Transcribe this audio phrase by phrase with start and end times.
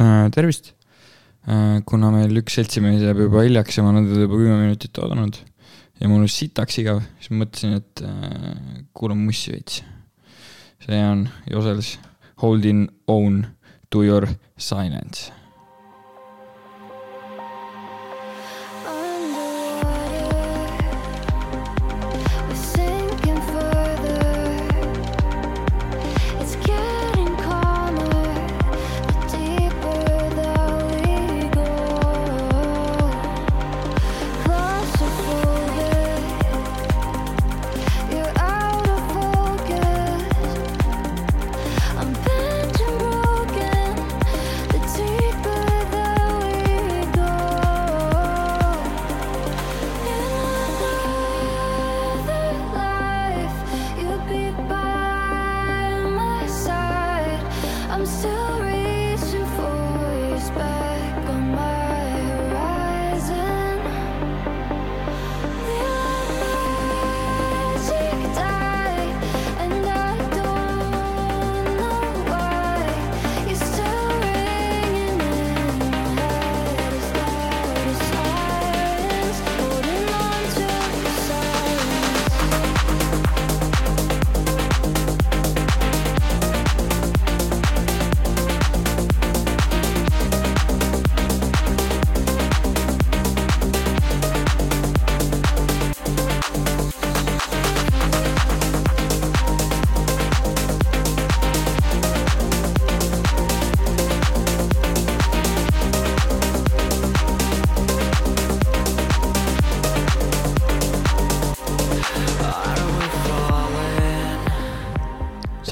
[0.00, 0.72] äh,, tervist
[1.46, 1.82] äh,.
[1.86, 5.40] kuna meil üks seltsimees jääb juba hiljaks ja ma olen teda juba kümme minutit oodanud
[6.00, 9.82] ja mul on sitaks igav, siis mõtlesin, et äh, kuulan mussi veits.
[10.84, 11.96] see on Josels
[12.42, 13.46] Holding on
[13.90, 14.26] to your
[14.58, 15.30] silence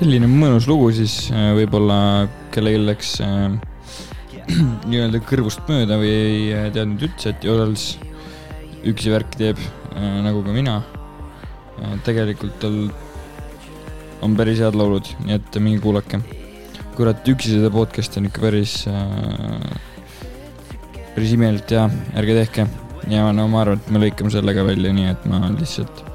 [0.03, 3.53] selline mõnus lugu siis äh, võib-olla kellelgi läks äh,
[4.91, 7.85] nii-öelda kõrvust mööda või ei äh, teadnud üldse, et Jodels
[8.89, 11.95] üksi värki teeb äh, nagu ka mina äh,.
[12.09, 12.81] tegelikult tal
[14.27, 16.19] on päris head laulud, nii et minge kuulake.
[16.99, 19.65] kurat, üksi seda podcast'i on ikka päris äh,,
[21.15, 21.87] päris imelikult ja
[22.19, 22.67] ärge tehke.
[23.07, 26.07] ja no ma arvan, et me lõikame selle ka välja, nii et ma lihtsalt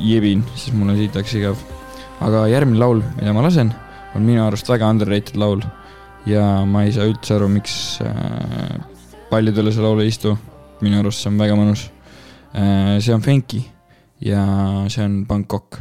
[0.00, 1.75] jebin, sest mul on sitaks igav
[2.24, 3.72] aga järgmine laul, mida ma lasen,
[4.16, 5.64] on minu arust väga underrated laul
[6.26, 8.76] ja ma ei saa üldse aru, miks äh,
[9.30, 10.36] paljudele see laul ei istu.
[10.80, 11.88] minu arust see on väga mõnus
[12.52, 12.96] äh,.
[13.00, 13.62] see on Fenki
[14.20, 14.42] ja
[14.92, 15.78] see on Bangkok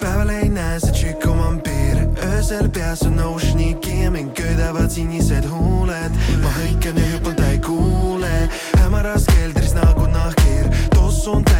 [0.00, 3.72] päeval ei näe see tšikk oma piir, öösel peas on ocean'i
[4.10, 6.12] mind köidavad sinised huuled.
[6.42, 7.07] ma hõikan ja
[8.98, 11.57] hämaras keldris nagu nahkhiir, tossu on täis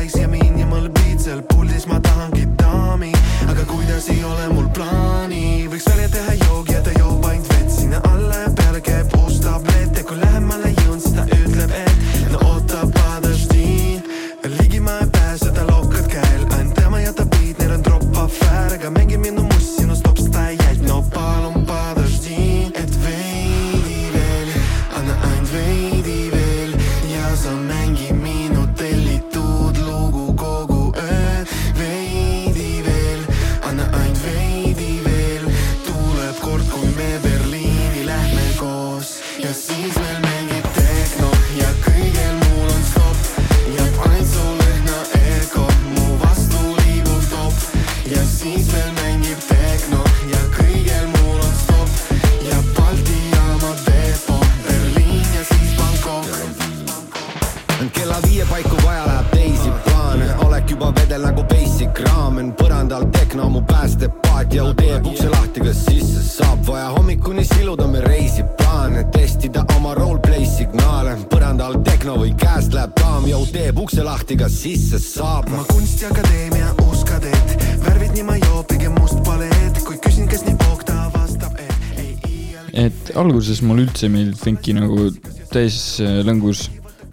[83.59, 85.09] alguses mulle üldse ei meeldinud Funki nagu
[85.51, 86.69] täis äh, lõngus,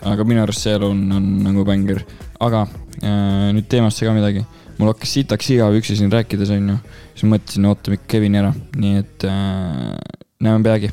[0.06, 2.03] aga minu arust see on, on nagu bänger.
[2.39, 2.65] aga
[3.01, 4.45] äh, nüüd teemasse ka midagi.
[4.77, 6.77] mul hakkas sitaks igav üksi siin rääkides, onju.
[7.15, 9.95] siis mõtlesin, ootame ikka Kevini ära, nii et äh,
[10.39, 10.92] näeme peagi.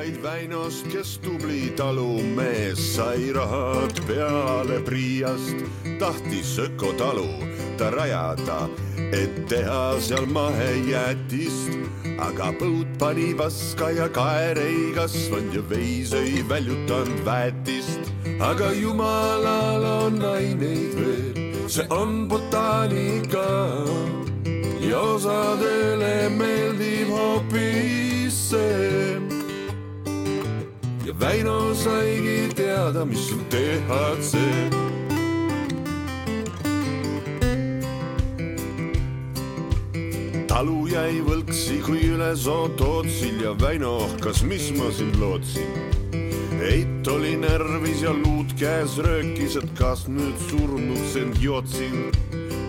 [0.00, 5.56] Vaid Väinost, kes tubli talumees sai rahad peale Priiast,
[5.98, 7.28] tahtis ökotalu
[7.76, 8.68] kohta rajada,
[9.12, 11.76] et teha seal mahejäätist.
[12.20, 18.00] aga põud pani paska ja kaer ei kasvanud ja veis ei väljutanud väetist.
[18.40, 23.48] aga jumalal on aineid veel, see on botaanika
[24.80, 29.29] ja osadele meeldib hoopis see.
[31.20, 34.38] Väino saigi teada, mis on THC.
[40.48, 45.68] talu jäi võlksi, kui üle soo tootsil ja Väino ohkas, mis ma sind lootsin.
[46.64, 52.08] eit oli närvis ja luud käes röökis, et kas nüüd surnuks end jootsin.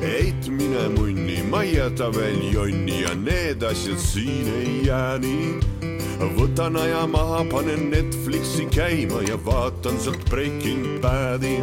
[0.03, 5.81] eit mine munni, ma ei jäta veel jonni ja need asjad siin ei jää nii.
[6.29, 11.56] Võtan aja maha, panen Netflixi käima ja vaatan sealt Breaking Badi,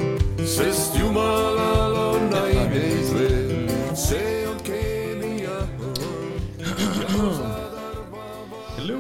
[0.43, 3.69] sest jumalal on aineid veel,
[3.99, 5.59] see on keemia.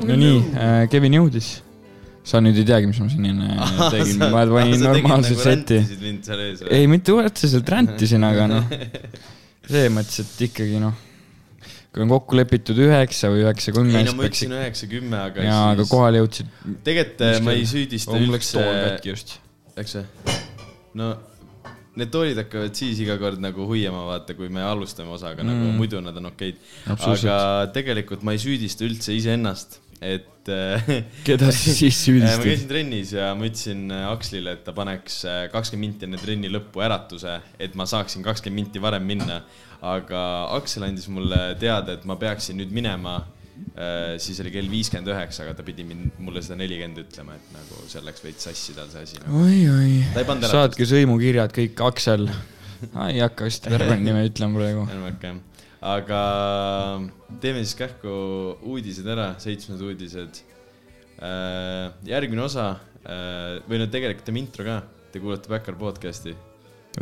[0.08, 0.38] no nii,
[0.92, 1.50] Kevin jõudis.
[2.28, 5.80] sa nüüd ei teagi, mis ma siin enne tegin, ma panin normaalse seti.
[6.02, 8.72] mind seal ees ei, mitte otseselt räntisin, aga noh,
[9.68, 11.07] selles mõttes, et ikkagi noh,
[11.98, 15.46] kui on kokku lepitud üheksa või üheksa ei kolmkümmend no, ma ütlesin üheksa, kümme, aga
[15.48, 16.52] jaa, aga kohale jõudsid.
[16.86, 19.34] tegelikult ma ei süüdista mul läks üldse tool, katki just.
[19.82, 20.36] eks või?
[21.02, 21.10] no
[21.98, 25.74] need toolid hakkavad siis iga kord nagu huiama, vaata, kui me alustame osaga mm., nagu
[25.74, 26.60] muidu nad on okeid.
[26.94, 27.38] Aga
[27.74, 30.90] tegelikult ma ei süüdista üldse iseennast, et äh,
[31.26, 32.44] keda sa siis ma süüdistad?
[32.44, 36.50] käisin trennis ja ma ütlesin äh, Akslile, et ta paneks äh, kakskümmend minti enne trenni
[36.52, 39.42] lõppu äratuse, et ma saaksin kakskümmend minti varem minna.
[39.78, 40.20] aga
[40.56, 43.20] Aksel andis mulle teada, et ma peaksin nüüd minema.
[44.18, 47.82] siis oli kell viiskümmend üheksa, aga ta pidi mind, mulle seda nelikümmend ütlema, et nagu
[47.90, 49.42] seal läks veits sassi tal see asi nagu..
[49.42, 52.26] oi-oi saatke sõimukirjad kõik Aksel.
[53.06, 54.86] ei hakka vist perekonnanime ütlema praegu.
[54.90, 55.47] enam-vähem jah,
[55.80, 56.20] aga
[57.42, 58.10] teeme siis kähku
[58.66, 60.42] uudised ära, seitsmed uudised.
[62.06, 62.72] järgmine osa
[63.66, 64.82] või no tegelikult teeme intro ka,
[65.12, 66.34] te kuulate Backyard podcast'i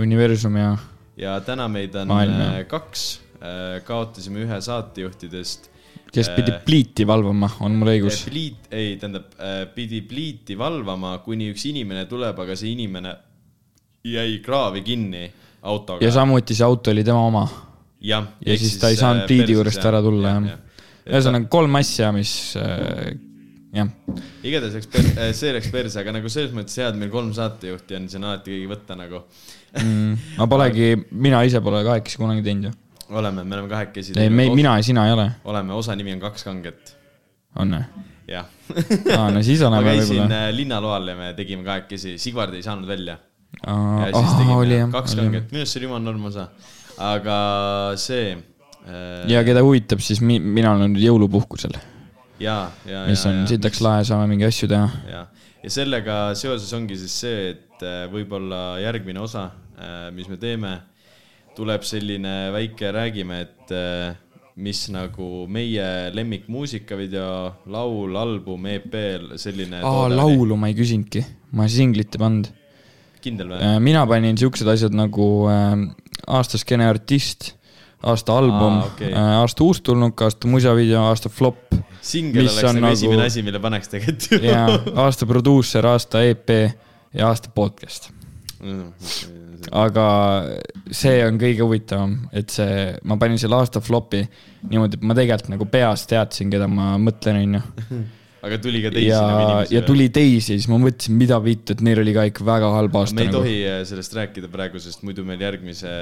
[0.01, 0.75] universum ja
[1.17, 3.07] ja täna meid on Maailm, äh, kaks,
[3.85, 5.71] kaotasime ühe saatejuhtidest.
[6.13, 8.23] kes pidi pliiti valvama, on mul õigus.
[8.29, 9.33] pliit, ei, tähendab,
[9.75, 13.15] pidi pliiti valvama, kuni üks inimene tuleb, aga see inimene
[14.07, 15.25] jäi kraavi kinni
[15.63, 16.05] autoga.
[16.05, 17.47] ja samuti see auto oli tema oma.
[18.01, 18.27] jah.
[18.47, 20.59] ja siis ta ei saanud pliidi juurest ära tulla, jah.
[21.07, 23.15] ühesõnaga kolm asja, mis äh,
[23.77, 23.91] jah,
[24.47, 27.99] igatahes läks per-, see läks perse, aga nagu selles mõttes hea, et meil kolm saatejuhti
[27.99, 29.23] on, siis on alati keegi võtta nagu.
[29.83, 32.75] mm, ma polegi, mina ise pole kahekesi kunagi teinud ju.
[33.13, 34.17] oleme, me oleme kahekesi.
[34.21, 36.97] ei, me, mina ja sina ei ole, oleme, osa nimi on Kaks kanget,
[37.61, 38.05] on või?
[38.31, 38.49] jah.
[39.17, 40.43] aa, no siis ma oleme käisin võib-olla.
[40.43, 43.19] äh, linnaloal ja me tegime kahekesi, Sigvard ei saanud välja.
[43.63, 45.31] ja siis oli tegime kaks oli jah.
[45.31, 46.49] kanget, minu arust see oli jumala norm osa.
[47.03, 47.39] Aga
[48.01, 49.27] see äh,.
[49.31, 51.77] ja keda huvitab, siis mi-, mina olen nüüd jõulupuhkusel,
[52.43, 52.59] ja,
[52.89, 54.91] ja, mis on sitaks lahe, saame mingeid asju teha.
[55.11, 55.23] ja,
[55.63, 59.51] ja sellega seoses ongi siis see, et äh, võib-olla järgmine osa,
[60.17, 60.71] mis me teeme,
[61.57, 64.15] tuleb selline väike, räägime, et äh,
[64.57, 67.33] mis nagu meie lemmik muusikavideo,
[67.73, 68.95] laul, album, EP,
[69.41, 69.83] selline.
[69.85, 71.25] aa, laulu ma ei küsinudki,
[71.57, 72.53] ma singlit ei pannud.
[73.27, 73.71] kindel või?
[73.85, 75.75] mina panin siuksed asjad nagu äh,
[76.27, 77.53] aasta skeene artist,
[78.07, 79.13] aasta album Aa, okei.
[79.13, 81.75] äh,, aasta uustulnuk, aasta musavideo, aasta flop
[82.07, 84.43] singel oleks nagu nagu- esimene asi, mille paneks tegelikult ju.
[84.51, 84.67] ja
[85.07, 86.51] aasta produusser, aasta EP
[87.15, 88.11] ja aasta podcast.
[89.73, 90.05] aga
[90.95, 94.21] see on kõige huvitavam, et see, ma panin selle aasta flopi
[94.71, 97.63] niimoodi, et ma tegelikult nagu peas teadsin, keda ma mõtlen, onju.
[98.47, 101.75] aga tuli ka teisi ja nagu, inimesi ja tuli teisi, siis ma mõtlesin, mida vittu,
[101.77, 103.41] et neil oli ka ikka väga halb aasta me ei nagu.
[103.41, 105.93] tohi äh, sellest rääkida praegu, sest muidu meil järgmise.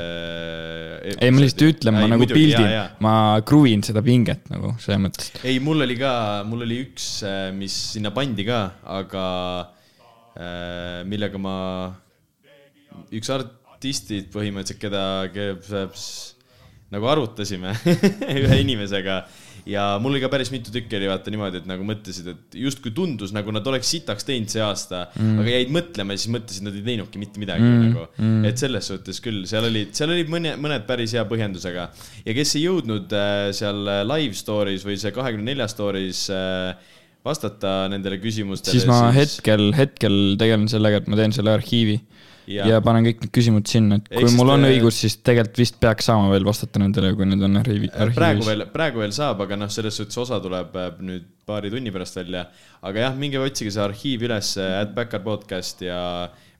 [1.14, 2.68] ei, ma lihtsalt ütlen, ma nagu pildin,
[3.04, 3.14] ma
[3.46, 5.32] kruvin seda pinget nagu selles mõttes.
[5.42, 6.14] ei, mul oli ka,
[6.48, 7.08] mul oli üks,
[7.56, 8.62] mis sinna pandi ka,
[8.98, 9.26] aga
[10.36, 11.56] äh, millega ma,
[13.14, 15.88] üks artistid põhimõtteliselt, keda, keda
[16.94, 17.72] nagu arutasime
[18.42, 19.24] ühe inimesega
[19.68, 22.92] ja mul oli ka päris mitu tükki oli vaata niimoodi, et nagu mõtlesid, et justkui
[22.96, 26.66] tundus nagu nad oleks sitaks teinud see aasta mm., aga jäid mõtlema ja siis mõtlesid,
[26.66, 27.84] nad ei teinudki mitte midagi mm.
[27.88, 28.48] nagu mm..
[28.50, 31.88] et selles suhtes küll, seal olid, seal olid mõne, mõned päris hea põhjendusega
[32.24, 33.80] ja kes ei jõudnud äh, seal
[34.10, 36.74] live story's või see kahekümne nelja story's äh,
[37.24, 41.96] vastata nendele küsimustele, siis ma hetkel, hetkel tegelen sellega, et ma teen selle arhiivi
[42.50, 45.60] ja, ja panen kõik need küsimused sinna, et kui siis mul on õigus, siis tegelikult
[45.64, 48.50] vist peaks saama veel vastata nendele, kui need on arhiivi, praegu arhiivis.
[48.50, 52.16] veel, praegu veel saab, aga noh, selles suhtes osa tuleb äh, nüüd paari tunni pärast
[52.20, 52.46] välja.
[52.84, 56.00] aga jah, minge otsige see arhiiv üles, at Backyard podcast ja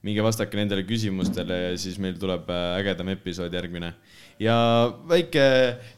[0.05, 3.95] minge vastake nendele küsimustele ja siis meil tuleb äh, ägedam episood järgmine.
[4.43, 4.57] ja
[5.09, 5.45] väike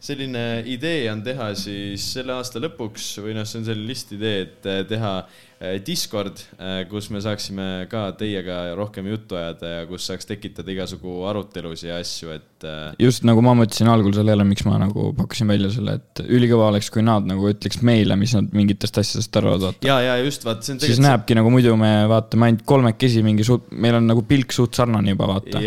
[0.01, 4.69] selline idee on teha siis selle aasta lõpuks või noh, see on selline listidee, et
[4.69, 5.56] eh, teha eh,
[5.87, 6.43] Discord,
[6.91, 11.97] kus me saaksime ka teiega rohkem juttu ajada ja kus saaks tekitada igasugu arutelusid ja
[12.03, 15.97] asju, et eh, just nagu ma mõtlesin algul sellele, miks ma nagu pakkusin välja selle,
[16.01, 19.89] et ülikõva oleks, kui nad nagu ütleks meile, mis nad mingitest asjadest arvavad, vaata.
[19.89, 23.47] ja, ja just vaata, see on siis näebki nagu muidu me vaatame ainult kolmekesi mingi
[23.47, 25.63] suht, meil on nagu pilk suht sarnane juba, vaata.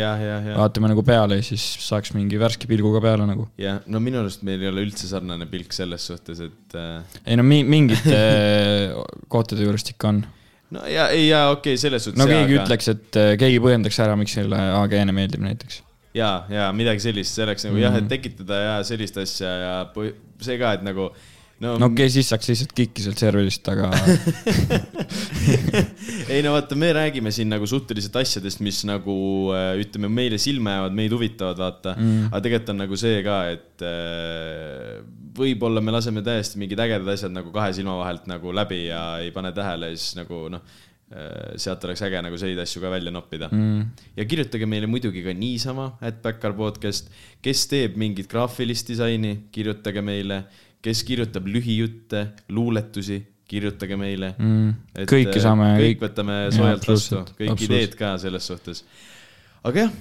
[0.60, 3.50] vaatame nagu peale ja siis saaks mingi värske pilguga peale nagu.
[3.62, 7.40] ja no minu arust meil ei ole üldse sarnane pilk selles suhtes, et äh, ei
[7.40, 8.22] no mi-, mingite
[9.34, 10.24] kohtade juurest ikka on.
[10.76, 12.20] no ja, ei ja okei okay,, selles suhtes.
[12.20, 12.66] no keegi aga...
[12.66, 15.82] ütleks, et äh, keegi põhjendaks ära, miks selle AGN-e meeldib näiteks.
[16.14, 17.88] ja, ja midagi sellist, see oleks nagu mm Mhm.
[17.88, 17.98] -hmm.
[17.98, 19.74] jah, et tekitada ja sellist asja ja
[20.42, 21.12] see ka, et nagu
[21.64, 23.90] no, no okei okay,, siis saaks lihtsalt kikki sealt serverist, aga
[26.34, 29.16] ei no vaata, me räägime siin nagu suhteliselt asjadest, mis nagu
[29.56, 32.28] äh, ütleme, meile silma jäävad, meid huvitavad, vaata mm..
[32.32, 35.00] aga tegelikult on nagu see ka, et äh,
[35.40, 39.34] võib-olla me laseme täiesti mingid ägedad asjad nagu kahe silma vahelt nagu läbi ja ei
[39.36, 40.64] pane tähele ja siis nagu noh,
[41.58, 43.86] sealt oleks äge nagu selliseid asju ka välja noppida mm..
[44.20, 47.10] ja kirjutage meile muidugi ka niisama, et Backar podcast,
[47.42, 50.44] kes teeb mingit graafilist disaini, kirjutage meile,
[50.86, 53.20] kes kirjutab lühijutte, luuletusi,
[53.50, 55.72] kirjutage meile mm, kõike äh, saame.
[55.80, 57.66] kõik võtame soojalt vastu, kõik absoluutselt.
[57.70, 58.84] ideed ka selles suhtes.
[59.66, 59.96] aga jah,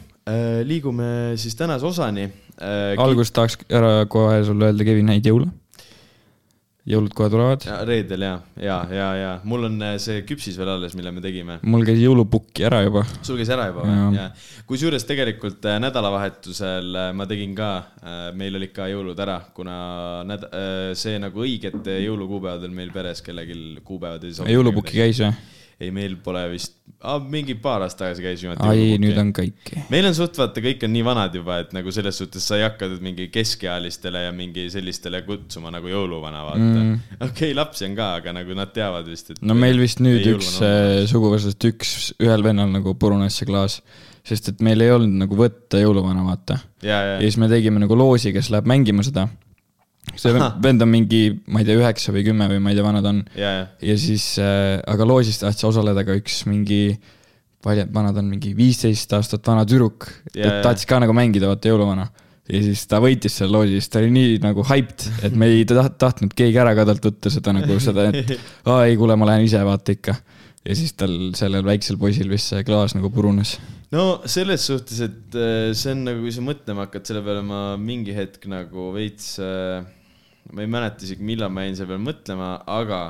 [0.69, 1.09] liigume
[1.41, 2.29] siis tänase osani.
[3.01, 5.49] alguses tahaks ära kohe sulle öelda, Kevin, häid jõule.
[6.89, 7.65] Jõulud kohe tulevad.
[7.89, 11.59] reedel ja, ja, ja, ja mul on äh, see küpsis veel alles, mille me tegime.
[11.69, 13.05] mul käis jõulupukki ära juba.
[13.27, 14.17] sul käis ära juba või?
[14.17, 14.29] jaa.
[14.69, 17.71] kusjuures tegelikult äh, nädalavahetusel äh, ma tegin ka,
[18.39, 19.77] meil olid ka jõulud ära, kuna
[20.29, 20.49] näd-,
[20.99, 24.57] see nagu õigete jõulukuupäevadel meil peres kellelgi kuupäevad ei sobi.
[24.57, 25.35] jõulupukki käis või?
[25.79, 26.75] ei, meil pole vist,
[27.31, 29.71] mingi paar aastat tagasi käis viimati ai, nüüd on kõik.
[29.93, 32.65] meil on suht vaata, kõik on nii vanad juba, et nagu selles suhtes sa ei
[32.67, 36.99] hakka nüüd mingi keskealistele ja mingi sellistele kutsuma nagu jõuluvana, vaata mm..
[37.21, 39.43] okei okay,, lapsi on ka, aga nagu nad teavad vist, et.
[39.43, 43.79] no meil vist nüüd üks äh, suguvõsast, üks, ühel vennal nagu purunes see klaas,
[44.27, 46.59] sest et meil ei olnud nagu võtta jõuluvana, vaata.
[46.83, 49.29] ja, siis me tegime nagu loosi, kes läheb mängima seda.
[50.17, 50.33] See
[50.65, 53.13] vend on mingi, ma ei tea, üheksa või kümme või ma ei tea, vana ta
[53.15, 53.23] on.
[53.39, 56.97] ja, ja, siis äh,, aga loosis tahtis osaleda ka üks mingi,
[57.65, 61.73] palju, vana ta on, mingi viisteist aastat vana tüdruk yeah, tahtis ka nagu mängida, vaata
[61.73, 62.09] jõuluvana.
[62.49, 65.67] ja siis ta võitis selle loosi, siis ta oli nii nagu hyped, et me ei
[65.69, 68.37] taht- tahtnud keegi ära ka talt võtta seda nagu seda, et
[68.71, 70.17] aa ei, kuule, ma lähen ise vaata ikka.
[70.69, 73.59] ja siis tal sellel väiksel poisil vist see klaas nagu purunes.
[73.93, 77.63] no selles suhtes, et äh, see on nagu, kui sa mõtlema hakkad, selle peale ma
[77.81, 79.37] mingi hetk nagu veits,
[80.53, 83.01] ma ei mäleta isegi, millal ma jäin selle peale mõtlema, aga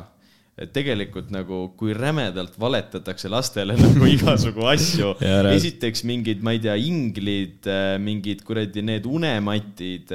[0.75, 5.13] tegelikult nagu, kui rämedalt valetatakse lastele nagu igasugu asju
[5.53, 7.69] esiteks mingid, ma ei tea, inglid,
[8.03, 10.11] mingid kuradi need unematid,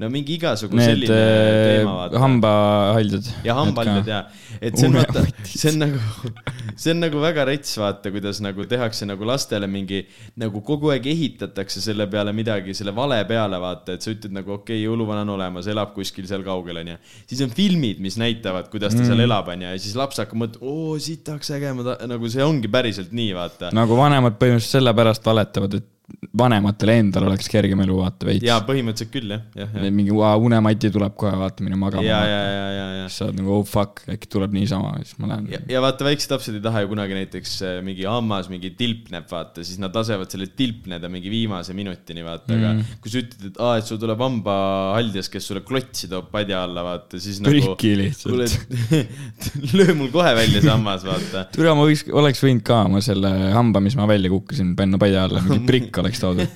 [0.00, 2.20] no mingi igasugu Need selline äh, teema, vaata.
[2.22, 3.26] hambahaldjad.
[3.44, 4.20] ja hambaldjad ja,
[4.56, 6.00] et see on vaata, see on nagu,
[6.80, 10.00] see on nagu väga rets, vaata, kuidas nagu tehakse nagu lastele mingi,
[10.40, 14.56] nagu kogu aeg ehitatakse selle peale midagi, selle vale peale, vaata, et sa ütled nagu
[14.56, 16.96] okei okay,, jõuluvana on olemas, elab kuskil seal kaugel, onju.
[17.28, 19.12] siis on filmid, mis näitavad, kuidas ta mm.
[19.12, 22.44] seal elab, onju, ja siis laps hakkab mõtlema, oo, sitaks äge, ma ta-, nagu see
[22.46, 23.74] ongi päriselt nii, vaata.
[23.76, 25.96] nagu vanemad põhimõtteliselt sellepärast valetavad, et
[26.40, 28.44] vanematel endal oleks kergem elu vaata veits.
[28.46, 29.92] jaa, põhimõtteliselt küll, jah, jah, jah.
[29.94, 32.04] mingi "Aa, unemati tuleb kohe, vaata, mine magama.
[32.06, 35.18] ja, ja, ja, ja, ja siis sa oled nagu oh fuck, äkki tuleb niisama, siis
[35.20, 38.72] ma lähen ja, vaata, väiksed lapsed ei taha ju kunagi näiteks äh, mingi hammas mingi
[38.78, 43.22] tilpneb, vaata, siis nad lasevad selle tilpneda mingi viimase minutini, vaata mm., aga kui sa
[43.24, 47.40] ütled, et aa, et sul tuleb hambahaldjas, kes sulle klotsi toob padja alla, vaata, siis
[47.42, 47.74] nagu.
[47.74, 48.68] Priki lihtsalt.
[49.78, 51.46] löö mul kohe välja see hammas, vaata.
[51.54, 55.26] türa, ma võiks, oleks võinud ka oma selle hamba, mis ma välja kukkusin, panna padja
[55.26, 55.62] alla, mingi
[56.00, 56.48] prikk oleks toodud.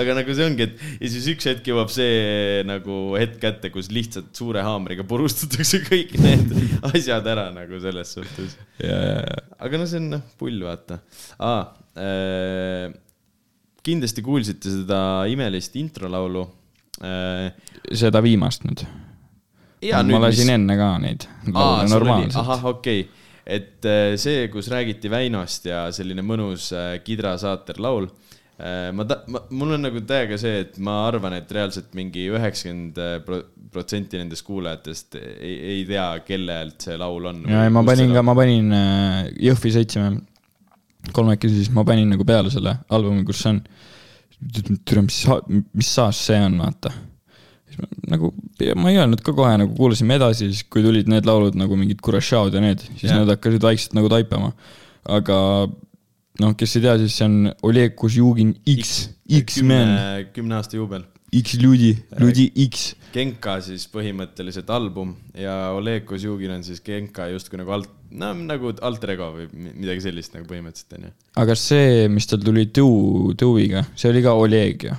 [0.00, 3.90] aga nagu see ongi, et ja siis üks hetk jõuab see nagu hetk kätte, kus
[3.94, 6.54] lihtsalt suure haamriga purustatakse kõik need
[6.92, 8.56] asjad ära nagu selles suhtes.
[8.80, 11.02] aga no see on noh, pull, vaata
[11.38, 11.74] ah,.
[11.98, 12.92] Äh,
[13.82, 16.44] kindlasti kuulsite seda imelist introlaulu
[17.02, 17.48] äh,.
[17.90, 18.84] seda viimast nüüd.
[19.82, 21.26] ma lasin enne ka neid
[22.38, 23.17] ahah, okei okay..
[23.48, 28.08] Et äh, see, kus räägiti Väinost ja selline mõnus äh, Kidra saater laul
[28.60, 28.90] äh,.
[28.92, 33.00] ma ta-, ma, mul on nagu täiega see, et ma arvan, et reaalselt mingi üheksakümmend
[33.72, 37.44] protsenti nendest kuulajatest ei, ei tea, kellelt see laul on.
[37.48, 38.74] ja, ja ma panin ka, ma panin
[39.48, 40.18] Jõhvi sõitsime
[41.14, 43.62] kolmekesi, siis ma panin nagu peale selle albumi, kus see on.
[44.86, 45.22] türa, mis,
[45.74, 46.92] mis saas see on, vaata.
[48.08, 48.32] Nagu
[48.78, 52.00] ma ei öelnud ka kohe nagu kuulasime edasi, siis kui tulid need laulud nagu mingid
[52.04, 53.20] Kurashaod ja need, siis yeah.
[53.22, 54.52] nad hakkasid vaikselt nagu taipama.
[55.08, 55.38] aga
[56.42, 59.08] noh, kes ei tea, siis see on Oleg Kozjugin X,
[59.42, 59.94] X-Men,
[60.34, 61.06] kümne aasta juubel.
[61.28, 61.90] X-Ludi,
[62.22, 62.94] Ludi X.
[63.12, 68.72] Genka siis põhimõtteliselt album ja Oleg Kozjugin on siis Genka justkui nagu alt, no nagu
[68.84, 71.12] alter ego või mi- midagi sellist nagu põhimõtteliselt onju.
[71.42, 74.96] aga see, mis tal tuli Tõu, Tõuiga, see oli ka Oleg ju?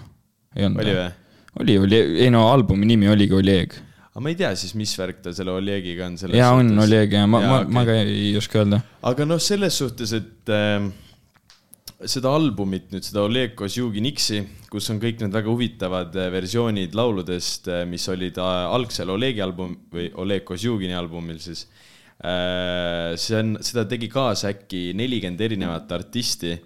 [0.69, 0.93] oli?
[0.99, 1.09] või?
[1.57, 3.75] oli, oli, ei no albumi nimi oligi Oleg.
[4.09, 6.17] aga ma ei tea siis, mis värk tal selle Olegiga on.
[6.35, 7.73] jaa, on Oleg ja ma, ma, okei.
[7.77, 8.81] ma ka ei oska öelda.
[9.11, 10.89] aga noh, selles suhtes, et äh,
[12.05, 16.97] seda albumit nüüd, seda Oleg Kozjugin X-i, kus on kõik need väga huvitavad äh, versioonid
[16.97, 21.65] lauludest, mis olid äh, algsel Olegi album või Oleg Kozjugini albumil siis
[22.19, 23.15] äh,.
[23.17, 26.57] see on, seda tegi kaasa äkki nelikümmend erinevat artisti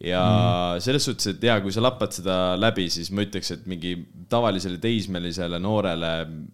[0.00, 0.80] ja mm.
[0.84, 3.92] selles suhtes, et jaa, kui sa lappad seda läbi, siis ma ütleks, et mingi
[4.32, 6.12] tavalisele teismelisele noorele,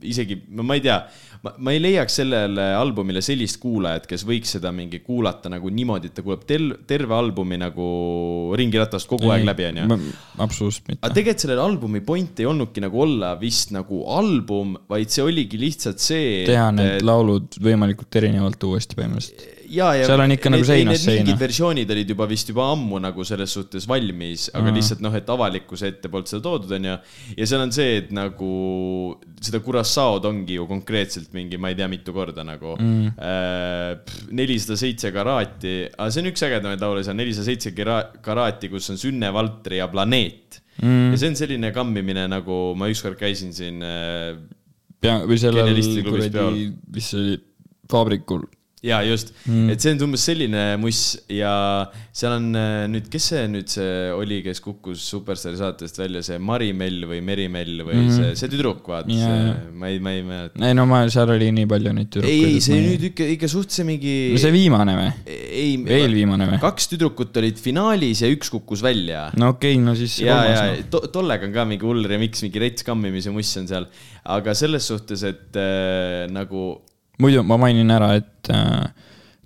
[0.08, 0.96] isegi, no ma ei tea,
[1.44, 6.16] ma, ei leiaks sellele albumile sellist kuulajat, kes võiks seda mingi kuulata nagu niimoodi, et
[6.18, 7.86] ta kuulab tel-, terve albumi nagu
[8.58, 10.00] ringiratast kogu aeg läbi, onju.
[10.42, 11.14] absoluutselt aga mitte.
[11.20, 16.02] tegelikult sellel albumi point ei olnudki nagu olla vist nagu album, vaid see oligi lihtsalt
[16.02, 16.42] see.
[16.50, 19.52] teha need laulud võimalikult erinevalt uuesti põhimõtteliselt.
[19.70, 21.22] ja, ja Seal on ikka nagu seinast seina.
[21.22, 24.76] mingid versioonid olid juba vist juba ammu nagu selles suhtes valmis, aga Aa.
[24.78, 26.96] lihtsalt noh, et avalikkuse ette polnud seda toodud, onju.
[27.36, 28.50] ja seal on see, et nagu
[29.42, 34.28] seda Curaçao'd ongi ju konkreetselt mingi, ma ei tea, mitu korda nagu mm..
[34.36, 39.00] nelisada seitse karaati, aga see on üks ägedamaid laule, on nelisada seitse karaati, kus on
[39.00, 41.14] Sünne Valtri ja Planeet Mm.
[41.14, 44.34] ja see on selline kammimine, nagu ma ükskord käisin siin äh,
[45.00, 45.70] pea, või sellel
[46.04, 47.38] kuradi, mis see oli,
[47.92, 48.44] Vabrikul.
[48.86, 51.00] Ja just mm., et see on umbes selline muss
[51.32, 51.52] ja
[52.16, 56.38] seal on äh, nüüd, kes see nüüd see oli, kes kukkus Superstaari saatest välja, see
[56.42, 58.14] Mari-Mell või Meri-Mell või mm.
[58.14, 60.62] see, see tüdruk, vaata yeah., ma ei, ma ei mäleta.
[60.64, 62.48] ei no ma, seal oli nii palju neid tüdrukuid.
[62.48, 64.16] ei, see nüüd ikka, ikka suht see mingi.
[64.34, 65.12] no see viimane või?
[65.34, 66.62] ei, veel viimane või?
[66.62, 69.28] kaks tüdrukut olid finaalis ja üks kukkus välja.
[69.36, 70.84] no okei okay,, no siis ja, ja noh.
[70.92, 73.88] to, tollega on ka mingi hull remix, mingi rets kammimise muss on seal,
[74.36, 76.68] aga selles suhtes, et äh, nagu
[77.22, 78.88] muidu ma mainin ära, et äh,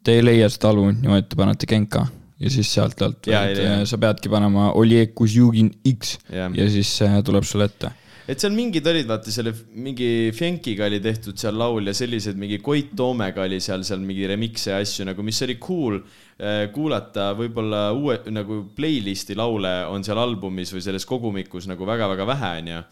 [0.05, 2.07] te ei leia seda albumit niimoodi, et te panete Genka
[2.41, 3.81] ja siis sealt alt, leia.
[3.89, 6.53] sa peadki panema Oleg Kuzjugin X Jah.
[6.57, 7.93] ja siis äh, tuleb sulle ette.
[8.31, 12.61] et seal mingid olid, vaata selle mingi Fenkiga oli tehtud seal laul ja sellised mingi
[12.65, 17.31] Koit Toomega oli seal, seal mingi remix'e ja asju nagu, mis oli cool eh, kuulata,
[17.37, 22.83] võib-olla uue nagu playlist'i laule on seal albumis või selles kogumikus nagu väga-väga vähe, onju.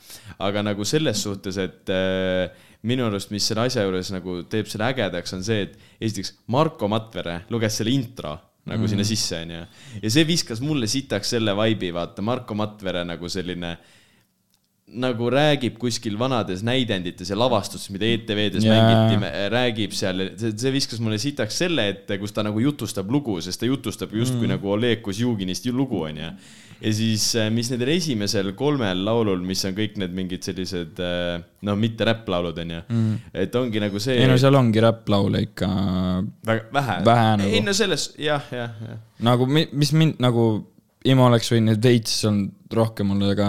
[0.51, 4.87] aga nagu selles suhtes, et eh, minu arust, mis selle asja juures nagu teeb selle
[4.93, 8.37] ägedaks, on see, et esiteks Marko Matvere luges selle intro
[8.69, 8.91] nagu mm.
[8.93, 9.63] sinna sisse, onju.
[10.03, 13.77] ja see viskas mulle sitaks selle vibe'i, vaata Marko Matvere nagu selline
[14.89, 18.79] nagu räägib kuskil vanades näidendites ja lavastustes, mida ETV-des yeah.
[18.79, 23.61] mängiti, räägib seal, see, viskas mulle sitaks selle ette, kus ta nagu jutustab lugu, sest
[23.61, 24.55] ta jutustab justkui mm.
[24.55, 26.33] nagu Oleg Kozjuginist ju lugu, onju.
[26.79, 32.07] Ja siis, mis nendel esimesel kolmel laulul, mis on kõik need mingid sellised noh, mitte
[32.09, 34.19] räpplaulud, onju mm., et ongi nagu see.
[34.23, 35.69] ei no seal ongi räpplaule ikka
[36.47, 36.99] vähe.
[37.05, 37.51] vähe nagu.
[37.51, 38.99] ei no selles, jah, jah, jah.
[39.31, 40.51] nagu, mis mind nagu,
[41.09, 43.49] Imo oleks võinud veits olnud rohkem olla, aga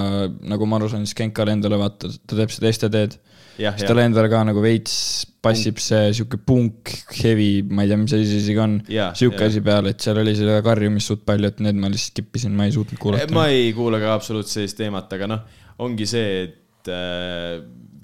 [0.52, 3.18] nagu ma aru saan, siis Genkale endale vaata, ta teeb seda STD-d.
[3.60, 4.96] Siis talle endale ka nagu veits
[5.44, 8.78] passib see sihuke punk, heavy, ma ei tea, mis asi see isegi on.
[9.20, 12.40] Sihuke asi peale, et seal oli seda karjumist suht palju, et need ma lihtsalt skip
[12.40, 13.36] isin, ma ei suutnud kuulata.
[13.36, 17.60] ma ei kuula ka absoluutselt sellist teemat, aga noh, ongi see, et äh,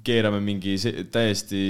[0.06, 0.76] keerame mingi
[1.12, 1.60] täiesti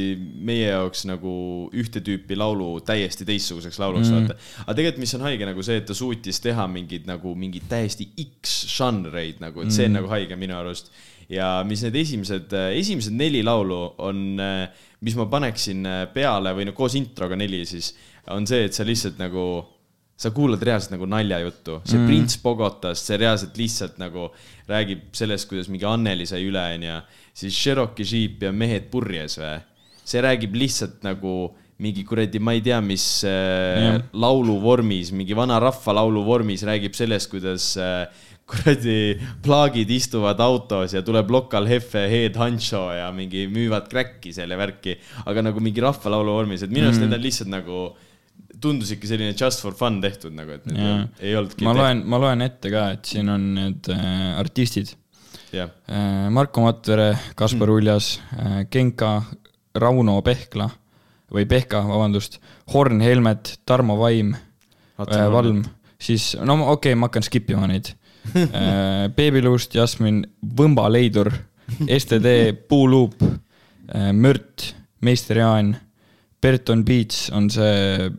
[0.44, 1.32] meie jaoks nagu
[1.76, 4.36] ühte tüüpi laulu täiesti teistsuguseks lauluks mm., vaata.
[4.64, 8.08] aga tegelikult, mis on haige nagu see, et ta suutis teha mingeid nagu mingeid täiesti
[8.26, 10.00] X žanreid nagu, et see on mm.
[10.00, 10.92] nagu haige minu arust.
[11.32, 14.20] Ja mis need esimesed, esimesed neli laulu on,
[15.06, 17.92] mis ma paneksin äh, peale või no koos introga neli siis,
[18.32, 19.46] on see, et sa lihtsalt nagu
[20.16, 22.06] sa kuulad reaalselt nagu naljajuttu, see mm.
[22.08, 24.30] prints Bogotast, see reaalselt lihtsalt nagu
[24.68, 26.96] räägib sellest, kuidas mingi Anneli sai üle, onju.
[27.36, 29.58] siis Cherokee Jeep ja Mehed purjes või.
[30.06, 31.36] see räägib lihtsalt nagu
[31.82, 33.98] mingi kuradi, ma ei tea, mis äh, Jah.
[34.16, 38.06] laulu vormis, mingi vana rahvalaulu vormis räägib sellest, kuidas äh,
[38.46, 44.54] kuradi plaagid istuvad autos ja tuleb lokal Hefe Head Hancho ja mingi müüvad kräkki seal
[44.54, 44.94] ja värki,
[45.26, 47.08] aga nagu mingi rahvalaulu vormis, et minu arust mm.
[47.08, 47.80] need on lihtsalt nagu
[48.62, 51.02] tundus ikka selline just for fun tehtud nagu, et need Jaa.
[51.18, 54.94] ei olnudki ma loen, ma loen ette ka, et siin on need äh, artistid
[55.50, 56.30] jah, äh,.
[56.30, 57.76] Marko Matvere, Kaspar mm.
[57.80, 59.12] Uljas äh,, Genka,
[59.74, 60.70] Rauno Pehkla
[61.34, 62.38] või Pehka, vabandust,
[62.70, 65.64] Horn Helmet, Tarmo Vaim äh,, Valm,
[65.98, 68.02] siis no okei okay,, ma hakkan skip ima neid äh,.
[69.16, 70.22] Beebiluust, Jasmin,
[70.56, 71.30] Võmba Leidur,
[71.86, 75.74] STD, Puuluup äh,, Mört, Meister Jaan,
[76.42, 78.10] Berton Beats on see,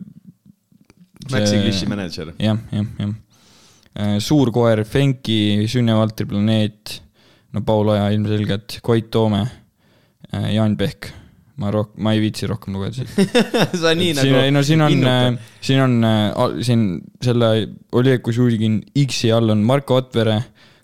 [1.30, 2.34] Max Englishi mänedžer.
[2.38, 3.14] jah, jah, jah.
[4.22, 7.00] Suur koer, Fenki, Sünne Valtri planeet,
[7.52, 9.40] no Paul Oja ilmselgelt, Koit Toome,
[10.54, 11.08] Jaan Pehk.
[11.58, 13.34] Ma roh-, ma ei viitsi rohkem lugeda siit.
[13.82, 15.98] sa nii siin, ei nagu no siin on innukad., siin on,
[16.64, 16.86] siin
[17.24, 17.50] selle
[17.98, 20.38] Oleg Kužulgin X-i all on Marko Otvere,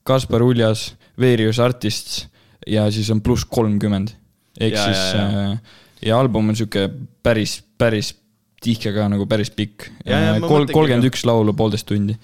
[0.06, 2.24] Kaspar Uljas, Various Artists
[2.66, 4.14] ja siis on pluss kolmkümmend.
[4.60, 5.48] ehk Ja, siis ja, ja.
[5.52, 6.88] äh, ja album on sihuke
[7.22, 8.14] päris, päris
[8.64, 9.90] tihke ka nagu päris pikk.
[10.04, 12.16] Kolmkümmend üks laulu, poolteist tundi.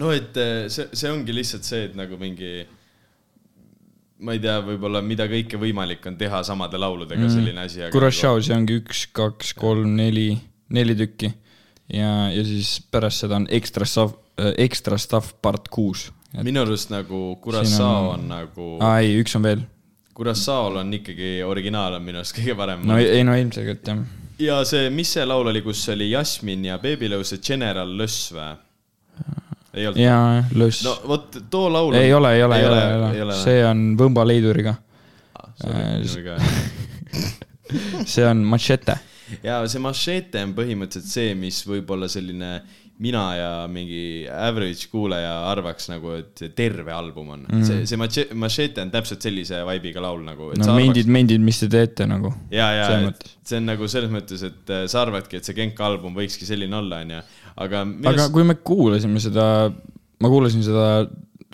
[0.00, 0.34] no et
[0.68, 2.64] see, see ongi lihtsalt see, et nagu mingi
[4.24, 7.82] ma ei tea, võib-olla mida kõike võimalik on teha samade lauludega mm., selline asi.
[7.92, 10.30] Curaçao, see ongi üks, kaks, kolm, neli,
[10.72, 11.32] neli tükki.
[11.92, 14.16] ja, ja siis pärast seda on extra stuff,
[14.56, 16.08] extra stuff part kuus.
[16.42, 19.62] minu arust nagu Curaçao on- on nagu, aa ei, üks on veel.
[20.14, 23.98] Curaçao'l on ikkagi originaal on minu arust kõige parem no ei, no ilmselgelt jah.
[24.38, 28.54] ja see, mis see laul oli, kus oli Jasmin ja Babylõu, see General Löss või?
[29.74, 30.00] Ei olnud?
[30.00, 31.96] jaa, löss no vot, too laul.
[31.98, 33.64] ei ole, ei ole, ei ole, ei ole, see.
[33.66, 34.76] on Võmba leiduriga,
[35.60, 36.38] see.
[38.14, 38.98] see on Machete.
[39.42, 42.56] ja see Machete on põhimõtteliselt see, mis võib-olla selline
[43.02, 47.64] mina ja mingi average kuulaja arvaks nagu, et terve album on mm..
[47.66, 50.52] see, see Mache- Machete on täpselt sellise vibe'iga laul nagu.
[50.60, 52.30] no mendid, mendid, mis te teete nagu.
[52.54, 53.34] ja, ja et mõttes.
[53.42, 56.78] see on nagu selles mõttes, et äh, sa arvadki, et see Genka album võikski selline
[56.78, 57.24] olla, onju.
[57.60, 59.46] Aga minu aga kui me kuulasime seda,
[60.20, 60.86] ma kuulasin seda,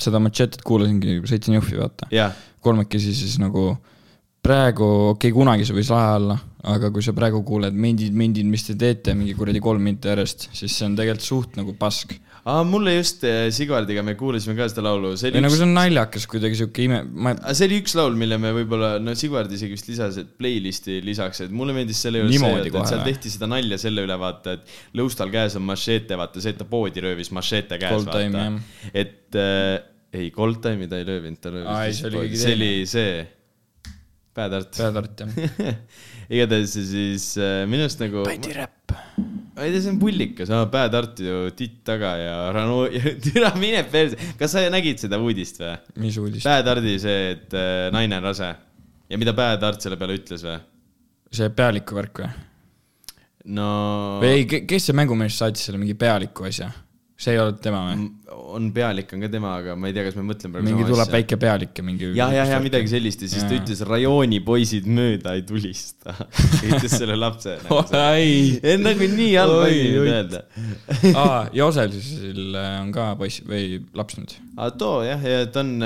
[0.00, 2.08] seda Machetet kuulasingi, sõitsin Jõhvi, vaata.
[2.14, 3.74] jah, kolmekesi siis nagu
[4.44, 6.38] praegu, okei okay,, kunagi see võis lahe olla,
[6.72, 10.48] aga kui sa praegu kuuled mendid, mendid, mis te teete mingi kuradi kolm minti järjest,
[10.56, 12.16] siis see on tegelikult suht nagu pask.
[12.50, 15.74] Aa mulle just äh, Sigvardiga me kuulasime ka seda laulu, või nagu üks see on
[15.76, 19.76] naljakas, kuidagi sihuke ime, ma, see oli üks laul, mille me võib-olla, no Sigvard isegi
[19.76, 23.34] vist lisas, et playlist'i lisaks, et mulle meeldis selle juures see, et, et seal tehti
[23.34, 27.04] seda nalja selle üle, vaata, et Lõustal käes on mašeete, vaata see, et ta poodi
[27.04, 28.46] röövis mašeete käes, vaata.
[28.92, 29.74] et äh,
[30.16, 33.20] ei, Cold Time'i ta ei röövinud, ta röövis see oli see
[34.34, 34.78] Bad Art.
[34.78, 35.74] Bad Art jah.
[36.34, 38.22] igatahes siis äh, minu arust nagu.
[38.24, 38.94] räpp.
[39.60, 42.86] Ma ei tea, see on pullikas, Bad Art ju titt taga ja Rano,
[43.26, 45.74] türa mine perse, kas sa nägid seda uudist või?
[46.00, 46.46] mis uudis?
[46.48, 50.46] Bad Ardi see, et äh, naine on rase ja mida Bad Art selle peale ütles
[50.46, 50.56] või?
[51.36, 52.30] see pealiku värk või?
[53.52, 53.68] no
[54.22, 56.70] või ei, kes see mängumees saatis selle mingi pealiku asja?
[57.20, 58.06] See ei olnud tema või?
[58.54, 61.10] on pealik on ka tema, aga ma ei tea, kas me mõtleme praegu mingi tuleb.
[61.12, 62.10] väike pealik ja mingi.
[62.16, 63.62] jah, jah, jah, midagi sellist ja siis ta Jaa.
[63.62, 66.14] ütles, rajooni poisid mööda ei tulista.
[66.68, 67.82] ütles selle lapse nagu.
[68.16, 68.56] ei.
[68.80, 69.82] nagu nii halb oi.
[70.04, 70.44] öelda.
[71.24, 71.42] aa,
[71.90, 74.38] siis äh, on ka poiss või laps nüüd.
[74.56, 75.76] aga too jah, ja ta on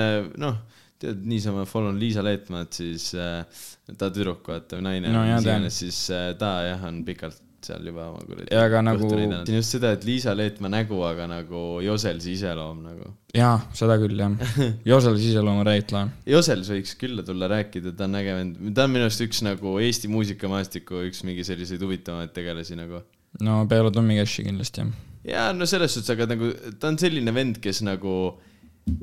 [0.41, 0.61] noh,
[1.03, 3.65] tead niisama follow Liisa Leetmaad, siis äh,
[3.99, 8.23] ta tüdruk, vaata, naine No iganes, siis äh, ta jah, on pikalt seal juba oma
[8.25, 8.49] kuradi.
[8.53, 13.11] Ja aga nagu- siin just seda, et Liisa Leetmaa nägu, aga nagu Joselsi iseloom nagu.
[13.35, 14.37] jaa, seda küll jah.
[14.93, 16.13] Josel siis iseloomu räägid lahe.
[16.35, 19.77] Josels võiks külla tulla rääkida, ta on äge vend, ta on minu arust üks nagu
[19.83, 23.03] Eesti muusikamaastiku üks mingi selliseid huvitavamaid tegelasi nagu.
[23.43, 24.91] no peale Tommy Cashi kindlasti jah.
[25.27, 28.17] ja no selles suhtes, aga nagu ta on selline vend, kes nagu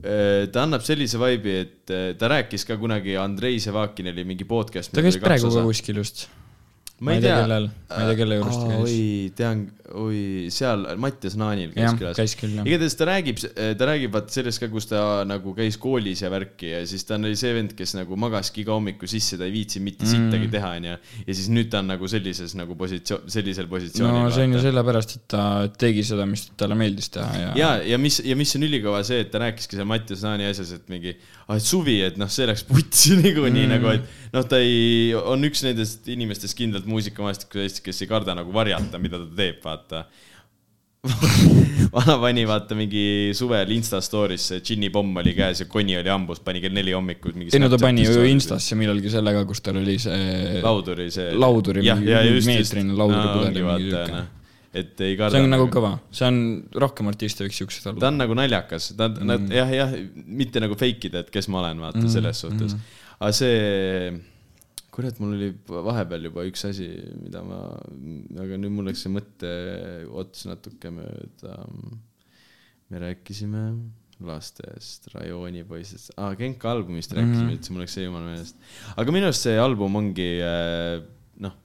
[0.05, 4.47] äh, ta annab sellise vibe'i, et äh, ta rääkis ka kunagi Andrei Sevakin oli mingi
[4.47, 4.93] podcast.
[4.95, 6.29] ta käis praegu ka kuskil just.
[7.01, 8.81] Ma ei tea, kellel, ma ei tea, kelle juures ta käis.
[8.85, 9.63] oi, tean,
[10.01, 10.19] oi,
[10.53, 12.19] seal Mattias Naanil käis külas.
[12.19, 12.67] käis küll jah.
[12.69, 13.41] igatahes ta räägib,
[13.79, 17.17] ta räägib vaata sellest ka, kus ta nagu käis koolis ja värki ja siis ta
[17.17, 20.11] oli see vend, kes nagu magaski iga hommiku sisse, ta ei viitsi mitte Mm.
[20.11, 20.93] sittagi teha, onju.
[21.27, 24.23] ja siis nüüd ta on nagu sellises nagu positsioon, sellisel positsioonil.
[24.25, 25.43] no see on ju sellepärast, et ta
[25.81, 29.21] tegi seda, mis talle meeldis teha ja, ja, ja mis, ja mis on ülikõva see,
[29.25, 32.65] et ta rääkiski seal Mattias Naani asjas, et mingi, et suvi, et noh, see läks
[32.69, 33.75] putsi niikuinii mm.
[33.75, 38.35] nagu, et noh, ta ei, on üks nendest inimestest kindlalt muusikamaastikus Eestis, kes ei karda
[38.37, 40.05] nagu varjata, mida ta teeb, vaata.
[41.95, 46.61] vana pani vaata mingi suvel Insta story'sse, džinnipomm oli käes ja koni oli hambus, pani
[46.61, 47.55] kell neli hommikul mingi.
[47.55, 48.21] ei no ta pani ju.
[48.29, 51.33] Instasse millalgi sellega, kus tal oli see lauduri see.
[51.33, 51.81] Lauduri
[52.45, 54.21] meetrine lauduripudel mingi siuke.
[54.77, 55.35] et ei karda.
[55.35, 56.41] see on nagu kõva, see on,
[56.85, 58.11] rohkem artiste võiks siuksed ta olla.
[58.11, 59.97] on nagu naljakas, ta mm., nad jah, jah,
[60.41, 62.13] mitte nagu fake ida, et kes ma olen, vaata mm.
[62.13, 63.01] selles suhtes mm..
[63.17, 64.13] aga see,
[64.91, 66.89] kurat, mul oli vahepeal juba üks asi,
[67.21, 67.61] mida ma,
[68.43, 69.51] aga nüüd mul läks see mõte
[70.11, 71.57] ots natuke mööda.
[72.91, 73.63] me rääkisime
[74.27, 77.57] lastest, rajoonipoisist ah,, Genka albumist rääkisime mm, -hmm.
[77.57, 78.55] üldse mul läks see jumala meelest.
[78.97, 81.01] aga minu arust see album ongi äh,
[81.45, 81.55] noh.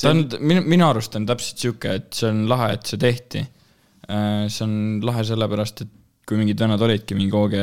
[0.00, 3.44] ta on, minu, minu arust on täpselt sihuke, et see on lahe, et see tehti.
[4.08, 5.96] see on lahe sellepärast, et
[6.28, 7.56] kui mingid vennad olidki mingi OG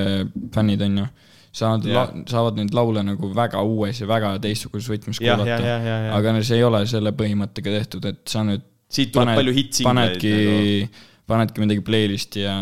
[0.53, 1.05] fännid, onju,
[1.55, 5.83] saavad yeah., saavad neid laule nagu väga uues ja väga teistsuguses võtmes Jah, kuulata jah,
[5.87, 6.15] jah, jah.
[6.19, 10.35] aga see ei ole selle põhimõttega tehtud, et sa nüüd siit tuleb palju hitsingleid panedki
[10.35, 12.59] nagu., panedki midagi playlist'i ja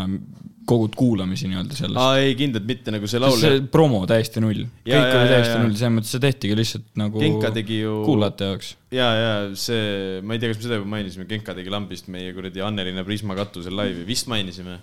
[0.64, 2.00] kogud kuulamisi nii-öelda sellest.
[2.00, 3.36] aa ei, kindlalt mitte nagu see laul.
[3.40, 5.62] see promo täiesti null, kõik jaa, oli täiesti jaa.
[5.62, 8.70] null, selles mõttes see tehtigi lihtsalt nagu Genka tegi ju kuulajate jaoks.
[8.94, 12.32] ja, ja see, ma ei tea, kas me seda juba mainisime, Genka tegi lambist meie
[12.36, 14.78] kuradi Anneliina Prisma katusel laivi, vist mainisime.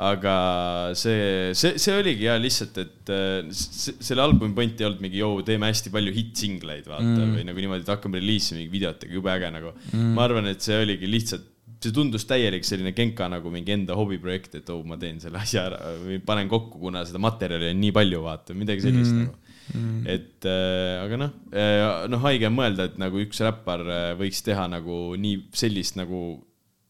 [0.00, 0.34] Aga
[0.96, 5.20] see, see, see oligi ja lihtsalt, et äh, se- selle albumi point ei olnud mingi,
[5.20, 9.12] joo, teeme hästi palju hitt-singleid, vaata mm., või nagu niimoodi, et hakkame reliisima mingi videotega,
[9.18, 10.12] jube äge nagu mm..
[10.16, 11.44] ma arvan, et see oligi lihtsalt,
[11.80, 15.68] see tundus täielik selline Genka nagu mingi enda hobiprojekt, et oh, ma teen selle asja
[15.68, 19.22] ära või panen kokku, kuna seda materjali on nii palju, vaata, midagi sellist mm.
[19.26, 19.38] nagu
[19.70, 20.02] Mm.
[20.10, 24.40] et äh, aga noh äh,, noh, haige on mõelda, et nagu üks räppar äh, võiks
[24.42, 26.40] teha nagu nii sellist nagu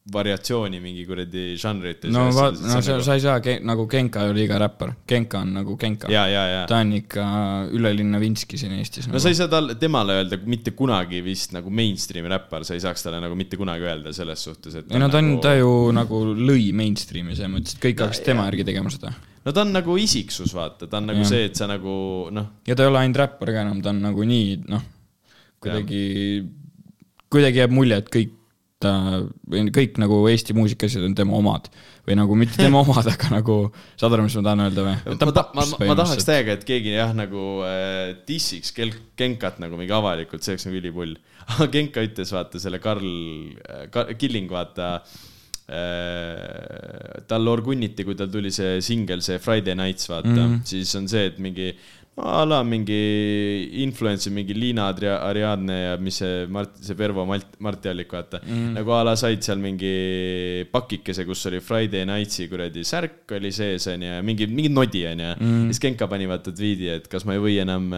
[0.09, 2.09] variatsiooni mingi kuradi žanrites.
[2.15, 5.53] no vaat, no sa, sa ei saa, nagu Genka ei ole iga räppar, Genka on
[5.59, 6.09] nagu Genka.
[6.11, 6.63] ja, ja, ja.
[6.69, 7.25] ta on ikka
[7.77, 9.23] ülelinna Vinski siin Eestis no nagu.
[9.23, 13.05] sa ei saa tal, temale öelda mitte kunagi vist nagu mainstream'i räppar, sa ei saaks
[13.05, 14.89] talle nagu mitte kunagi öelda selles suhtes, et.
[14.89, 18.49] ei no ta on, ta ju nagu lõi mainstream'i selles mõttes, et kõik hakkasid tema
[18.49, 19.13] järgi tegema seda.
[19.45, 21.33] no ta on nagu isiksus, vaata, ta on nagu Jah.
[21.37, 21.93] see, et sa nagu
[22.33, 24.91] noh, ja ta ei ole ainult räppar ka enam, ta on nagu nii, noh,
[25.61, 26.05] kuidagi,
[27.29, 28.37] kuidagi jääb mulje, et kõik
[28.81, 28.93] ta,
[29.51, 31.69] või kõik nagu Eesti muusikaasjad on tema omad.
[32.09, 33.57] või nagu mitte tema omad, aga nagu,
[34.01, 35.17] saad aru, mis ma tahan öelda või?
[35.21, 39.77] ta, ma, ma, ma tahaks täiega, et keegi jah, nagu äh, dissiks kel- Genkat nagu
[39.77, 41.19] mingi avalikult, see oleks nagu ülipull.
[41.53, 43.11] aga Genka ütles, vaata selle Karl
[43.61, 44.95] äh,, Killing, vaata
[45.69, 47.21] äh,.
[47.31, 50.41] tal orgunniti, kui tal tuli see singel, see Friday Nights, vaata mm.
[50.41, 50.65] -hmm.
[50.73, 56.17] siis on see, et mingi no, a la mingi influencer, mingi Liina Ariadne ja mis
[56.21, 58.75] see Mart, see Pervo Malt-, Marti Allik, vaata mm.
[58.77, 63.89] nagu a la said seal mingi pakikese, kus oli Friday Nightsi kuradi särk oli sees,
[63.93, 65.33] onju, ja mingi, mingi nodi, onju.
[65.39, 65.71] Mhm.
[65.71, 67.89] siis Genka pani vaata tweet'i, et kas ma ei või enam,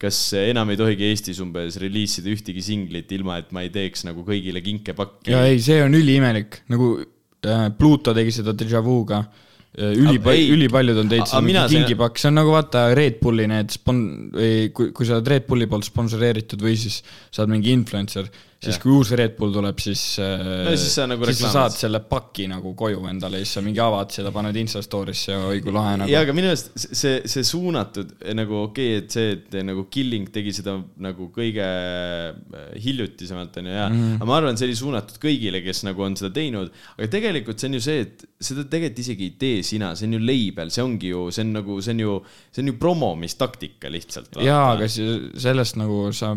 [0.00, 4.26] kas enam ei tohigi Eestis umbes reliisida ühtegi singlit, ilma et ma ei teeks nagu
[4.26, 5.32] kõigile kinkepakki.
[5.34, 9.42] ja ei, see on üliimelik, nagu äh, Pluto tegi seda Deja Vu'ga äh,
[9.76, 13.74] ülipal- ei,, ülipaljud on seda mina mingi kingipakk, see on nagu vaata Red Bulli need
[13.74, 17.74] spon-, või kui, kui sa oled Red Bulli poolt sponsoreeritud või siis sa oled mingi
[17.76, 18.30] influencer,
[18.66, 22.02] siis kui uus Red Bull tuleb, siis No siis sa nagu siis sa saad selle
[22.06, 25.62] paki nagu koju endale ja siis sa mingi avad seda, paned Insta story'sse ja oi
[25.64, 29.36] kui lahe nagu ja, aga minu arust see, see suunatud nagu okei okay,, et see,
[29.36, 34.58] et nagu Killing tegi seda nagu kõige äh, hiljutisemalt onju ja mm, aga ma arvan,
[34.58, 36.72] see oli suunatud kõigile, kes nagu on seda teinud.
[36.96, 40.18] aga tegelikult see on ju see, et seda tegelikult isegi ei tee sina, see on
[40.18, 42.18] ju label, see ongi ju, see on nagu, see on ju,
[42.50, 44.40] see on ju promomistaktika lihtsalt.
[44.44, 46.34] jaa, aga sellest nagu sa,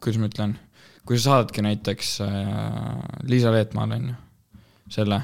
[0.00, 0.56] kuidas ma ütlen,
[1.06, 2.32] kui sa saadadki näiteks äh,
[3.28, 4.14] Liisa Leetmaale onju,
[4.90, 5.20] selle,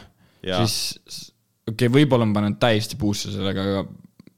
[0.46, 0.60] Jaa.
[0.64, 1.32] siis
[1.68, 3.84] okei okay,, võib-olla ma panen täiesti puusse sellega, aga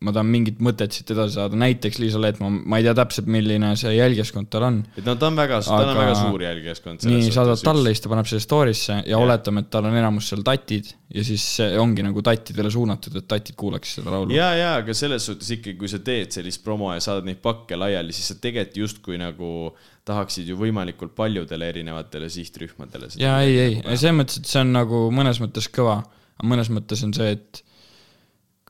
[0.02, 3.72] ma tahan mingit mõtet siit edasi saada, näiteks Liisa Leetmaa, ma ei tea täpselt, milline
[3.80, 4.80] see jälgijaskond tal on.
[4.98, 7.06] et no ta on väga, tal on väga suur jälgijaskond.
[7.08, 10.44] nii, saadad talle, siis ta paneb selle story'sse ja oletame, et tal on enamus seal
[10.46, 14.34] tatid ja siis see ongi nagu tattidele suunatud, et tatid kuulaks seda laulu.
[14.34, 17.78] ja, ja, aga selles suhtes ikkagi, kui sa teed sellist promo ja saadad neid pakke
[17.78, 19.72] laiali, siis sa tegelikult justkui nagu
[20.08, 23.12] tahaksid ju võimalikult paljudele erinevatele sihtrühmadele.
[23.20, 26.00] ja ei, ei, selles mõttes, et see on nagu mõnes mõttes kõva,
[26.38, 27.62] aga mõnes mõttes on see, et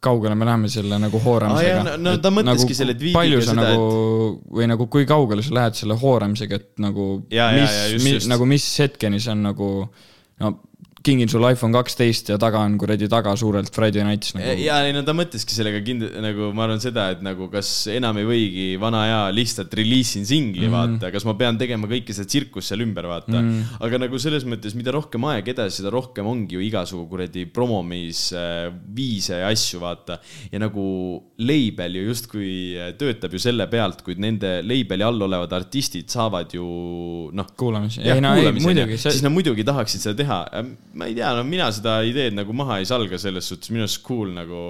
[0.03, 3.55] kaugele me läheme selle nagu hooramisega jaa, no- no ta Et mõtleski selle tweetiga seda,
[3.61, 3.87] nagu
[4.59, 8.29] või nagu kui kaugele sa lähed selle hooramisega, et nagu mis mis just.
[8.33, 9.69] nagu mis hetkeni see on nagu
[10.43, 10.53] no
[11.05, 14.55] kingin sulle iPhone kaksteist ja taga on kuradi taga suurelt Friday Nights nagu.
[14.63, 18.21] ja ei no ta mõtleski sellega kindla-, nagu ma arvan seda, et nagu kas enam
[18.23, 22.31] ei võigi vana hea lihtsalt reliisin singli mm., vaata, kas ma pean tegema kõike seda
[22.31, 23.79] tsirkust seal ümber, vaata mm..
[23.87, 29.43] aga nagu selles mõttes, mida rohkem aeg edasi, seda rohkem ongi ju igasugu kuradi promomisviise
[29.43, 30.19] ja asju, vaata.
[30.53, 30.85] ja nagu
[31.43, 32.53] label ju justkui
[32.99, 36.67] töötab ju selle pealt, kui nende label'i all olevad artistid saavad ju
[37.35, 38.21] noh, kuulamisi, jah,
[38.59, 40.41] muidugi, siis nad muidugi tahaksid seda teha.
[40.99, 44.03] Ma ei tea, no mina seda ideed nagu maha ei salga selles suhtes, minu arust
[44.07, 44.63] cool nagu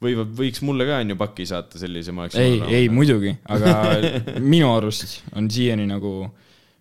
[0.00, 2.38] võivad, võiks mulle ka onju paki saata sellise, ma oleks.
[2.40, 2.88] ei, ei.
[2.92, 3.74] muidugi, aga
[4.52, 6.14] minu arust on siiani nagu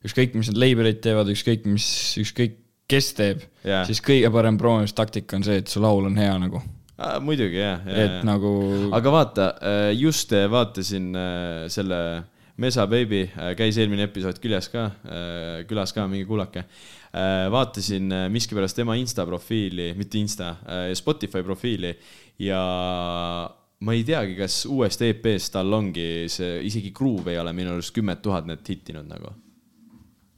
[0.07, 1.87] ükskõik, mis need label'id teevad, ükskõik mis,
[2.23, 2.57] ükskõik
[2.89, 3.83] kes teeb Jaa.
[3.85, 6.61] siis kõige parem proovimistaktika on see, et su laul on hea nagu,
[7.23, 8.25] muidugi jah, et jah, jah.
[8.27, 8.51] nagu
[8.95, 9.47] aga vaata,
[9.95, 12.01] just äh, vaatasin äh, selle
[12.59, 13.23] Mesa Baby,
[13.57, 14.89] käis eelmine episood küljes ka,
[15.69, 16.65] külas ka, minge kuulake.
[17.49, 20.55] vaatasin äh, miskipärast tema Insta profiili, mitte Insta,
[20.93, 21.95] Spotify profiili
[22.39, 22.59] ja
[23.79, 27.93] ma ei teagi, kas uuest EP-st tal ongi see, isegi Groove ei ole minu arust
[27.95, 29.33] kümmet tuhat net hittinud nagu.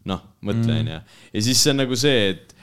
[0.09, 0.97] noh, mõtle onju.
[1.33, 2.55] ja siis see on nagu see, et,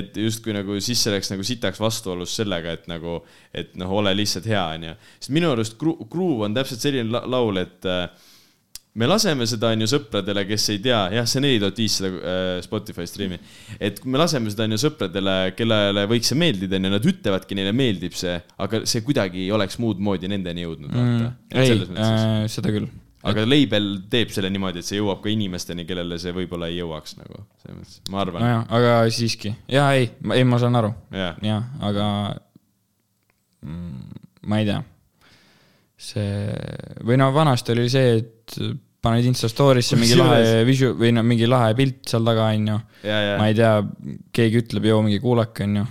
[0.00, 3.20] et justkui nagu siis see läks nagu sitaks vastuolus sellega, et nagu,
[3.54, 4.96] et noh, ole lihtsalt hea onju.
[5.18, 8.08] sest minu arust Gru- Groove on täpselt selline la laul, et äh,
[8.98, 13.06] me laseme seda onju sõpradele, kes ei tea, jah, see neli tuhat viissada äh, Spotify
[13.06, 13.38] striimi.
[13.78, 18.16] et me laseme seda onju sõpradele, kellele võiks see meeldida onju, nad ütlevadki, neile meeldib
[18.18, 20.90] see, aga see kuidagi ei oleks muud moodi nendeni jõudnud.
[20.90, 21.30] Mm.
[21.54, 22.90] ei, äh, seda küll.
[23.30, 27.18] aga label teeb selle niimoodi, et see jõuab ka inimesteni, kellele see võib-olla ei jõuaks
[27.20, 31.68] nagu, selles mõttes, ma arvan nojah, aga siiski, jaa, ei, ei, ma saan aru, jah,
[31.86, 32.06] aga
[33.62, 34.82] mm, ma ei tea.
[36.00, 36.48] See
[37.04, 38.56] või no vanasti oli see, et
[39.04, 42.76] paned Insta story'sse mingi lahe visu- või no mingi lahe pilt seal taga, onju.
[43.06, 43.72] ja, ja ma ei tea,
[44.36, 45.86] keegi ütleb, joo mingi kuulake, onju.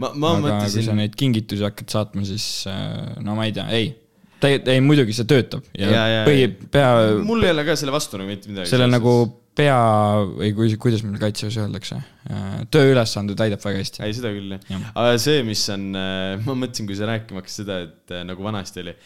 [0.00, 3.54] ma, ma aga kui sa mõtlesin, neid kingitusi hakkad saatma, siis äh, no ma ei
[3.56, 3.92] tea, ei.
[4.44, 6.92] ei, muidugi see töötab ja, Ja, ja, põhi, pea,
[7.24, 8.68] mul ei ole ka selle vastu nagu mitte midagi.
[8.72, 9.14] sellel nagu
[9.54, 9.76] pea
[10.34, 12.00] või kui, kuidas meil kaitseväes öeldakse,
[12.74, 14.02] tööülesande täidab väga hästi.
[14.04, 14.88] ei, seda küll jah Jah..
[14.92, 18.82] aga see, mis on, ma mõtlesin, kui sa rääkima hakkasid seda, et äh, nagu vanasti
[18.82, 18.96] oli.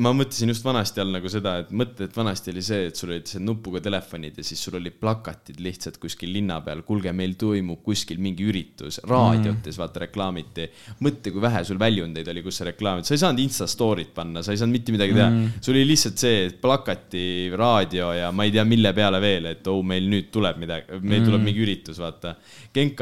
[0.00, 3.10] Ma mõtlesin just vanasti all nagu seda, et mõtle, et vanasti oli see, et sul
[3.10, 7.34] olid see nupuga telefonid ja siis sul olid plakatid lihtsalt kuskil linna peal, kuulge, meil
[7.40, 10.68] toimub kuskil mingi üritus, raadiotes vaata reklaamiti.
[11.04, 14.44] mõtle, kui vähe sul väljundeid oli, kus sa reklaamid, sa ei saanud Insta story't panna,
[14.46, 15.60] sa ei saanud mitte midagi teha mm..
[15.60, 19.72] sul oli lihtsalt see et plakati, raadio ja ma ei tea, mille peale veel, et
[19.72, 21.28] oh, meil nüüd tuleb midagi, meil mm.
[21.28, 22.38] tuleb mingi üritus, vaata.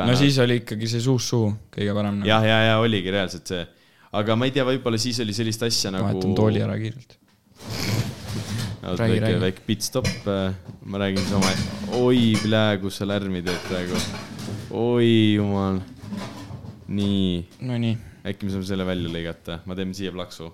[0.08, 2.24] No siis oli ikkagi see suust suhu kõige parem.
[2.26, 3.66] jah, ja, ja oligi reaalselt see,
[4.12, 6.07] aga ma ei tea, võib-olla siis oli sellist asja nagu.
[6.07, 7.18] vahetan tooli ära kiirelt.
[8.88, 10.09] Räägi, väike, väike pit stop,
[10.88, 11.51] ma räägin oma,
[11.99, 12.33] oi,
[12.81, 14.01] kus sa lärmi teed praegu.
[14.71, 15.83] oi jumal.
[16.88, 20.49] nii, Nonii, äkki me saame selle välja lõigata, ma teen siia plaksu.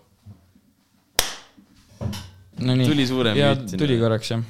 [2.58, 2.88] nonii.
[2.88, 3.78] Tuli suurem sinna.
[3.78, 4.42] tuli korraks jah.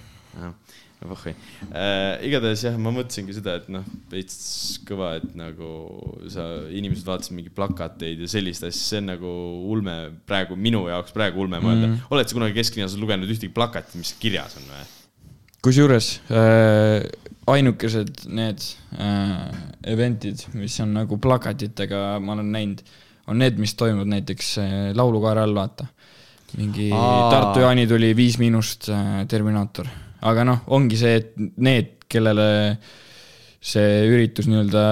[1.11, 2.25] Vohhi äh,.
[2.29, 5.71] igatahes jah, ma mõtlesingi seda, et noh, veits kõva, et nagu
[6.33, 9.37] sa, inimesed vaatasid mingeid plakateid ja sellist asja, see on nagu
[9.75, 12.11] ulme praegu minu jaoks praegu ulme mõelda mm..
[12.15, 14.85] oled sa kunagi kesklinnas lugenud ühtegi plakatit, mis kirjas on või?
[15.65, 17.05] kusjuures äh,
[17.51, 18.63] ainukesed need
[18.99, 19.49] äh,
[19.93, 22.85] event'id, mis on nagu plakatitega, ma olen näinud,
[23.31, 25.89] on need, mis toimuvad näiteks äh, laulukaare all, vaata.
[26.57, 27.31] mingi Aa.
[27.33, 29.89] Tartu jaanituli Viis Miinust äh, Terminaator,
[30.25, 32.49] aga noh, ongi see, et need, kellele
[33.65, 34.83] see üritus nii-öelda,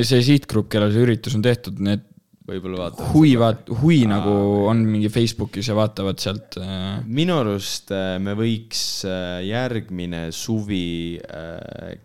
[0.00, 2.04] see sihtgrupp, kellele see üritus on tehtud, need
[2.44, 3.06] võib-olla vaatad.
[3.14, 4.32] huvivad, huvi nagu
[4.68, 11.16] on mingi Facebookis ja vaatavad sealt äh, minu arust äh, me võiks äh, järgmine suvi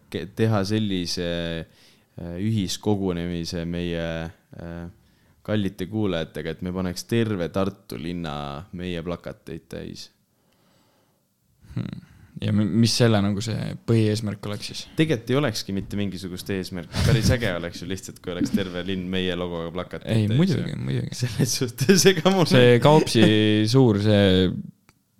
[0.09, 1.29] teha sellise
[2.19, 4.05] ühiskogunemise meie
[5.45, 8.33] kallite kuulajatega, et me paneks terve Tartu linna
[8.75, 10.09] meie plakateid täis.
[12.41, 14.81] Ja mi- mis selle nagu see põhieesmärk oleks siis?
[14.99, 19.07] tegelikult ei olekski mitte mingisugust eesmärki, päris äge oleks ju lihtsalt, kui oleks terve linn
[19.11, 21.15] meie logoga plakateid ei, muidugi, muidugi.
[21.19, 23.25] selles suhtes, ega mul see Kaupsi
[23.69, 24.49] suur see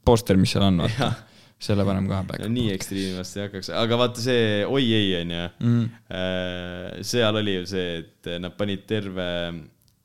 [0.06, 1.12] poster, mis seal on, vaata
[1.60, 2.48] selle paneme kahe no, peale.
[2.56, 5.90] nii ekstreemivast ei hakkaks, aga vaata see oi ei onju Mm.
[6.16, 9.26] Äh, seal oli ju see, et nad panid terve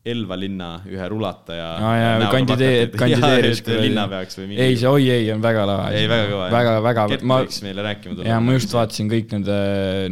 [0.05, 1.69] Elva linna ühe rulataja.
[1.81, 4.61] Aa, jaa, kandidee- kandideeris linnapeaks või mingi.
[4.61, 5.95] ei, see oi ei on väga lahe.
[5.97, 6.49] ei, väga kõva.
[6.53, 8.29] väga, väga, Gert ma, võiks meile rääkima tulla.
[8.29, 8.75] ja ma just.
[8.77, 9.49] vaatasin kõik need,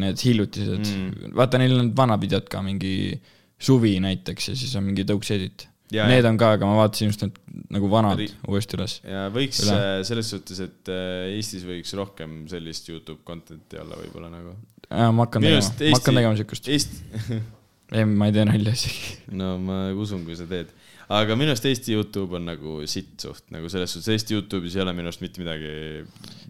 [0.00, 1.34] need hiljutised Mm.
[1.36, 3.20] vaata neil on vanad videod ka, mingi
[3.60, 5.68] suvi näiteks ja siis on mingi tõuks edit.
[5.92, 6.30] Ja, Need ja.
[6.30, 7.36] on ka, aga ma vaatasin just need
[7.68, 8.94] nagu vanad Ri- uuesti üles.
[9.04, 9.74] ja võiks Üle.
[9.76, 14.54] äh, selles suhtes, et äh, Eestis võiks rohkem sellist Youtube content'i olla võib-olla nagu.
[14.88, 16.68] ma hakkan tegema ma hakkan tegema siukest.
[16.72, 16.96] Eesti,
[17.92, 19.16] ei, ma ei tee nalja isegi.
[19.38, 20.70] no ma usun, kui sa teed.
[21.12, 24.84] aga minu arust Eesti Youtube on nagu sitt suht nagu selles suhtes, Eesti Youtube'is ei
[24.84, 25.72] ole minu arust mitte midagi.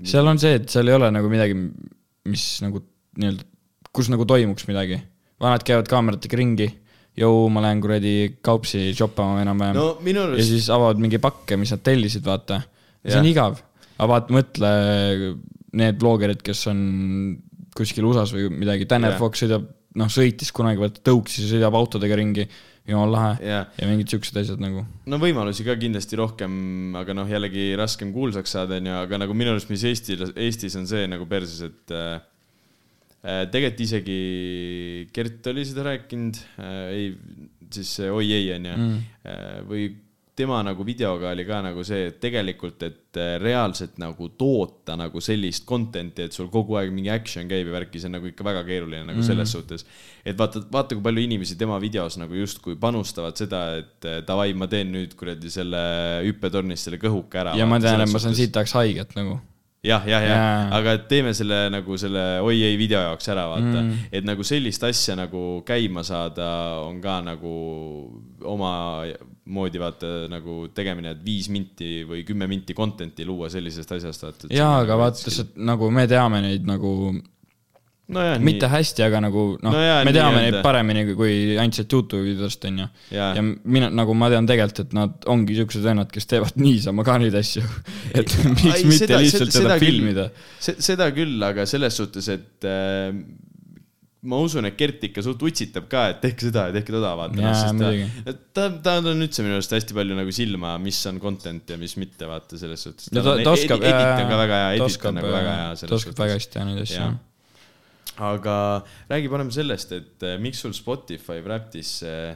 [0.09, 1.57] seal on see, et seal ei ole nagu midagi,
[2.31, 2.85] mis nagu
[3.19, 3.49] nii-öelda,
[3.93, 5.01] kus nagu toimuks midagi.
[5.43, 6.69] vanad käivad kaameratega ringi,
[7.19, 11.59] jõu, ma lähen kuradi kaupsi shoppama enam-vähem no minu ja arust, siis avavad mingi pakke,
[11.61, 12.63] mis nad tellisid, vaata.
[13.05, 13.59] see on igav.
[13.99, 14.71] aga vaata, mõtle
[15.73, 16.81] need blogerid, kes on
[17.77, 19.17] kuskil USA-s või midagi, Jah.
[19.21, 19.65] Fox sõidab,
[19.99, 22.47] noh, sõitis kunagi, vaata tõuksis ja sõidab autodega ringi,
[22.89, 23.33] jumal lahe.
[23.47, 24.85] jah, ja mingid siuksed asjad nagu.
[25.07, 26.53] no võimalusi ka kindlasti rohkem,
[26.99, 30.89] aga noh, jällegi raskem kuulsaks saada, onju, aga nagu minu arust, mis Eestil, Eestis on
[30.91, 32.15] see nagu perses, et äh,
[33.23, 34.21] äh, tegelikult isegi
[35.15, 37.13] Gert oli seda rääkinud äh,, ei,
[37.73, 39.93] siis see oi ei onju mm., või
[40.43, 45.23] tema nagu videoga oli ka nagu see, et tegelikult, et äh, reaalselt nagu toota nagu
[45.23, 48.47] sellist content'i, et sul kogu aeg mingi action käib ja värki, see on nagu ikka
[48.47, 49.87] väga keeruline nagu selles suhtes.
[50.25, 54.53] et vaata, vaata, kui palju inimesi tema videos nagu justkui panustavad seda, et äh, davai,
[54.59, 55.81] ma teen nüüd kuradi selle
[56.27, 57.57] hüppetornist selle kõhuke ära.
[57.59, 59.39] ja ma tean, et ma saan siit ajaks haiget nagu.
[59.87, 63.49] jah, jah, jah Jaa., aga et teeme selle nagu selle oi ei video jaoks ära,
[63.51, 64.09] vaata mm..
[64.15, 66.49] et nagu sellist asja nagu käima saada
[66.87, 67.55] on ka nagu
[68.53, 68.73] oma
[69.51, 74.51] moodi vaata nagu tegemine, et viis minti või kümme minti content'i luua sellisest asjast, vaata.
[74.55, 76.93] jaa, aga vaata, see nagu me teame neid nagu
[78.13, 82.33] nojah, mitte hästi, aga nagu noh No me teame neid paremini kui, ainult sealt Youtube'i
[82.33, 82.87] videost onju.
[83.15, 87.19] Ja mina nagu ma tean tegelikult, et nad ongi siuksed vennad, kes teevad niisama ka
[87.23, 87.63] neid asju.
[88.19, 90.29] et miks Ai, mitte seda- lihtsalt seda- seda seda filmida.
[90.61, 93.11] seda küll, aga selles suhtes, et äh,
[94.23, 97.41] ma usun, et Gert ikka suht utsitab ka, et tehke seda ja tehke toda, vaata.
[97.43, 98.07] Jaa, muidugi.
[98.27, 101.81] ta, ta, ta on üldse minu arust hästi palju nagu silma, mis on content ja
[101.81, 103.11] mis mitte, vaata selles suhtes.
[103.17, 103.83] no ta, ta oskab.
[103.83, 106.71] edit on ka väga hea, edit on nagu väga hea ta oskab väga hästi teha
[106.71, 107.11] neid asju
[108.23, 108.57] aga
[109.09, 112.35] räägi parem sellest, et äh, miks sul Spotify Wrapped'is äh,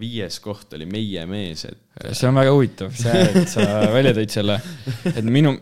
[0.00, 4.32] viies koht oli Meie mees, et see on väga huvitav, see, et sa välja tõid
[4.32, 4.56] selle,
[5.12, 5.52] et minu,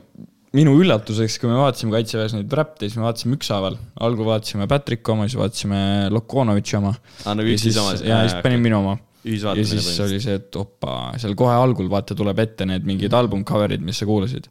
[0.57, 3.77] minu üllatuseks, kui me vaatasime kaitseväes neid räppe, siis me vaatasime ükshaaval.
[4.05, 5.81] algul vaatasime Patricki oma, siis vaatasime
[6.15, 6.95] Lokonovitši oma.
[7.25, 8.65] Aa, nagu ja siis, oma- ja jaa, siis panin okei.
[8.69, 8.97] minu oma.
[9.29, 13.45] ja siis oli see, et opa, seal kohe algul vaata tuleb ette need mingid album
[13.45, 14.49] cover'id, mis sa kuulasid.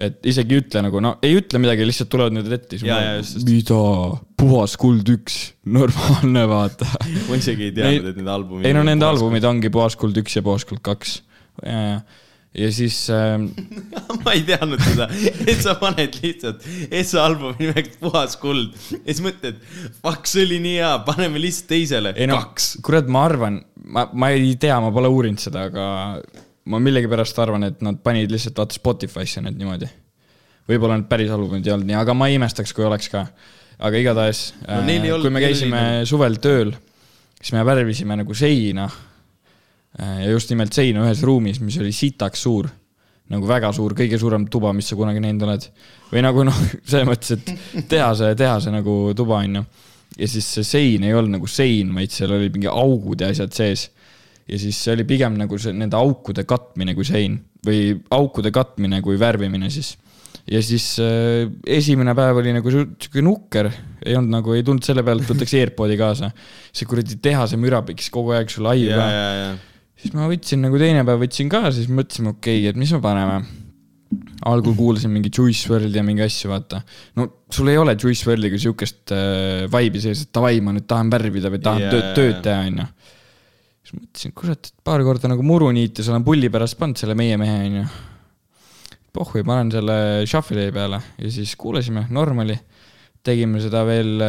[0.00, 3.80] et isegi ei ütle nagu, no ei ütle midagi, lihtsalt tulevad need ette, siis mida,
[4.36, 6.88] puhas kuld üks, normaalne vaata.
[7.28, 8.68] ma isegi ei teadnud, et need albumid.
[8.68, 11.20] ei no nende albumid ongi Puhas kuld üks ja Puhas kuld kaks.
[11.64, 12.00] ja
[12.72, 13.36] siis äh,
[14.24, 15.08] ma ei teadnud seda,
[15.44, 19.60] et sa paned lihtsalt Essa albumi nimeks Puhas kuld ja siis mõtled,
[20.00, 22.76] fuck, see oli nii hea, paneme lihtsalt teisele, ei no kaks.
[22.86, 25.86] kurat, ma arvan, ma, ma ei tea, ma pole uurinud seda, aga
[26.72, 29.90] ma millegipärast arvan, et nad panid lihtsalt vaata Spotify'sse need niimoodi.
[30.66, 33.26] võib-olla need päris albumid ei olnud nii, aga ma ei imestaks, kui oleks ka.
[33.76, 36.72] aga igatahes No äh, kui me käisime suvel tööl,
[37.40, 38.88] siis me värvisime nagu seina.
[39.98, 42.68] Ja just nimelt seina ühes ruumis, mis oli sitaks suur
[43.32, 45.66] nagu väga suur, kõige suurem tuba, mis sa kunagi näinud oled.
[46.12, 49.66] või nagu noh, selles mõttes, et tehase, tehase nagu tuba on ju.
[50.22, 53.54] ja siis see sein ei olnud nagu sein, vaid seal oli mingi augud ja asjad
[53.56, 53.90] sees.
[54.46, 59.02] ja siis see oli pigem nagu see nende aukude katmine kui sein või aukude katmine
[59.02, 59.96] kui värvimine siis.
[60.46, 63.72] ja siis äh, esimene päev oli nagu sihuke nukker,
[64.06, 66.30] ei olnud nagu, ei tulnud selle peale, et võtaks AirPodi kaasa.
[66.70, 69.64] see kuradi tehase müra pikkis kogu aeg sul aiu ja, ka.
[70.06, 73.00] Siis ma võtsin nagu teine päev võtsin ka, siis mõtlesime, okei okay,, et mis me
[73.02, 73.38] paneme.
[74.46, 76.82] algul kuulasin mingi Juice WRLD'i ja mingi asju, vaata.
[77.18, 81.10] no sul ei ole Juice WRLD'iga siukest äh, vibe'i sees, et davai, ma nüüd tahan
[81.10, 82.86] värvida või tahan yeah, tööd, tööd teha, onju.
[83.82, 87.40] siis mõtlesin, kurat, et paar korda nagu muru niites olen pulli pärast pannud selle meie
[87.40, 87.84] mehe, onju.
[89.16, 89.98] pohhui, panen selle
[90.28, 92.58] shuffle'i peale ja siis kuulasime normali.
[93.26, 94.22] tegime seda veel,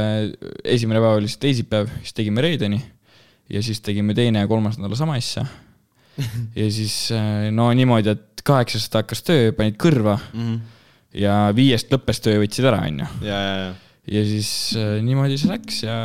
[0.66, 2.82] esimene päev oli siis teisipäev, siis tegime reedeni
[3.50, 5.46] ja siis tegime teine ja kolmas nädal sama asja.
[6.62, 10.58] Ja siis äh, no niimoodi, et kaheksast hakkas töö, panid kõrva Mhm.
[11.18, 13.08] ja viiest lõppes töö, võtsid ära, onju.
[13.26, 13.72] ja, ja, ja.
[14.18, 15.98] ja siis äh, niimoodi see läks ja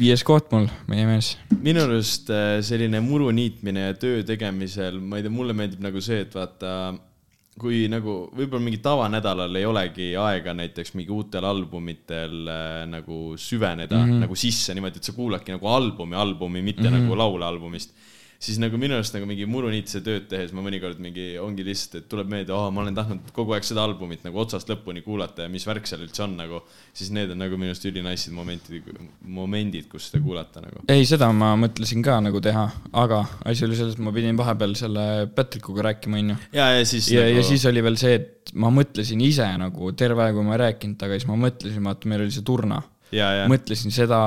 [0.00, 1.34] viies koht mul, meie mees.
[1.60, 6.02] minu arust äh, selline muru niitmine ja töö tegemisel, ma ei tea, mulle meeldib nagu
[6.04, 6.92] see, et vaata,
[7.60, 13.98] kui nagu võib-olla mingi tavanädalal ei olegi aega näiteks mingi uutel albumitel äh, nagu süveneda
[13.98, 14.24] mm -hmm.
[14.24, 17.02] nagu sisse niimoodi, et sa kuuladki nagu albumi albumi, mitte mm -hmm.
[17.02, 17.92] nagu laule albumist
[18.40, 22.06] siis nagu minu arust nagu mingi muruniitse tööd tehes ma mõnikord mingi ongi lihtsalt, et
[22.08, 25.52] tuleb meelde, oh, ma olen tahtnud kogu aeg seda albumit nagu otsast lõpuni kuulata ja
[25.52, 26.62] mis värk seal üldse on nagu,
[26.96, 28.88] siis need on nagu minu arust ülinaisid momentid,
[29.20, 30.86] momendid, kus seda kuulata nagu.
[30.88, 32.64] ei, seda ma mõtlesin ka nagu teha,
[33.04, 33.20] aga
[33.50, 36.38] asi oli selles, et ma pidin vahepeal selle Patrickuga rääkima, onju.
[36.56, 39.92] ja, ja siis ja nagu..., ja siis oli veel see, et ma mõtlesin ise nagu
[39.92, 42.80] terve aeg, kui ma ei rääkinud, aga siis ma mõtlesin, vaata, meil oli see turna.
[43.14, 44.18] ja, ja, mõtlesin seda.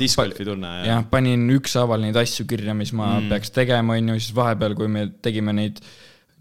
[0.00, 3.32] discgolfi tunne, jah jah, panin ükshaaval neid asju kirja, mis ma mm.
[3.32, 5.80] peaks tegema, onju, siis vahepeal, kui me tegime neid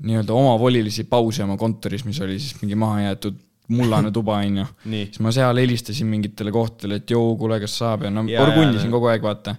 [0.05, 3.39] nii-öelda omavolilisi pause oma kontoris, mis oli siis mingi mahajäetud
[3.75, 4.67] mullane tuba, onju.
[4.91, 5.09] Nii.
[5.09, 8.89] siis ma seal helistasin mingitele kohtadele, et joo, kuule, kas saab ja no Jaa, orgundisin
[8.89, 9.55] jaa, kogu aeg, vaata.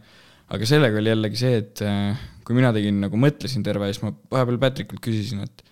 [0.53, 4.05] aga sellega oli jällegi see, et äh, kui mina tegin nagu mõtlesin terve ja siis
[4.05, 5.65] ma vahepeal Patrickult küsisin, et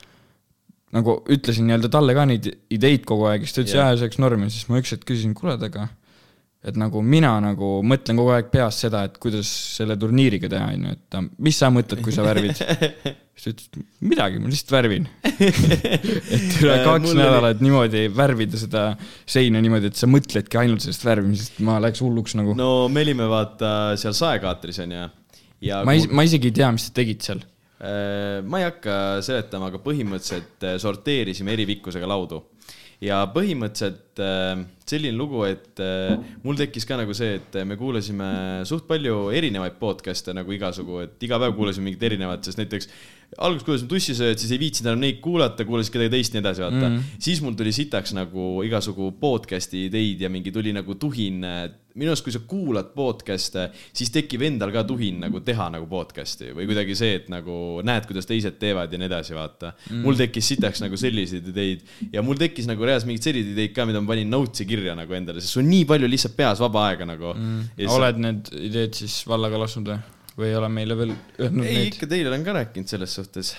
[0.95, 4.21] nagu ütlesin nii-öelda talle ka neid ideid kogu aeg, siis ta ütles jaa, see oleks
[4.23, 5.89] norm ja siis ma üks hetk küsisin, kuule, aga
[6.65, 10.95] et nagu mina nagu mõtlen kogu aeg peas seda, et kuidas selle turniiriga teha, onju,
[10.97, 12.57] et mis sa mõtled, kui sa värvid.
[13.35, 15.09] siis ta ütles, midagi, ma lihtsalt värvin.
[15.35, 18.85] et üle kaks mul oli- nädalat niimoodi värvida seda
[19.27, 22.71] seina niimoodi, et sa mõtledki ainult sellest värvimisest, ma läks hulluks nagu no,.
[22.93, 25.09] me olime vaata seal saekaatris onju.
[25.69, 27.45] ja ma ei, ma isegi ei tea, mis sa tegid seal.
[27.85, 28.97] Äh, ma ei hakka
[29.27, 32.41] seletama, aga põhimõtteliselt äh, sorteerisime eri pikkusega laudu.
[33.05, 38.29] Ja põhimõtteliselt äh, selline lugu, et äh, mul tekkis ka nagu see, et me kuulasime
[38.69, 42.91] suht palju erinevaid podcast'e nagu igasugu, et iga päev kuulasime mingit erinevat, sest näiteks
[43.43, 46.83] alguses kuulasin tussisööjat, siis ei viitsinud enam neid kuulata, kuulasin kedagi teist, nii edasi, vaata
[46.89, 47.15] mm..
[47.23, 51.43] siis mul tuli sitaks nagu igasugu podcast'i ideid ja mingi tuli nagu tuhin.
[51.95, 56.51] minu arust, kui sa kuulad podcast'e, siis tekib endal ka tuhin nagu teha nagu podcast'i
[56.55, 60.03] või kuidagi see, et nagu näed, kuidas teised teevad ja nii edasi, vaata mm..
[60.03, 63.87] mul tekkis sitaks nagu selliseid ideid ja mul tekkis nagu reaalselt mingeid selliseid ideid ka,
[63.87, 66.89] mida ma panin notes'i kirja nagu endale, sest sul on nii palju lihtsalt peas vaba
[66.91, 67.87] aega nagu mm..
[67.95, 70.03] oled need ideed siis vallaga lasknud või?
[70.39, 71.91] Või ei ole meile veel öelnud ei, neid?
[71.95, 73.53] ikka teile olen ka rääkinud selles suhtes,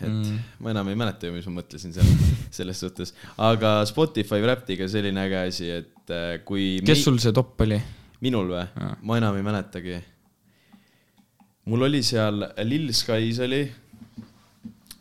[0.00, 0.38] et mm.
[0.64, 2.08] ma enam ei mäleta ju, mis ma mõtlesin seal
[2.58, 3.12] selles suhtes,
[3.42, 7.80] aga Spotify Wrapped'iga selline äge asi, et äh, kui kes sul see top oli?
[8.22, 8.64] minul või
[9.02, 10.00] ma enam ei mäletagi.
[11.70, 13.64] mul oli seal Lil Skies oli,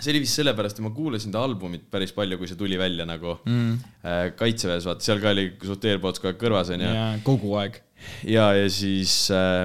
[0.02, 3.06] see oli vist sellepärast, et ma kuulasin ta albumit päris palju, kui see tuli välja
[3.08, 4.34] nagu mm.
[4.36, 6.92] kaitseväes, vaata seal ka oli suht AirPods kogu aeg kõrvas onju.
[7.30, 7.80] kogu aeg.
[8.26, 9.16] ja, ja siis,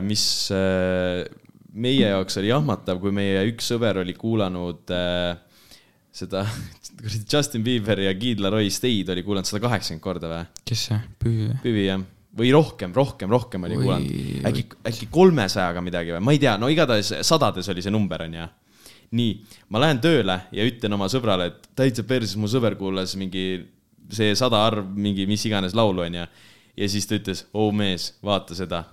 [0.04, 1.24] mis äh,
[1.76, 5.36] meie jaoks oli jahmatav, kui meie üks sõber oli kuulanud äh,
[6.16, 6.44] seda
[7.32, 10.44] Justin Bieber ja Kid Laroi Stay'd oli kuulanud sada kaheksakümmend korda või?
[10.68, 11.00] kes see?
[11.22, 11.58] Püü või?
[11.64, 12.04] Püvi jah,
[12.36, 14.46] või rohkem, rohkem, rohkem oli Oi, kuulanud.
[14.50, 18.48] äkki, äkki kolmesajaga midagi või, ma ei tea, no igatahes sadades oli see number onju.
[19.16, 19.36] nii,
[19.70, 23.46] ma lähen tööle ja ütlen oma sõbrale, et täitsa perses, mu sõber kuulas mingi
[24.12, 26.26] see sada arv, mingi mis iganes laulu onju.
[26.76, 28.84] ja siis ta ütles, oo mees, vaata seda.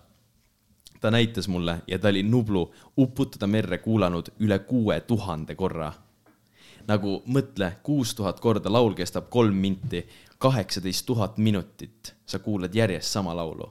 [1.03, 2.63] Ta näitas mulle ja ta oli Nublu
[2.97, 5.91] Uputada merre kuulanud üle kuue tuhande korra
[6.87, 10.03] nagu mõtle, kuus tuhat korda laul kestab kolm minti,
[10.43, 13.69] kaheksateist tuhat minutit, sa kuulad järjest sama laulu.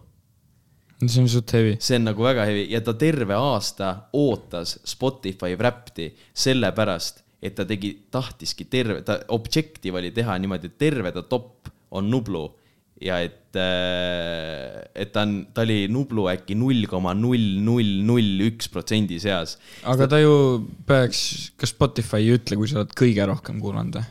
[1.06, 1.76] see on suht heavy.
[1.80, 7.64] see on nagu väga heavy ja ta terve aasta ootas Spotify Wrapped'i sellepärast, et ta
[7.64, 12.46] tegi, tahtiski terve, ta objective oli teha niimoodi, et terve ta top on Nublu
[13.02, 18.70] ja et, et ta on, ta oli Nublu äkki null koma null null null üks
[18.72, 20.34] protsendi seas aga ta ju
[20.88, 24.10] peaks, kas Spotify ei ütle, kui sa oled kõige rohkem kuulanud või?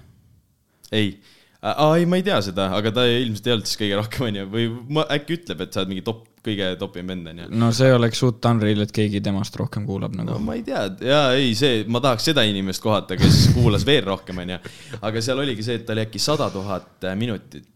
[0.91, 1.13] ei,
[1.61, 4.67] ei, ma ei tea seda, aga ta ilmselt ei olnud siis kõige rohkem, onju, või
[4.97, 7.49] ma äkki ütleb, et sa oled mingi top, kõige topim vend, onju.
[7.61, 10.43] no see oleks suht unreal, et keegi temast rohkem kuulab no nagu.
[10.43, 14.43] ma ei tea, jaa, ei see, ma tahaks seda inimest kohata, kes kuulas veel rohkem,
[14.43, 14.59] onju.
[15.01, 17.69] aga seal oligi see, et ta oli äkki sada tuhat minutit äh,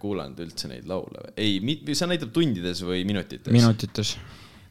[0.00, 1.60] kuulanud üldse neid laule ei,
[1.92, 3.52] see näitab tundides või minutites?
[3.52, 4.16] minutites.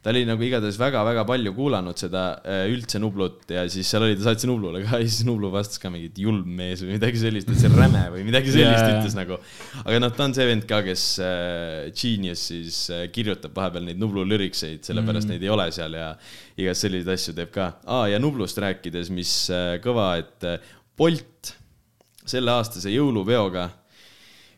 [0.06, 4.18] ta oli nagu igatahes väga-väga palju kuulanud seda äh, üldse Nublut ja siis seal oli,
[4.20, 7.50] ta saatis Nublule ka ja siis Nublu vastas ka mingit julm mees või midagi sellist,
[7.50, 8.94] et see on räme või midagi sellist jaa.
[9.00, 9.42] ütles nagu.
[9.82, 14.28] aga noh, ta on see vend ka, kes äh, Geniusis äh, kirjutab vahepeal neid Nublu
[14.30, 15.36] lürikseid, sellepärast mm.
[15.36, 16.14] neid ei ole seal ja
[16.62, 18.06] igast selliseid asju teeb ka ah,.
[18.12, 21.56] ja Nublust rääkides, mis äh, kõva, et äh, Bolt
[22.30, 23.70] selleaastase jõulupeoga,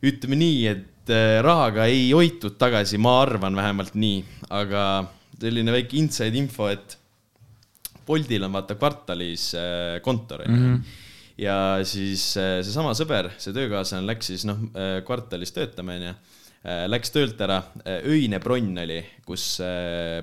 [0.05, 4.21] ütleme nii, et äh, rahaga ei hoitud tagasi, ma arvan vähemalt nii,
[4.53, 4.83] aga
[5.37, 6.97] selline väike inside info, et
[8.07, 10.75] Boltil on vaata kvartalis äh, kontor onju mm.
[10.75, 11.03] -hmm.
[11.43, 14.69] ja siis äh, seesama sõber, see töökaaslane läks siis noh
[15.05, 16.17] kvartalis töötama onju.
[16.67, 17.61] Läks töölt ära,
[18.11, 19.61] öine bronn oli, kus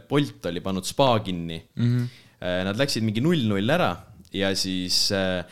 [0.08, 1.84] Bolt oli pannud spa kinni mm.
[1.84, 2.64] -hmm.
[2.66, 3.94] Nad läksid mingi null-null ära
[4.34, 5.44] ja siis äh,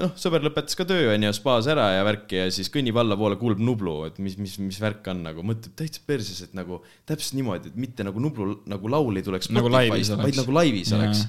[0.00, 3.62] noh, sõber lõpetas ka töö onju, spaas ära ja värki ja siis kõnnib allapoole, kuuleb
[3.62, 7.72] Nublu, et mis, mis, mis värk on nagu, mõtleb täitsa perses, et nagu täpselt niimoodi,
[7.72, 10.24] et mitte nagu Nublu nagu laul ei tuleks Nagu laivis oleks.
[10.26, 11.00] vaid nagu laivis Jaa.
[11.00, 11.24] oleks.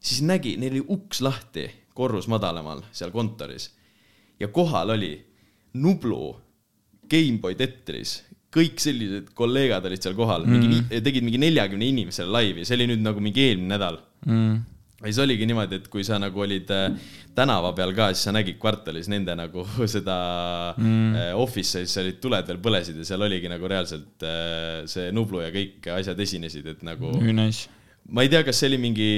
[0.00, 1.66] siis nägi, neil oli uks lahti
[1.98, 3.72] korrus madalamal seal kontoris
[4.38, 5.16] ja kohal oli
[5.78, 6.32] Nublu,
[7.10, 8.22] Gameboy Tetris,
[8.54, 12.88] kõik sellised kolleegad olid seal kohal mm., mingi, tegid mingi neljakümne inimesele laivi, see oli
[12.92, 14.58] nüüd nagu mingi eelmine nädal mm..
[14.98, 16.88] Ja siis oligi niimoodi, et kui sa nagu olid äh,
[17.36, 19.62] tänava peal ka, siis sa nägid kvartalis nende nagu
[19.94, 20.18] seda
[20.74, 21.14] mm.
[21.14, 25.44] äh, office'i, siis olid tuled veel põlesid ja seal oligi nagu reaalselt äh, see Nublu
[25.44, 27.70] ja kõik asjad esinesid, et nagu nice.
[28.10, 29.12] ma ei tea, kas see oli mingi,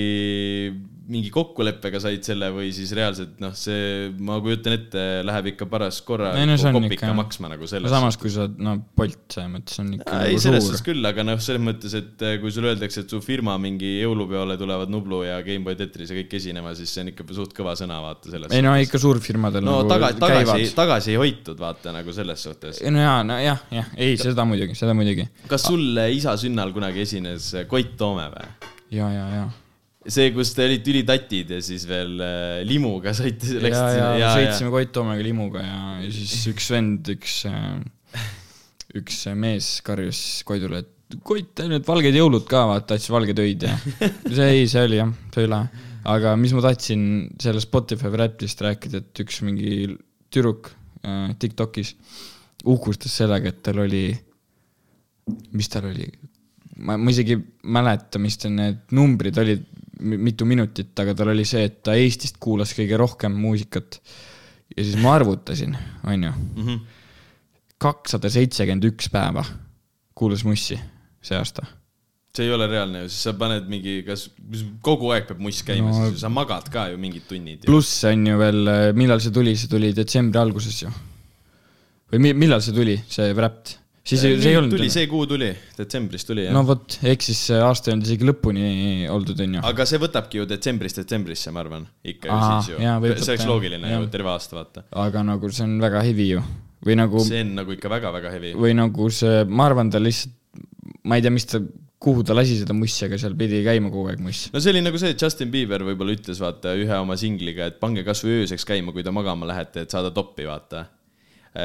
[1.10, 5.98] mingi kokkuleppega said selle või siis reaalselt noh, see, ma kujutan ette, läheb ikka paras
[6.06, 9.50] korra no on kopika ikka- maksma nagu no selles samas, kui sa, no Bolt selles
[9.52, 10.84] mõttes on ikka ei, selles suur suhtes.
[10.86, 14.56] küll, aga noh, selles mõttes, et eh, kui sulle öeldakse, et su firma mingi jõulupeole
[14.60, 18.00] tulevad Nublu ja Gameboy Tetris ja kõik esinema, siis see on ikka suht kõva sõna,
[18.04, 21.94] vaata selles ei no ikka suurfirmadel no nagu taga, tagasi käivad., tagasi ei hoitud, vaata
[21.96, 22.82] nagu selles suhtes.
[22.84, 25.26] ei no jaa, no jah, jah, ei seda muidugi, seda muidugi.
[25.50, 28.70] kas sul isa sünnal kunagi esines Koit Toome või?
[28.94, 29.48] ja, ja, ja.
[30.06, 34.30] see, kus te olite ülitatid ja siis veel äh, limuga saite, ja, läksite ja, ja
[34.36, 37.42] sõitsime Koit Toomega limuga ja, ja siis üks vend, üks,
[39.00, 43.76] üks mees karjus Koidule, et Koit, need valged jõulud ka, vaata, tahtis valgeid öid ja
[44.36, 45.86] see ei, see oli jah, see oli lahe.
[46.14, 47.02] aga mis ma tahtsin
[47.42, 49.96] selle Spotify Wrapped'ist rääkida, et üks mingi
[50.30, 50.70] tüdruk
[51.04, 51.96] äh, Tiktokis
[52.64, 54.04] uhkustas sellega, et tal oli,
[55.56, 56.06] mis tal oli,
[56.84, 57.42] ma, ma isegi ei
[57.72, 59.64] mäleta, mis need numbrid olid,
[60.00, 64.00] mitu minutit, aga tal oli see, et ta Eestist kuulas kõige rohkem muusikat.
[64.76, 65.76] ja siis ma arvutasin,
[66.06, 66.76] onju, Mhm.
[67.80, 69.42] kakssada seitsekümmend üks päeva
[70.14, 70.78] kuulas Mussi
[71.22, 71.64] see aasta.
[72.36, 74.28] see ei ole reaalne ju, siis sa paned mingi, kas
[74.86, 77.64] kogu aeg peab muss käima No- no,, siis sa magad ka ju mingid tunnid.
[77.66, 80.88] pluss on ju veel, millal see tuli, see tuli detsembri alguses ju.
[82.12, 83.76] või mi- millal see tuli, see Wrapped?
[84.04, 84.72] Siis ei- see ei olnud.
[84.76, 88.08] tuli, see kuu tuli, detsembris tuli jah no vot, ehk siis see aasta ei olnud
[88.08, 88.64] isegi lõpuni
[89.12, 89.64] oldud, on ju.
[89.72, 93.46] aga see võtabki ju detsembrist detsembrisse, ma arvan, ikka ju Aa, siis ju see oleks
[93.50, 94.00] loogiline Jah.
[94.00, 94.84] ju, terve aasta vaata.
[95.04, 96.42] aga nagu see on väga heavy ju.
[96.86, 98.54] või nagu, see on nagu ikka väga-väga heavy.
[98.56, 100.34] või nagu see, ma arvan, ta lihtsalt,
[101.04, 101.60] ma ei tea, mis ta,
[102.00, 104.46] kuhu ta lasi seda mussi, aga seal pidi käima kogu aeg muss.
[104.54, 107.76] no see oli nagu see, et Justin Bieber võib-olla ütles vaata ühe oma singliga, et
[107.82, 110.86] pange kasvõi ööseks käima, kui te magama lähete, et saada toppi, vaata.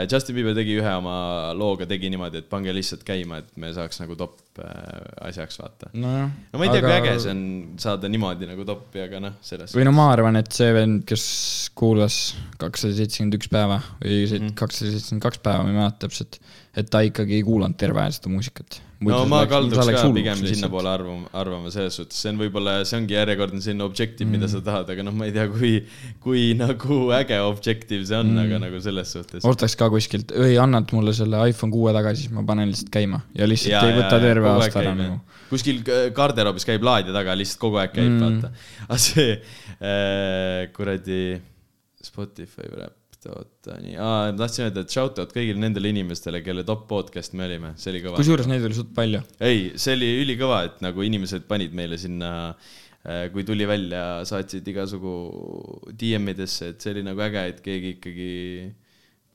[0.10, 4.00] Justin Bieber tegi ühe oma looga, tegi niimoodi, et pange lihtsalt käima, et me saaks
[4.02, 5.92] nagu top äh, asjaks, vaata.
[5.94, 6.32] nojah.
[6.54, 7.44] no ma ei tea aga..., kui äge see on
[7.84, 11.26] saada niimoodi nagu toppi, aga noh, selles või no ma arvan, et see vend, kes
[11.78, 12.20] kuulas
[12.62, 14.56] kakssada seitsekümmend üks päeva või Mhm.
[14.58, 16.40] kakssada seitsekümmend kaks päeva, ma ei mäleta täpselt,
[16.76, 18.80] et ta ikkagi ei kuulanud terve aja seda muusikat.
[19.06, 23.16] no ma kalduks ka pigem sinnapoole arvama, arvama selles suhtes, see on võib-olla, see ongi
[23.16, 25.72] järjekordne selline objektiiv mm., mida sa tahad, aga noh, ma ei tea, kui,
[26.24, 29.48] kui nagu äge objektiiv see on mm., aga nagu selles suhtes.
[29.48, 33.24] ostaks ka kuskilt, ei annad mulle selle iPhone kuue tagasi, siis ma panen lihtsalt käima
[33.38, 35.20] ja lihtsalt ja, ei võta terve aasta ära nagu.
[35.52, 38.54] kuskil äh, garderoobis käib laadija taga, lihtsalt kogu aeg käib mm., vaata.
[38.90, 41.22] aga see äh, kuradi
[42.06, 46.86] Spotify räpp, oota nii, aa, tahtsin öelda, et shout out kõigile nendele inimestele, kelle top
[46.90, 48.22] podcast me olime, see oli kõva.
[48.22, 49.22] kusjuures neid oli suht palju.
[49.40, 52.32] ei, see oli ülikõva, et nagu inimesed panid meile sinna,
[53.34, 55.14] kui tuli välja, saatsid igasugu
[55.94, 58.32] DM-idesse, et see oli nagu äge, et keegi ikkagi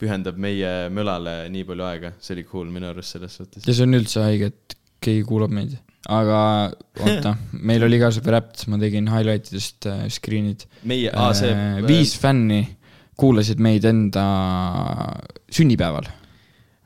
[0.00, 3.66] pühendab meie mölale nii palju aega, see oli cool minu arust selles suhtes.
[3.66, 5.76] ja see on üldse haige, et keegi kuulab meid.
[6.10, 6.40] aga
[7.04, 7.34] oota,
[7.68, 11.82] meil oli ka see Wrapped, ma tegin highlight idest äh, screen'id meie, aa see äh,.
[11.86, 12.62] viis fänni
[13.20, 14.24] kuulasid meid enda
[15.52, 16.08] sünnipäeval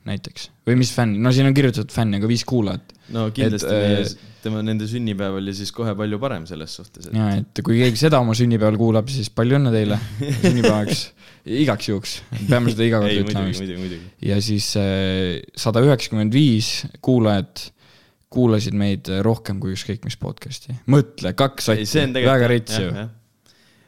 [0.05, 2.93] näiteks või mis fänn, no siin on kirjutatud fänn, aga viis kuulajat.
[3.15, 7.09] no kindlasti et, meie äh,, tema, nende sünnipäev oli siis kohe palju parem selles suhtes,
[7.09, 9.99] et ja et kui keegi seda oma sünnipäeval kuulab, siis palju õnne teile
[10.43, 11.05] sünnipäevaks,
[11.65, 12.17] igaks juhuks,
[12.49, 13.95] peame seda iga kord ütlema vist.
[14.29, 14.69] ja siis
[15.65, 16.75] sada üheksakümmend viis
[17.05, 17.69] kuulajat
[18.35, 20.75] kuulasid meid rohkem kui ükskõik mis podcast'i.
[20.91, 23.07] mõtle, kaks sotti, väga rits ju.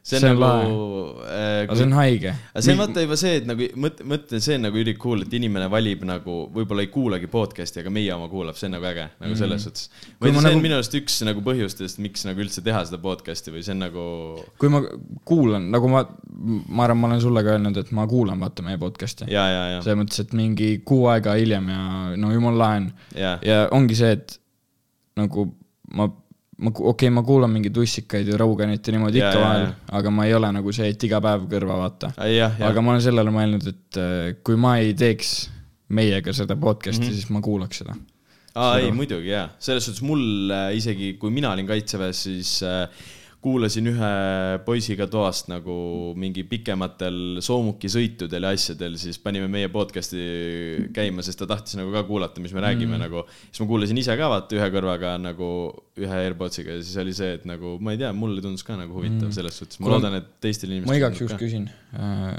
[0.08, 2.32] See on See on nagu äh, aga see on haige.
[2.54, 5.24] aga see on vaata juba see, et nagu mõtle, mõtle, see on nagu üli cool,
[5.26, 8.88] et inimene valib nagu, võib-olla ei kuulagi podcast'i, aga meie oma kuulab, see on nagu
[8.88, 9.90] äge, nagu selles suhtes.
[9.92, 12.84] ma ei tea, see nagu- on minu arust üks nagu põhjustest, miks nagu üldse teha
[12.88, 14.06] seda podcast'i või see on nagu.
[14.62, 14.84] kui ma
[15.28, 16.06] kuulan, nagu ma,
[16.68, 19.28] ma arvan, ma olen sulle ka öelnud, et ma kuulan vaata meie podcast'i.
[19.28, 21.82] selles mõttes, et mingi kuu aega hiljem ja
[22.16, 22.92] no jumala lahe on.
[23.18, 24.40] ja, ja ongi see, et
[25.18, 25.50] nagu
[25.92, 26.08] ma,
[26.58, 29.68] ma, okei okay,, ma kuulan mingeid ussikaid ja Roganit ja niimoodi Ja, ikka vahel
[30.00, 32.14] aga ma ei ole nagu see, et iga päev kõrva vaata.
[32.18, 35.36] aga, ma olen sellele mõelnud, et äh, kui ma ei teeks
[35.98, 37.20] meiega seda podcast'i mm, -hmm.
[37.22, 37.96] siis ma kuulaks seda.
[38.56, 42.90] aa ei, muidugi jaa, selles suhtes mul äh, isegi, kui mina olin kaitseväes, siis äh,
[43.44, 44.12] kuulasin ühe
[44.66, 45.74] poisiga toast nagu
[46.18, 50.24] mingi pikematel soomukisõitudel ja asjadel, siis panime meie podcast'i
[50.96, 53.04] käima, sest ta tahtis nagu ka kuulata, mis me räägime mm.
[53.06, 53.24] nagu.
[53.52, 55.50] siis ma kuulasin ise ka vaata ühe kõrvaga nagu
[56.02, 58.98] ühe AirPodsiga ja siis oli see, et nagu ma ei tea, mulle tundus ka nagu
[58.98, 59.36] huvitav mm.
[59.38, 60.94] selles suhtes, ma Kuule, loodan, et teistel inimestel.
[60.94, 62.34] ma igaks juhuks küsin äh,,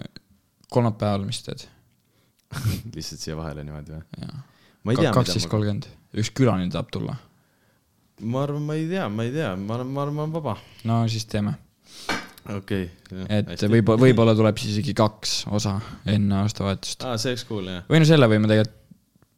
[0.74, 1.68] kolmapäeval, mis teed?
[2.96, 4.98] lihtsalt siia vahele niimoodi või?
[5.14, 5.86] kaksteist kolmkümmend,
[6.18, 7.18] üks külaline tahab tulla.
[8.20, 10.56] Ma arvan, ma ei tea, ma ei tea, ma arvan, ma arvan, ma olen vaba.
[10.88, 11.54] no siis teeme,
[12.54, 13.44] okei okay,.
[13.54, 17.06] et võib-olla, võib-olla tuleb siis isegi kaks osa enne aastavahetust.
[17.06, 17.86] aa, see oleks cool jah.
[17.90, 18.76] või no selle võime tegelikult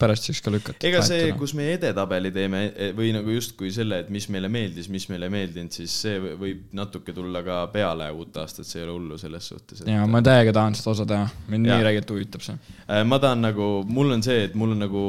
[0.01, 0.87] pärast siis ka lükata.
[0.89, 4.89] ega see, kus me edetabeli teeme e- või nagu justkui selle, et mis meile meeldis,
[4.93, 8.81] mis meile ei meeldinud, siis see võ- võib natuke tulla ka peale uut aastat, see
[8.81, 9.85] ei ole hullu selles suhtes.
[9.87, 12.57] jaa, ma täiega tahan seda osa teha, mind nii räigelt huvitab see.
[12.87, 15.05] Äh, ma tahan nagu, mul on see, et mul on nagu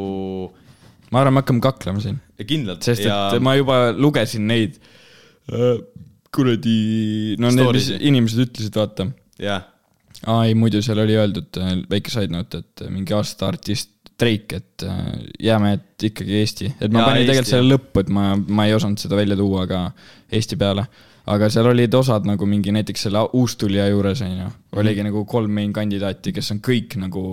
[1.11, 2.85] ma arvan, me hakkame kaklema siin, kindlalt.
[2.87, 4.79] Sest ja et ma juba lugesin neid
[5.51, 5.81] äh,
[6.33, 9.09] kuradi, no need, mis inimesed ütlesid, vaata.
[9.41, 9.67] jah,
[10.29, 14.59] aa ei, muidu seal oli öeldud äh, väike side note, et mingi aasta artist Drake,
[14.61, 15.05] et äh,
[15.41, 18.67] jääme, et ikkagi Eesti, et ma Jaa, panin Eesti, tegelikult selle lõppu, et ma, ma
[18.69, 19.87] ei osanud seda välja tuua ka
[20.31, 20.85] Eesti peale.
[21.31, 24.47] aga seal olid osad nagu mingi näiteks selle uustulija juures on ju,
[24.81, 27.25] oligi nagu kolm main kandidaati, kes on kõik nagu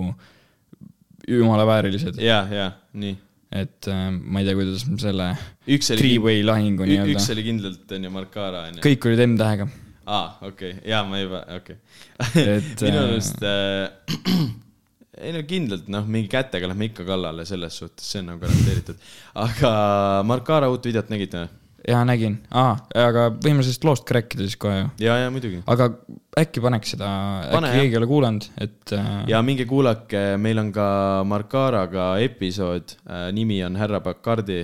[1.27, 3.17] jumala väärilised, ja, ja nii.
[3.49, 5.27] Et äh, ma ei tea, kuidas ma selle
[5.75, 8.85] üks three-way lahingu üks nii-öelda, oli kindlalt on ju Markara on ju.
[8.85, 9.69] kõik olid M-tähega.
[10.05, 12.43] aa, okei okay., jaa, ma juba, okei okay.
[12.59, 14.49] Et, minu äh, arust äh,
[15.25, 19.01] ei no kindlalt noh, mingi kätega lähme ikka kallale selles suhtes, see on nagu garanteeritud.
[19.45, 19.71] aga
[20.29, 21.55] Markara uut videot nägite või?
[21.87, 24.89] jaa, nägin ah,, aga võime sellest loost ka rääkida siis kohe ju.
[25.05, 25.61] ja, ja muidugi.
[25.69, 25.89] aga
[26.39, 27.09] äkki paneks seda,
[27.49, 30.89] äkki keegi ei ole kuulanud, et äh, ja minge kuulake, meil on ka
[31.29, 32.97] Markaraga episood,
[33.35, 34.61] nimi on Härra Bacardi.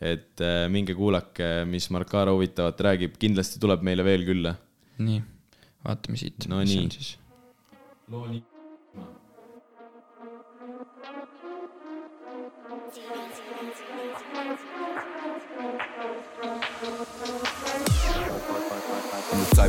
[0.00, 4.56] et äh, minge kuulake, mis Markara huvitavat räägib, kindlasti tuleb meile veel külla.
[4.98, 5.22] nii,
[5.86, 6.48] vaatame siit.
[6.52, 6.90] No nii.
[6.92, 7.16] siis.
[8.08, 8.55] I'm the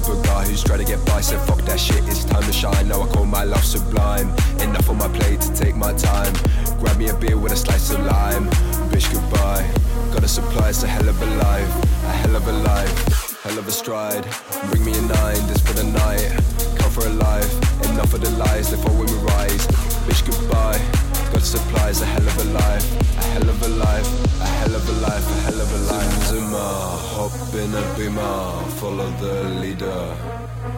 [0.09, 2.87] of guy who's trying to get by, said fuck that shit, it's time to shine.
[2.87, 4.29] Now I call my love sublime.
[4.59, 6.33] Enough on my plate to take my time.
[6.79, 8.45] Grab me a beer with a slice of lime.
[8.91, 9.65] Bitch, goodbye.
[10.13, 12.03] Got a supply, it's a hell of a life.
[12.05, 13.43] A hell of a life.
[13.43, 14.25] Hell of a stride.
[14.69, 16.29] Bring me a nine, this for the night.
[16.77, 17.53] Come for a life.
[17.91, 19.67] Enough of the lies, therefore when we rise.
[20.07, 21.06] Bitch, goodbye.
[21.31, 23.17] Got supplies, a hell of a life.
[23.19, 24.41] A hell of a life.
[24.41, 25.27] A hell of a life.
[25.27, 26.13] A hell of a life.
[26.27, 26.65] Zuma,
[27.13, 28.63] hop in a beamer.
[28.79, 30.15] Follow the leader.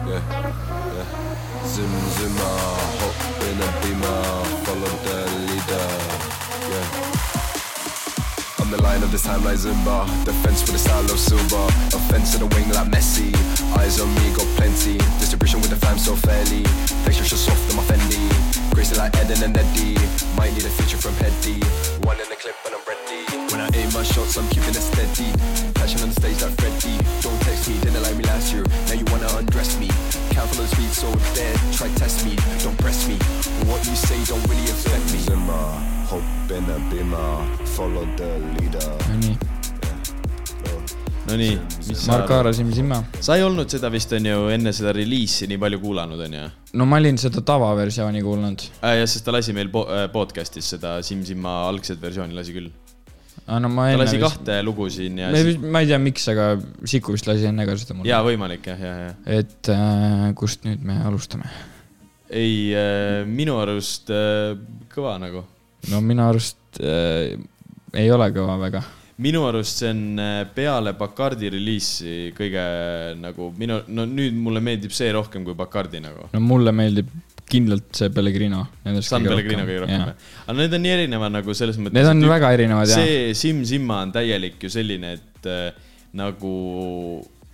[0.06, 0.22] Yeah,
[0.94, 1.66] yeah.
[1.66, 2.50] Zim zimma,
[2.98, 4.22] hop in a beamer.
[4.64, 5.86] Follow the leader.
[6.70, 7.20] Yeah.
[8.60, 12.34] I'm the lion of this time like Zumba Defense with the style of Silva Offense
[12.34, 13.34] in the wing like Messi
[13.76, 16.62] Eyes on me, got plenty Distribution with the fam so fairly
[17.02, 18.49] Texture so soft my Fendi
[18.80, 19.92] Crazy like Eden and Eddie.
[20.40, 21.60] Might need a feature from Heady
[22.08, 23.28] One in the clip and I'm ready.
[23.52, 25.28] When I aim my shots I'm keeping it steady.
[25.76, 26.96] Passion on the stage like Freddy.
[27.20, 28.64] Don't text me, didn't like me last year.
[28.88, 29.88] Now you wanna undress me.
[30.32, 33.20] Can't follow the speed so dead Try test me, don't press me.
[33.68, 35.28] What you say don't really affect me.
[35.28, 35.68] Zimmer,
[36.08, 37.36] hop in a beamer
[37.76, 39.59] Follow the leader
[41.30, 41.54] Nonii,
[41.86, 42.36] mis sa Mark arvad?
[42.40, 42.98] Aara, Siim Simma.
[43.22, 46.46] sa ei olnud seda vist, on ju, enne seda reliisi nii palju kuulanud, on ju?
[46.80, 48.64] no ma olin seda tavaversiooni kuulnud.
[48.80, 48.96] äh,.
[48.98, 52.70] jah, sest ta lasi meil po äh, podcast'is seda Siim Simma algset versiooni lasi küll.
[53.46, 56.26] no ma ta lasi vist, kahte lugu siin ja ma siis..., ma ei tea, miks,
[56.34, 56.50] aga
[56.82, 58.10] Siku vist lasi enne ka seda mulle.
[58.10, 59.14] jaa, võimalik jah, ja, ja.
[59.40, 61.50] et äh, kust nüüd me alustame?
[62.26, 64.56] ei äh,, minu arust äh,
[64.90, 65.46] kõva nagu.
[65.94, 67.38] no minu arust äh,
[67.94, 68.82] ei ole kõva väga.
[69.20, 72.62] Minu arust see on äh, peale Bacardi reliisi kõige
[73.20, 76.30] nagu minu, no nüüd mulle meeldib see rohkem kui Bacardi nagu.
[76.32, 77.10] no mulle meeldib
[77.50, 78.62] kindlalt see Pellegrino.
[79.02, 81.98] San Pellegrino kõige rohkem aga need on nii erinevad nagu selles mõttes.
[81.98, 83.02] Need on väga erinevad jah.
[83.02, 85.68] see Sim Simma on täielik ju selline, et äh,
[86.16, 86.54] nagu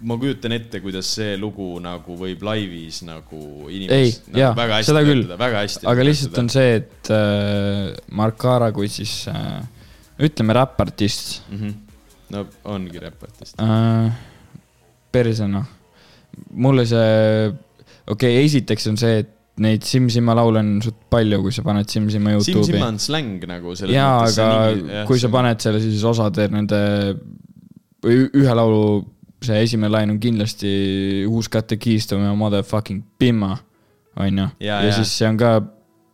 [0.07, 3.39] ma kujutan ette, kuidas see lugu nagu võib laivis nagu
[3.71, 5.89] ei inimest, jaa nagu väga, hästi seda küll töötada,, väga hästi.
[5.93, 9.65] aga lihtsalt on see, et äh, Mark Aara kui siis äh,
[10.23, 11.59] ütleme räppartist mm.
[11.59, 11.73] -hmm.
[12.35, 13.61] no ongi räppartist.
[13.61, 14.13] äh,.
[15.13, 15.65] perse noh,
[16.53, 17.49] mulle see,
[18.07, 21.63] okei okay,, esiteks on see, et neid Sim Simma laule on suht palju, kui sa
[21.65, 22.89] paned Sim Simma Sim Youtube'i Simma.
[22.93, 24.41] on släng nagu selles jaa, mõttes.
[24.45, 25.31] aga kui sa.
[25.33, 26.81] paned selle, siis osad nende
[28.05, 28.83] või ühe laulu
[29.47, 30.73] see esimene lain on kindlasti
[32.09, 33.57] to my motherfucking bimma,
[34.17, 34.49] onju.
[34.61, 34.93] Jaa, ja jaa.
[35.01, 35.61] siis see on ka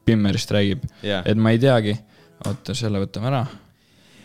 [0.07, 1.97] Bimmerist räägib, et ma ei teagi.
[2.47, 3.45] oota, selle võtame ära.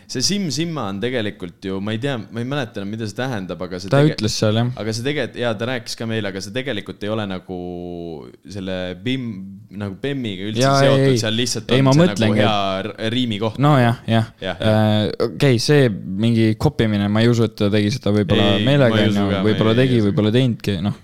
[0.08, 3.18] See Sim Simma on tegelikult ju, ma ei tea, ma ei mäleta enam, mida see
[3.18, 6.08] tähendab, aga see ta tege- ütles seal jah, aga see tegelikult, jaa, ta rääkis ka
[6.08, 7.58] meile, aga see tegelikult ei ole nagu
[8.56, 9.26] selle BIM,
[9.84, 11.18] nagu BEM-iga üldse ei, seotud, ei.
[11.22, 13.60] seal lihtsalt Ei, on see mõtlengi, nagu hea riimi koht.
[13.64, 15.10] nojah, jah Jah, äh,.
[15.28, 19.10] okei, see mingi kopimine, ma ei usu, et ta tegi seda võib-olla Ei, meelega ei,
[19.12, 20.96] onju võib-olla ei- tegi, ei võib-olla teinudki, noh.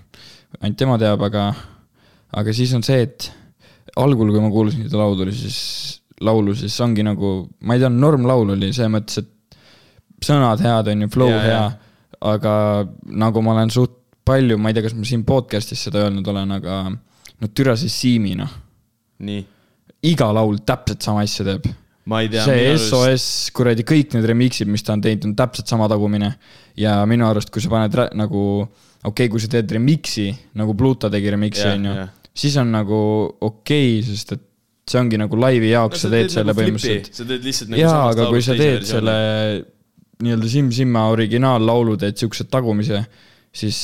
[0.62, 1.44] ainult tema teab, aga,
[2.40, 3.28] aga siis on see, et
[4.00, 5.60] algul, kui ma kuulasin seda laulu, siis,
[6.20, 7.36] laulu, siis ongi nagu,
[7.66, 9.58] ma ei tea, normlaul oli selles mõttes, et
[10.24, 11.64] sõnad head on ju, flow Jaa, hea
[12.24, 12.54] aga
[13.20, 16.54] nagu ma olen suht palju, ma ei tea, kas ma siin podcast'is seda öelnud olen,
[16.56, 18.52] aga no türa see Siimi noh,
[19.26, 19.42] nii,
[20.08, 21.68] iga laul täpselt sama asja teeb
[22.32, 22.44] tea.
[22.46, 26.34] see SOS, kuradi kõik need remix'id, mis ta on teinud, on täpselt sama tagumine.
[26.80, 31.12] ja minu arust, kui sa paned nagu, okei okay,, kui sa teed remix'i nagu Pluto
[31.12, 32.98] tegi remix'i onju jah., siis on nagu
[33.40, 34.44] okei okay,, sest et
[34.90, 37.12] see ongi nagu laivi jaoks, sa teed selle põhimõtteliselt.
[37.16, 39.14] sa teed lihtsalt nagu jaa, aga kui sa teed selle
[40.24, 43.00] nii-öelda Sim Simma originaallaulu, teed siukse tagumise,
[43.54, 43.78] siis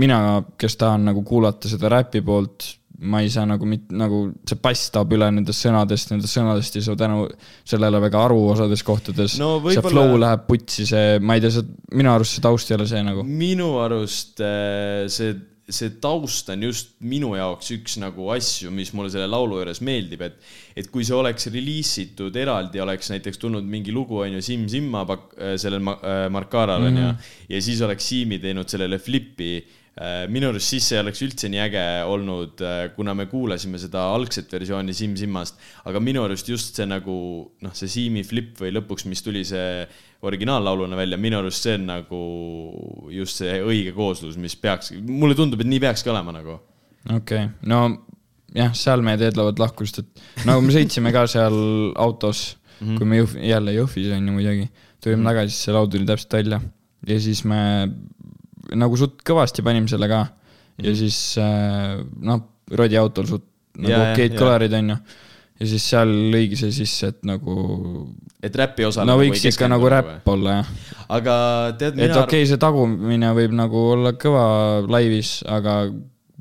[0.00, 0.20] mina,
[0.60, 2.68] kes tahan nagu kuulata seda räpi poolt,
[3.00, 6.84] ma ei saa nagu mit-, nagu see bass taab üle nendest sõnadest, nendest sõnadest ei
[6.84, 7.24] saa tänu
[7.68, 11.64] sellele väga aru osades kohtades No see flow läheb putsi, see, ma ei tea, see,
[11.96, 13.24] minu arust see taust ei ole see nagu.
[13.24, 15.32] minu arust äh, see,
[15.74, 20.24] see taust on just minu jaoks üks nagu asju, mis mulle selle laulu juures meeldib,
[20.26, 20.38] et
[20.80, 25.04] et kui see oleks reliisitud eraldi, oleks näiteks tulnud mingi lugu, on ju, Sim Simma
[25.08, 27.10] pak-, sellel äh, Markaral on ju,
[27.50, 29.58] ja siis oleks Siimi teinud sellele flipi
[30.32, 32.62] minu arust siis see oleks üldse nii äge olnud,
[32.96, 37.16] kuna me kuulasime seda algset versiooni Siim Simmast, aga minu arust just see nagu
[37.60, 39.84] noh, see Siimi flip või lõpuks, mis tuli see
[40.24, 42.20] originaallauluna välja, minu arust see on nagu
[43.12, 46.56] just see õige kooslus, mis peaks, mulle tundub, et nii peakski olema nagu.
[47.04, 47.82] okei okay., no
[48.56, 51.56] jah, seal meie teed lähevad lahku, sest et nagu me sõitsime ka seal
[52.00, 52.96] autos mm, -hmm.
[52.98, 54.70] kui me Jõhvi, jälle Jõhvis on ju muidugi,
[55.00, 55.32] tulime -hmm.
[55.32, 56.60] tagasi, see laul tuli täpselt välja
[57.06, 57.60] ja siis me
[58.78, 60.24] nagu suht kõvasti panime selle ka
[60.80, 63.46] ja siis äh, noh, Rodi autol suht
[63.80, 64.40] nagu Jaa, okeid jaa.
[64.40, 64.98] kõlarid on ju
[65.60, 67.54] ja siis seal lõigi see sisse, et nagu
[68.42, 69.04] et räpi osa.
[69.08, 70.70] no võiks ikka nagu räpp olla jah.
[71.18, 71.34] aga
[71.80, 74.44] tead, et mina okei okay,, see tagumine võib nagu olla kõva
[74.88, 75.82] laivis, aga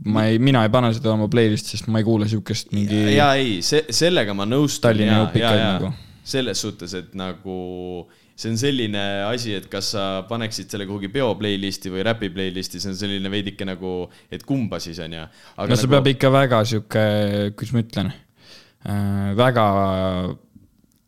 [0.08, 3.34] ma ei, mina ei pane seda oma playlist'i, sest ma ei kuule siukest mingi ja
[3.36, 4.88] ei, see, sellega ma nõustun.
[4.88, 5.92] Tallinna jupikaid nagu.
[6.24, 7.60] selles suhtes, et nagu
[8.40, 12.80] see on selline asi, et kas sa paneksid selle kuhugi peo playlist'i või räpi playlist'i,
[12.80, 13.94] see on selline veidike nagu,
[14.32, 15.26] et kumba siis on ju.
[15.60, 17.04] no see peab ikka väga sihuke,
[17.60, 19.66] kuidas ma ütlen äh,, väga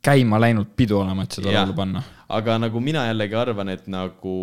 [0.03, 2.03] käima läinud pidu olema, et seda laulu panna.
[2.35, 4.35] aga nagu mina jällegi arvan, et nagu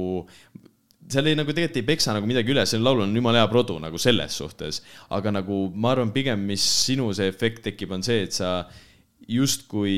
[1.08, 3.78] seal ei nagu tegelikult ei peksa nagu midagi üle, sellel laulul on jumala hea produ
[3.82, 4.82] nagu selles suhtes.
[5.12, 8.62] aga nagu ma arvan pigem, mis sinu see efekt tekib, on see, et sa
[9.28, 9.96] justkui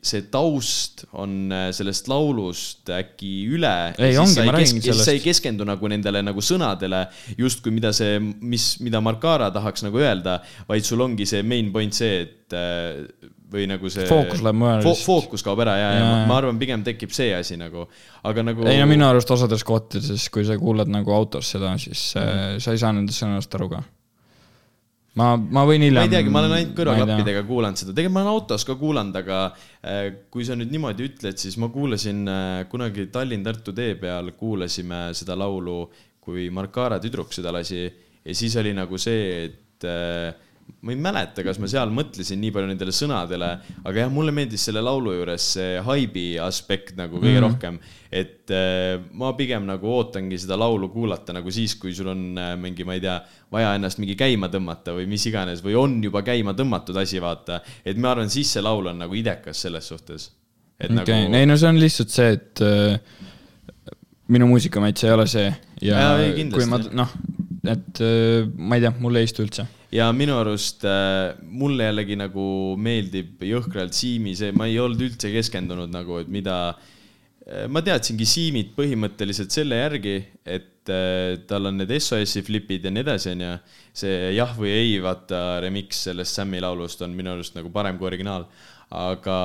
[0.00, 3.74] see taust on äh, sellest laulust äkki üle.
[3.98, 5.04] Sellest.
[5.04, 7.04] sa ei keskendu nagu nendele nagu sõnadele
[7.38, 11.96] justkui, mida see, mis, mida Markara tahaks nagu öelda, vaid sul ongi see main point
[11.96, 14.06] see, et äh, või nagu see.
[14.08, 15.06] Fookus läheb mujale lihtsalt.
[15.06, 16.10] fookus kaob ära ja, ja Jaa.
[16.10, 17.84] ma, ma arvan, pigem tekib see asi nagu,
[18.30, 18.66] aga nagu.
[18.70, 22.76] ei no minu arust osades kohtades, kui sa kuulad nagu autos seda, siis äh, sa
[22.76, 23.82] ei saa nendest sõnadest aru ka.
[25.18, 25.98] ma, ma võin hiljem.
[25.98, 29.18] ma ei teagi, ma olen ainult kõrvaklappidega kuulanud seda, tegelikult ma olen autos ka kuulanud,
[29.22, 34.32] aga äh, kui sa nüüd niimoodi ütled, siis ma kuulasin äh, kunagi Tallinn-Tartu tee peal,
[34.38, 35.82] kuulasime seda laulu,
[36.20, 40.48] kui Markara tüdruk seda lasi ja siis oli nagu see, et äh,
[40.80, 43.50] ma ei mäleta, kas ma seal mõtlesin nii palju nendele sõnadele,
[43.84, 47.44] aga jah, mulle meeldis selle laulu juures see haibi aspekt nagu kõige mm.
[47.46, 47.78] rohkem,
[48.10, 52.52] et äh, ma pigem nagu ootangi seda laulu kuulata nagu siis, kui sul on äh,
[52.60, 53.16] mingi, ma ei tea,
[53.52, 57.60] vaja ennast mingi käima tõmmata või mis iganes või on juba käima tõmmatud asi, vaata.
[57.84, 60.30] et ma arvan, siis see laul on nagu idekas selles suhtes.
[60.80, 63.26] okei okay., nagu ei no see on lihtsalt see, et äh,
[64.30, 65.48] minu muusikamaitse ei ole see
[65.82, 66.56] ja, ei, ja kindlasti.
[66.56, 67.12] kui ma noh,
[67.68, 69.66] et äh, ma ei tea, mulle ei istu üldse.
[69.94, 72.46] Ja minu arust äh, mulle jällegi nagu
[72.80, 78.28] meeldib jõhkralt Siimi see, ma ei olnud üldse keskendunud nagu, et mida äh, ma teadsingi
[78.28, 80.16] Siimit põhimõtteliselt selle järgi,
[80.46, 83.56] et äh, tal on need SOS-i flipid ja nii edasi, onju.
[84.00, 88.10] see jah või ei, vaata remix sellest Sammi laulust on minu arust nagu parem kui
[88.12, 88.46] originaal.
[88.90, 89.36] aga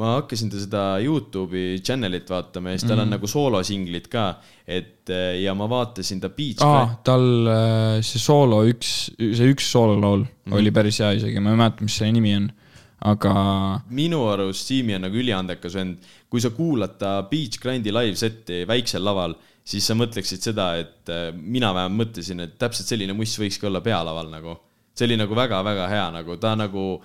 [0.00, 4.26] ma hakkasin ta seda Youtube'i channel'it vaatama ja siis tal on nagu soolosinglid ka,
[4.66, 9.70] et äh, ja ma vaatasin ta Beach aa, tal äh, see soolo üks, see üks
[9.70, 10.34] soololaul mm.
[10.34, 10.58] -hmm.
[10.58, 12.50] oli päris hea isegi, ma ei mäleta, mis selle nimi on,
[13.12, 13.34] aga
[13.94, 16.12] minu arust Siimi on nagu üliandekas vend.
[16.28, 21.28] kui sa kuulad ta Beach Grindi live-setti väiksel laval, siis sa mõtleksid seda, et äh,
[21.34, 24.58] mina vähemalt mõtlesin, et täpselt selline muss võikski olla pealaval nagu.
[24.94, 27.02] see oli nagu väga-väga hea nagu, ta nagu,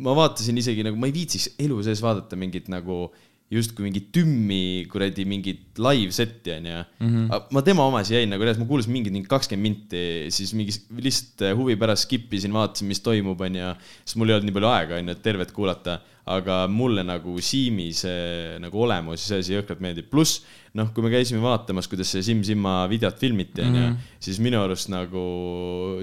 [0.00, 3.06] ma vaatasin isegi nagu, ma ei viitsiks elu sees vaadata mingit nagu
[3.52, 7.08] justkui mingit tümmi kuradi mingit live-setti onju mm.
[7.08, 7.50] -hmm.
[7.52, 11.56] ma tema omasi jäin nagu, ma kuulasin mingit mingi kakskümmend minti, siis mingi lihtsalt äh,
[11.56, 13.74] huvi pärast skip isin, vaatasin, mis toimub onju.
[14.04, 17.92] siis mul ei olnud nii palju aega onju, et tervet kuulata, aga mulle nagu Siimi
[17.92, 20.40] see nagu olemus ja see asi jõhkralt meeldib, pluss
[20.78, 24.12] noh, kui me käisime vaatamas, kuidas see Siim Simma videot filmiti onju mm, -hmm.
[24.24, 25.24] siis minu arust nagu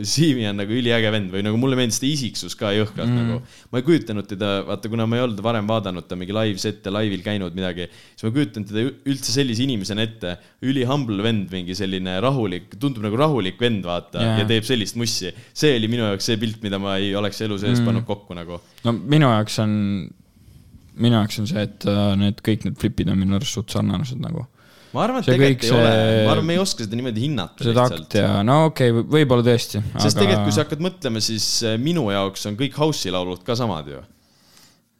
[0.05, 3.31] Siimi on nagu üliäge vend või nagu mulle meeldis ta isiksus ka jõhkralt mm -hmm.
[3.33, 3.41] nagu.
[3.71, 7.25] ma ei kujutanud teda, vaata, kuna ma ei olnud varem vaadanud ta mingi live-sette, laivil
[7.25, 10.37] käinud midagi, siis ma ei kujutanud teda üldse sellise inimesena ette.
[10.61, 14.95] üli humble vend, mingi selline rahulik, tundub nagu rahulik vend, vaata yeah., ja teeb sellist
[14.95, 15.33] mussi.
[15.53, 17.85] see oli minu jaoks see pilt, mida ma ei oleks elu sees mm.
[17.85, 18.61] pannud kokku nagu.
[18.83, 19.73] no minu jaoks on,
[20.93, 24.21] minu jaoks on see, et äh, need kõik need flipid on minu arust suht sarnased
[24.21, 24.45] nagu.
[24.95, 25.89] Ma arvan, et tegelikult ei ole
[26.25, 29.45] ma arvan, me ei oska seda niimoodi hinnata see takt ja no okei okay,, võib-olla
[29.45, 29.81] tõesti.
[29.95, 30.21] sest aga...
[30.21, 33.91] tegelikult, kui sa hakkad mõtlema, siis äh, minu jaoks on kõik house'i laulud ka samad
[33.91, 34.01] ju.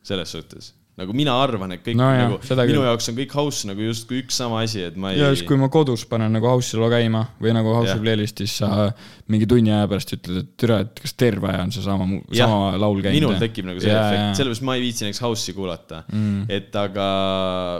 [0.09, 3.35] selles suhtes, nagu mina arvan, et kõik No jah, nagu seda minu jaoks on kõik
[3.39, 5.21] house nagu justkui üks sama asi, et ma ei.
[5.21, 8.89] ja siis, kui ma kodus panen nagu house'i loo käima või nagu house'i playlist'is sa
[9.31, 13.01] mingi tunni aja pärast ütled, et türa, et kas terve aja on seesama, sama laul
[13.03, 13.19] käinud.
[13.19, 17.09] minul tekib nagu see efekt, sellepärast ma ei viitsi näiteks house'i kuulata mm., et aga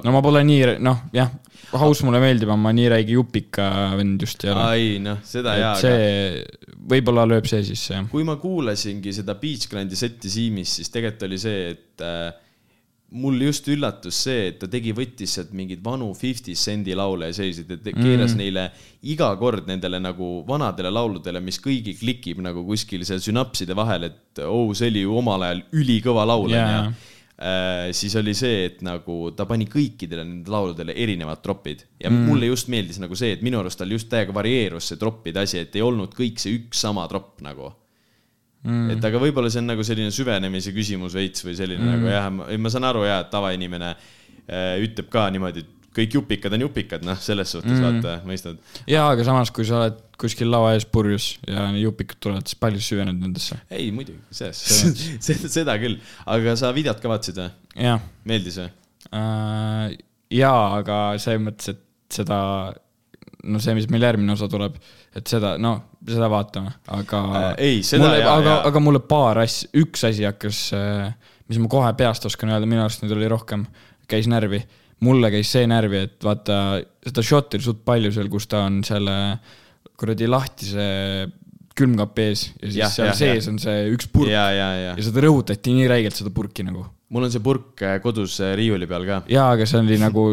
[0.06, 1.32] no ma pole nii, noh jah,
[1.78, 4.66] house mulle meeldib, aga ma nii räige jupika vend just ei ole.
[4.66, 8.06] ai noh, seda jaa, et aga see, võib-olla lööb see sisse jah.
[8.12, 12.30] kui ma kuulasingi seda Beach Grandi setti Siimis, siis tegelikult oli see, et äh,
[13.12, 17.36] mul just üllatus see, et ta tegi, võttis sealt mingeid vanu Fifty Cendi laule ja
[17.40, 18.40] selliseid, et keeras mm.
[18.42, 18.66] neile
[19.10, 24.44] iga kord nendele nagu vanadele lauludele, mis kõigi klikib nagu kuskil seal sünapside vahel, et
[24.46, 26.68] oh, see oli ju omal ajal ülikõva laul Jaa.
[26.68, 32.14] onju äh, siis oli see, et nagu ta pani kõikidele nendele lauludele erinevad tropid ja
[32.14, 32.30] mm.
[32.30, 35.64] mulle just meeldis nagu see, et minu arust tal just täiega varieerus see troppide asi,
[35.66, 37.74] et ei olnud kõik see üks sama tropp nagu
[38.64, 38.96] mm..
[38.96, 41.98] et aga võib-olla see on nagu selline süvenemise küsimus veits või selline mm.
[41.98, 42.30] nagu jah,
[42.60, 47.06] ma saan aru ja, et tavainimene äh, ütleb ka niimoodi, et kõik jupikad on jupikad,
[47.06, 47.86] noh, selles suhtes mm.
[47.86, 48.60] vaata, mõistad.
[48.90, 52.84] jaa, aga samas, kui sa oled kuskil lava ees purjus ja jupikud tulevad, siis palju
[52.84, 53.58] süvened nendesse?
[53.74, 54.62] ei, muidugi, selles,
[55.28, 55.98] seda, seda küll,
[56.30, 57.96] aga sa videot ka vaatasid või?
[58.30, 58.70] meeldis või?
[59.18, 59.98] äh,.
[60.40, 62.40] jaa, aga selles mõttes, et seda,
[63.50, 64.78] no see, mis meil järgmine osa tuleb,
[65.18, 65.78] et seda, no
[66.08, 70.28] seda vaatame, aga Äh, ei, seda mulle, jaa, aga aga mulle paar asja, üks asi
[70.28, 70.62] hakkas,
[71.50, 73.66] mis ma kohe peast oskan öelda, minu arust neid oli rohkem,
[74.10, 74.62] käis närvi.
[75.06, 78.82] mulle käis see närvi, et vaata, seda šotti oli suht palju seal, kus ta on
[78.84, 79.16] selle
[80.00, 80.88] kuradi lahtise
[81.80, 83.52] külmkapi ees ja siis ja, seal ja, sees jah.
[83.54, 86.66] on see üks purk ja, ja, ja, ja ja seda rõhutati nii räigelt, seda purki
[86.68, 86.84] nagu
[87.14, 89.22] mul on see purk äh, kodus äh, riiuli peal ka.
[89.32, 90.26] jaa, aga see oli nagu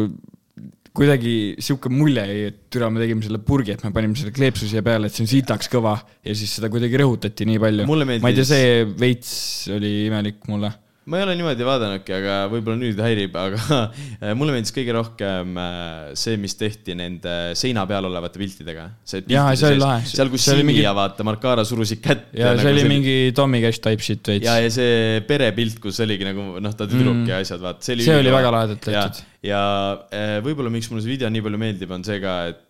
[0.97, 4.69] kuidagi sihuke mulje jäi, et türa, me tegime selle purgi, et me panime selle kleepsu
[4.69, 5.93] siia peale, et see on sitaks kõva
[6.25, 7.85] ja siis seda kuidagi rõhutati nii palju.
[8.25, 9.31] Ma ei tea, see veits
[9.77, 10.73] oli imelik mulle.
[11.07, 15.55] Ma ei ole niimoodi vaadanudki, aga võib-olla nüüd häirib, aga äh, mulle meeldis kõige rohkem
[15.61, 18.89] äh, see, mis tehti nende seina peal olevate piltidega.
[19.31, 20.01] Jaa, see oli lahe.
[20.09, 22.27] seal, kus Siimi mingi- ja vaata Markara surusid kätt.
[22.35, 26.27] ja see oli mingi Tommy Cash type shit veits ja, ja see perepilt, kus oligi
[26.27, 27.31] nagu noh, ta tüdruk mm.
[27.31, 28.09] ja asjad, vaata, see oli.
[28.09, 29.23] See oli väga lahedalt tehtud..
[29.47, 29.63] ja
[30.11, 32.65] äh, võib-olla, miks mulle see video nii palju meeldib, on see ka, et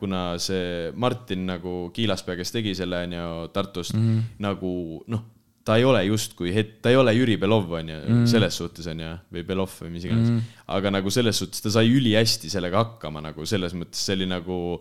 [0.00, 4.10] kuna see Martin nagu Kiilaspea, kes tegi selle onju Tartust mm.
[4.10, 4.28] -hmm.
[4.42, 4.74] nagu
[5.14, 5.22] noh,
[5.66, 8.20] ta ei ole justkui het-, ta ei ole Jüri Belov onju mm, Mhm.
[8.20, 8.30] -hmm.
[8.30, 10.60] selles suhtes onju, või Belov või mis iganes mm.
[10.76, 14.80] aga nagu selles suhtes ta sai ülihästi sellega hakkama nagu selles mõttes, see oli nagu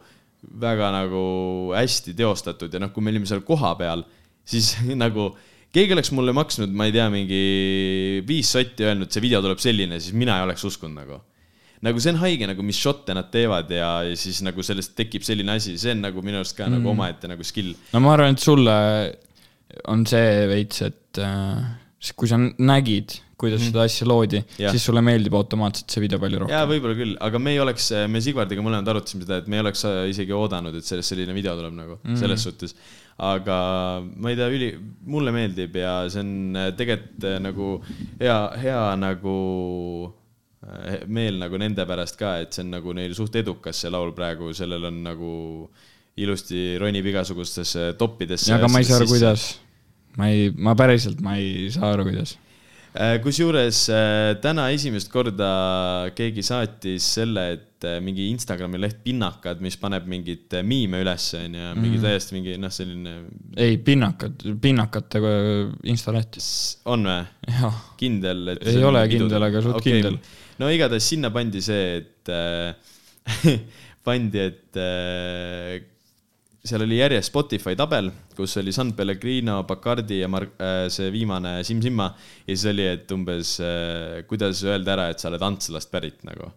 [0.62, 1.26] väga nagu
[1.74, 4.06] hästi teostatud ja noh, kui me olime seal kohapeal,
[4.46, 4.76] siis
[5.06, 5.32] nagu
[5.76, 7.42] keegi oleks mulle maksnud, ma ei tea, mingi
[8.28, 11.20] viis sotti öelnud, see video tuleb selline, siis mina ei oleks uskunud nagu.
[11.86, 15.26] nagu see on haige nagu, mis šotte nad teevad ja, ja siis nagu sellest tekib
[15.28, 16.78] selline asi, see on nagu minu arust ka mm.
[16.78, 17.76] nagu omaette nagu skill.
[17.94, 18.78] no ma arvan, et sulle
[19.92, 21.64] on see veits, et äh,
[22.14, 23.72] kui sa nägid, kuidas mm.
[23.72, 26.56] seda asja loodi siis sulle meeldib automaatselt see video palju rohkem.
[26.56, 29.64] jaa, võib-olla küll, aga me ei oleks, me Sigvardiga mõlemad arutasime seda, et me ei
[29.66, 32.20] oleks äh, isegi oodanud, et sellest selline video tuleb nagu mm.
[32.22, 32.76] selles suhtes.
[33.26, 33.58] aga
[34.04, 34.70] ma ei tea, üli,
[35.12, 37.72] mulle meeldib ja see on äh, tegelikult äh, nagu
[38.22, 39.36] hea, hea nagu
[40.64, 44.16] äh, meel nagu nende pärast ka, et see on nagu neil suht edukas, see laul
[44.16, 45.34] praegu, sellel on nagu
[46.16, 48.54] ilusti ronib igasugustesse toppidesse.
[48.56, 49.46] aga ma ei saa aru, kuidas.
[50.16, 52.38] ma ei, ma päriselt, ma ei saa aru, kuidas.
[52.96, 55.48] Äh, kusjuures äh, täna esimest korda
[56.16, 61.42] keegi saatis selle, et äh, mingi Instagrami leht Pinnakad, mis paneb mingit äh, miime ülesse,
[61.44, 63.18] onju, mingi täiesti mingi noh, selline,
[63.60, 65.20] ei, pinnakad, pinnakate
[65.92, 66.40] instaleht.
[66.88, 67.74] on või?
[68.00, 70.16] kindel, et Ei ole kindel, aga suht kindel..
[70.64, 72.32] no igatahes sinna pandi see, et
[74.08, 75.92] pandi, et
[76.66, 80.52] seal oli järjest Spotify tabel, kus oli San Pellegrino, Bacardi ja Mar-,
[80.92, 85.30] see viimane Sim Simma ja siis oli, et umbes äh, kuidas öelda ära, et sa
[85.32, 86.52] oled Antslast pärit nagu.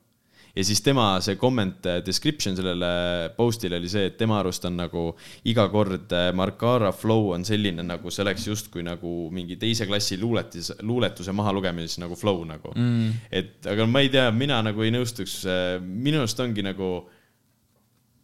[0.59, 2.89] ja siis tema see comment äh, description sellele
[3.37, 5.05] post'ile oli see, et tema arust on nagu
[5.45, 10.19] iga kord äh, Marcara flow on selline, nagu see oleks justkui nagu mingi teise klassi
[10.19, 13.29] luuletis, luuletuse mahalugemises nagu flow nagu mm..
[13.31, 15.43] et aga ma ei tea, mina nagu ei nõustuks,
[15.85, 16.93] minu arust ongi nagu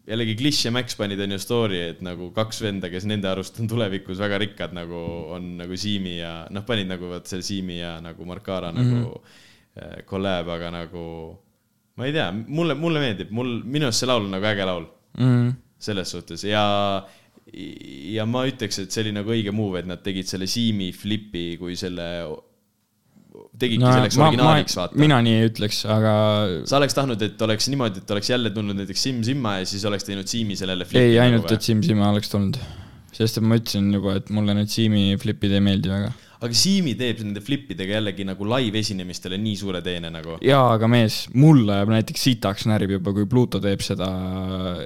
[0.08, 3.70] jällegi Kliš ja Max panid onju story, et nagu kaks venda, kes nende arust on
[3.70, 5.00] tulevikus väga rikkad, nagu
[5.36, 9.00] on nagu Siimi ja noh, panid nagu vot selle Siimi ja nagu Marcara mm -hmm.
[9.00, 9.20] nagu
[9.80, 11.04] äh, collab, aga nagu
[11.96, 14.86] ma ei tea, mulle, mulle meeldib, mul, minu arust see laul on nagu äge laul
[15.18, 15.52] mm.
[15.78, 16.64] selles suhtes ja,
[18.16, 21.56] ja ma ütleks, et see oli nagu õige move, et nad tegid selle Siimi flipi
[21.60, 22.26] kui selle,
[23.60, 24.98] tegidki no, selleks originaaliks, vaata.
[25.00, 26.14] mina nii ei ütleks, aga
[26.68, 29.84] sa oleks tahtnud, et oleks niimoodi, et oleks jälle tulnud näiteks Sim Simma ja siis
[29.88, 31.04] oleks teinud Siimi sellele flipi.
[31.04, 32.58] ei, ainult, et Siim Sima oleks tulnud.
[33.14, 36.10] sest et ma ütlesin juba, et mulle need Siimi flipid ei meeldi väga.
[36.44, 40.40] aga Siimi teeb nende flipidega jällegi nagu live esinemistele nii suure teene nagu.
[40.42, 44.10] jaa, aga mees, mulle jääb näiteks sitaks närv juba, kui Pluto teeb seda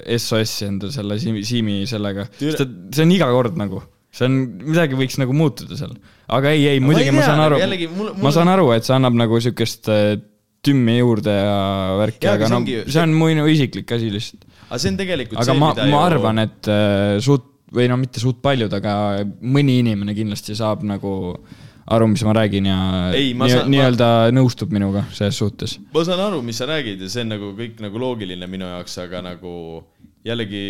[0.04, 3.80] SOS-i enda selle Siimi, Siimi sellega, Tüü- sest et see on iga kord nagu,
[4.18, 5.92] see on, midagi võiks nagu muutuda seal.
[6.38, 8.88] aga ei, ei muidugi ei ma tea, saan aga aru mul-, ma saan aru, et
[8.88, 10.16] see annab nagu siukest äh,
[10.66, 11.58] tümmi juurde ja
[12.00, 14.42] värki, aga no ongi- see on minu isiklik asi lihtsalt.
[14.68, 17.46] aga see on tegelikult aga see, ma, ma arvan, et äh, suht
[17.78, 18.92] või no mitte suht paljud, aga
[19.44, 21.10] mõni inimene kindlasti saab nagu
[21.92, 22.78] aru, mis ma räägin ja
[23.16, 25.76] Ei, ma nii- saan- ma- nii-öelda nõustub minuga selles suhtes.
[25.94, 28.98] ma saan aru, mis sa räägid ja see on nagu kõik nagu loogiline minu jaoks,
[29.04, 29.52] aga nagu
[30.26, 30.64] jällegi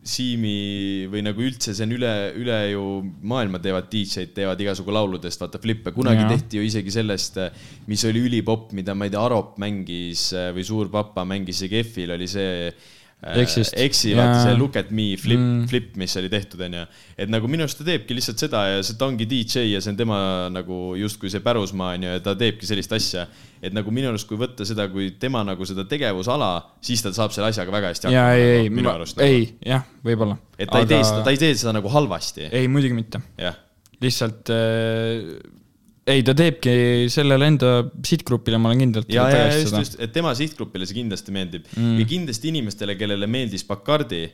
[0.00, 2.84] Siimi või nagu üldse see on üle, üle ju
[3.28, 6.30] maailma teevad DJ-d, teevad igasugu lauludest, vaata flippe, kunagi ja.
[6.30, 7.36] tehti ju isegi sellest,
[7.90, 11.82] mis oli ülipopp, mida ma ei tea, Arop mängis äh, või Suur Papa mängis isegi
[11.84, 12.70] F-il oli see
[13.20, 13.36] äh.
[13.42, 14.44] Exi, vaata Jaa.
[14.46, 15.66] see Look at me flip Mm.
[15.68, 16.86] flip, mis oli tehtud, onju.
[17.18, 19.92] et nagu minu arust ta teebki lihtsalt seda ja see, ta ongi DJ ja see
[19.92, 20.18] on tema
[20.52, 23.26] nagu justkui see pärusmaa, onju, ja ta teebki sellist asja.
[23.62, 26.50] et nagu minu arust, kui võtta seda kui tema nagu seda tegevusala,
[26.80, 29.20] siis ta saab selle asjaga väga hästi ja ei, ei, minu arust.
[29.20, 30.38] ei, jah, võib-olla.
[30.58, 32.48] et ta ei tee seda, ta ei tee seda nagu halvasti.
[32.50, 33.20] ei, muidugi mitte.
[33.36, 33.58] jah,
[34.00, 35.59] lihtsalt äh,
[36.12, 36.74] ei, ta teebki
[37.12, 37.72] sellele enda
[38.06, 41.98] sihtgrupile, ma olen kindel, ja, ja just, just, et tema sihtgrupile see kindlasti meeldib mm.
[42.00, 44.24] ja kindlasti inimestele, kellele meeldis Bacardi,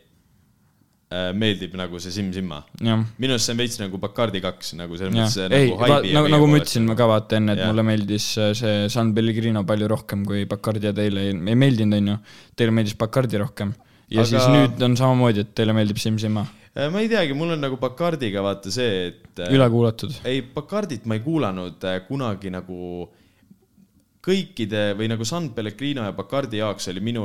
[1.38, 2.58] meeldib nagu see Sim Simma.
[2.82, 5.54] jah, minu arust see on veits nagu Bacardi kaks nagu selles mõttes.
[5.54, 5.70] ei,
[6.10, 6.98] nagu, nagu ma ütlesin nagu...
[6.98, 7.70] ka vaata enne, et Jah.
[7.70, 12.00] mulle meeldis äh, see San Pellegrino palju rohkem kui Bacardi ja teile ei, ei meeldinud,
[12.00, 12.18] onju.
[12.58, 13.74] Teile meeldis Bacardi rohkem.
[14.10, 16.42] ja Aga- siis nüüd on samamoodi, et teile meeldib Sim Simma.
[16.42, 19.44] Äh, ma ei teagi, mul on nagu Bacardiga vaata see, et.
[19.48, 20.18] üle kuulatud.
[20.28, 23.06] ei, Bacardit ma ei kuulanud äh, kunagi nagu
[24.26, 27.24] kõikide või nagu San Pellegrino ja Bacardi jaoks oli minu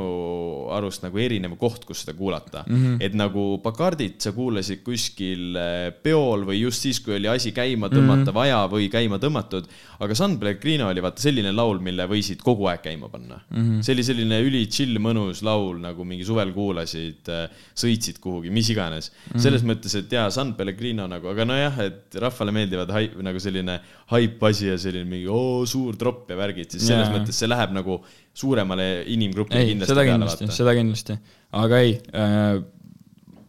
[0.74, 2.76] arust nagu erinev koht, kus seda kuulata mm.
[2.76, 3.00] -hmm.
[3.02, 7.90] et nagu Bacardit sa kuulasid kuskil äh, peol või just siis, kui oli asi käima
[7.90, 8.38] tõmmata mm -hmm.
[8.38, 9.66] vaja või käima tõmmatud.
[9.98, 13.58] aga San Pellegrino oli vaata selline laul, mille võisid kogu aeg käima panna mm.
[13.58, 13.82] -hmm.
[13.82, 17.26] see oli selline üli chill, mõnus laul, nagu mingi suvel kuulasid,
[17.74, 19.32] sõitsid kuhugi, mis iganes mm.
[19.32, 19.42] -hmm.
[19.42, 23.80] selles mõttes, et jaa, San Pellegrino nagu, aga nojah, et rahvale meeldivad haip, nagu selline
[24.06, 27.16] haip asi ja selline mingi oo suur tropp ja värgid, siis selles Jaa.
[27.16, 27.98] mõttes see läheb nagu
[28.32, 31.18] suuremale inimgrupile kindlasti seda kindlasti, seda kindlasti,
[31.62, 32.62] aga ei äh,,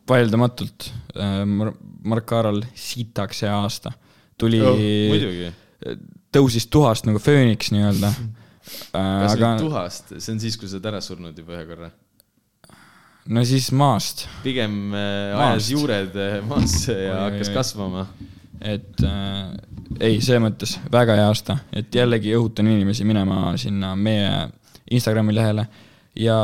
[0.09, 3.93] vaieldamatult äh, Mar- Mark Aaral sitaks see aasta.
[4.39, 5.51] tuli muidugi,
[6.33, 8.31] tõusis tuhast nagu fööniks nii-öelda äh.
[8.93, 11.89] kas aga nüüd tuhast, see on siis, kui sa oled ära surnud juba ühe korra.
[13.31, 17.57] no siis maast, pigem äh, ajas juured äh, maasse ja Oi, hakkas oi.
[17.59, 18.07] kasvama.
[18.61, 19.53] Et äh,
[19.99, 24.29] ei, selles mõttes väga hea aasta, et jällegi õhutan inimesi minema sinna meie
[24.93, 25.67] Instagrami lehele
[26.19, 26.37] ja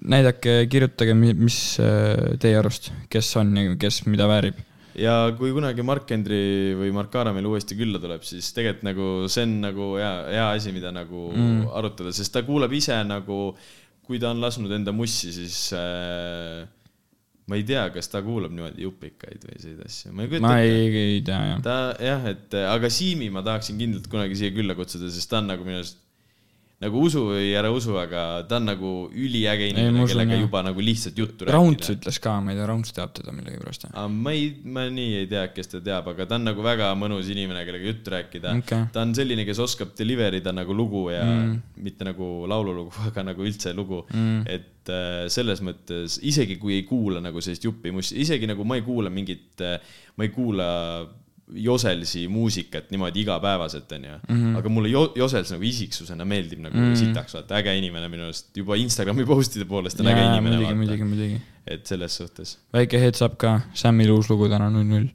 [0.00, 4.60] näidake, kirjutage, mis äh, teie arust, kes on ja kes mida väärib
[4.98, 9.10] ja kui kunagi Mark Hendri või Mark Aara meile uuesti külla tuleb, siis tegelikult nagu
[9.30, 11.70] see on nagu hea, hea asi, mida nagu mm.
[11.78, 13.40] arutada, sest ta kuulab ise nagu,
[14.06, 16.66] kui ta on lasknud enda mussi, siis äh,
[17.50, 20.60] ma ei tea, kas ta kuulab niimoodi jupikaid või selliseid asju, ma ei kujuta ma
[20.60, 20.76] ette.
[20.76, 21.64] ei, ei tea jah.
[21.66, 25.50] ta jah, et aga Siimi ma tahaksin kindlalt kunagi siia külla kutsuda, sest ta on
[25.50, 25.98] nagu minu arust
[26.80, 30.44] nagu usu või ära usu, aga ta on nagu üliäge inimene, kellega jah.
[30.46, 33.84] juba nagu lihtsalt juttu Raunts ütles ka, ma ei tea, Raunts teab teda millegipärast.
[33.90, 36.88] aga ma ei, ma nii ei tea, kes ta teab, aga ta on nagu väga
[36.96, 38.88] mõnus inimene, kellega juttu rääkida Okei.
[38.94, 41.54] ta on selline, kes oskab deliver ida nagu lugu ja mm.
[41.84, 44.42] mitte nagu laululugu, aga nagu üldse lugu mm..
[44.48, 48.80] et äh, selles mõttes isegi kui ei kuula nagu sellist juppi mussi, isegi nagu ma
[48.80, 49.60] ei kuula mingit,
[50.16, 50.70] ma ei kuula
[51.54, 54.18] Joselsi muusikat niimoodi igapäevaselt, onju.
[54.58, 56.96] aga mulle jo Josels nagu isiksusena meeldib nagu mm.
[56.98, 61.08] sitaks, vaata, äge inimene minu arust, juba Instagrami postide poolest on äge inimene, muidugi, muidugi,
[61.12, 61.40] muidugi.
[61.66, 62.56] et selles suhtes.
[62.76, 65.10] väike heads up ka, Samil uus lugu täna null-null,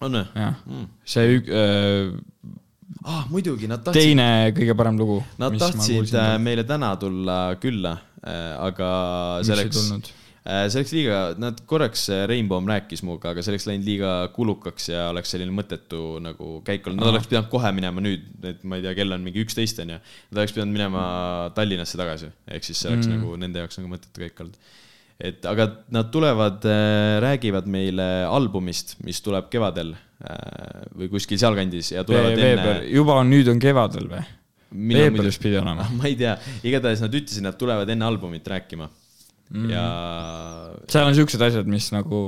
[0.00, 0.26] on või?
[0.36, 0.88] jah Mm.
[1.14, 2.12] see ük- äh,
[3.04, 5.20] ah, muidugi, nad tahtsid teine kõige parem lugu.
[5.40, 8.90] Nad tahtsid äh, meile täna tulla külla, aga
[9.40, 10.12] miks ei selleks, tulnud?
[10.42, 15.04] See oleks liiga, nad korraks, Rainbow rääkis minuga, aga see oleks läinud liiga kulukaks ja
[15.12, 18.82] oleks selline mõttetu nagu käik olnud, nad oleks pidanud kohe minema nüüd, et ma ei
[18.82, 20.00] tea, kell on mingi üksteist onju.
[20.02, 21.02] Nad oleks pidanud minema
[21.54, 23.20] Tallinnasse tagasi, ehk siis see oleks mm.
[23.20, 24.58] nagu nende jaoks nagu mõttetu käik olnud.
[25.22, 26.64] et aga nad tulevad,
[27.22, 32.90] räägivad meile albumist, mis tuleb kevadel äh, või kuskil sealkandis ja tulevad veebruar, enne.
[32.90, 34.24] juba on, nüüd on kevadel või?
[34.72, 35.86] Veebruaris pidi olema.
[36.00, 36.34] ma ei tea,
[36.66, 38.90] igatahes nad ütlesid, nad tulevad enne albumit rääkima
[39.50, 39.70] mm.
[39.72, 39.84] ja
[40.92, 42.22] seal on siuksed asjad, mis nagu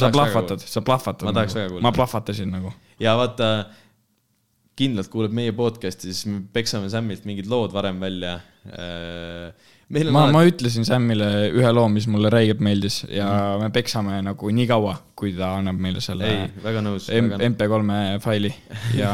[0.00, 1.28] sa plahvatad, sa plahvatad.
[1.28, 1.86] Ma tahaks väga kuulda.
[1.86, 2.72] ma plahvatasin nagu.
[3.02, 3.52] ja vaata,
[4.78, 8.38] kindlalt kuuleb meie podcast'i, siis me peksame Sämmilt mingid lood varem välja.
[8.64, 14.22] on ma, alati- ma ütlesin Samile ühe loo, mis mulle räigelt meeldis ja me peksame
[14.24, 17.50] nagu nii kaua, kui ta annab meile selle ei, väga nõus, M- väga nõus.
[17.50, 18.54] MP3 faili
[18.96, 19.12] ja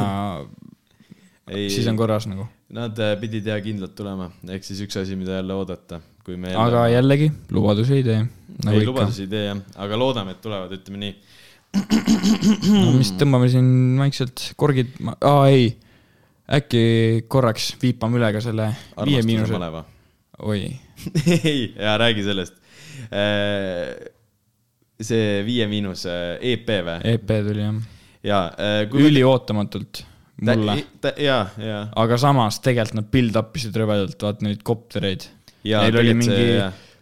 [1.51, 2.47] ei, siis on korras nagu.
[2.75, 6.53] Nad äh, pidid ja kindlalt tulema, ehk siis üks asi, mida jälle oodata, kui me
[6.53, 8.21] aga jällegi, lubadusi ei tee.
[8.67, 11.15] nagu ei, lubadusi ei tee jah, aga loodame, et tulevad, ütleme nii.
[12.85, 14.93] no mis, tõmbame siin vaikselt korgid,
[15.25, 15.71] aa ei,
[16.59, 16.83] äkki
[17.33, 19.83] korraks viipame üle ka selle viie armastuse miinuse, maleva.
[20.45, 20.63] oi,
[21.39, 22.61] ei, ja räägi sellest.
[24.99, 26.99] see Viie Miinuse EP või?
[27.07, 27.77] EP tuli jah.
[28.27, 30.03] jaa äh,, kui üliootamatult
[30.43, 30.77] mulle.
[31.23, 31.83] jaa, jaa.
[32.03, 35.29] aga samas tegelikult nad build up isid rõvedalt, vaata neid koptereid.
[35.65, 36.45] Neil oli mingi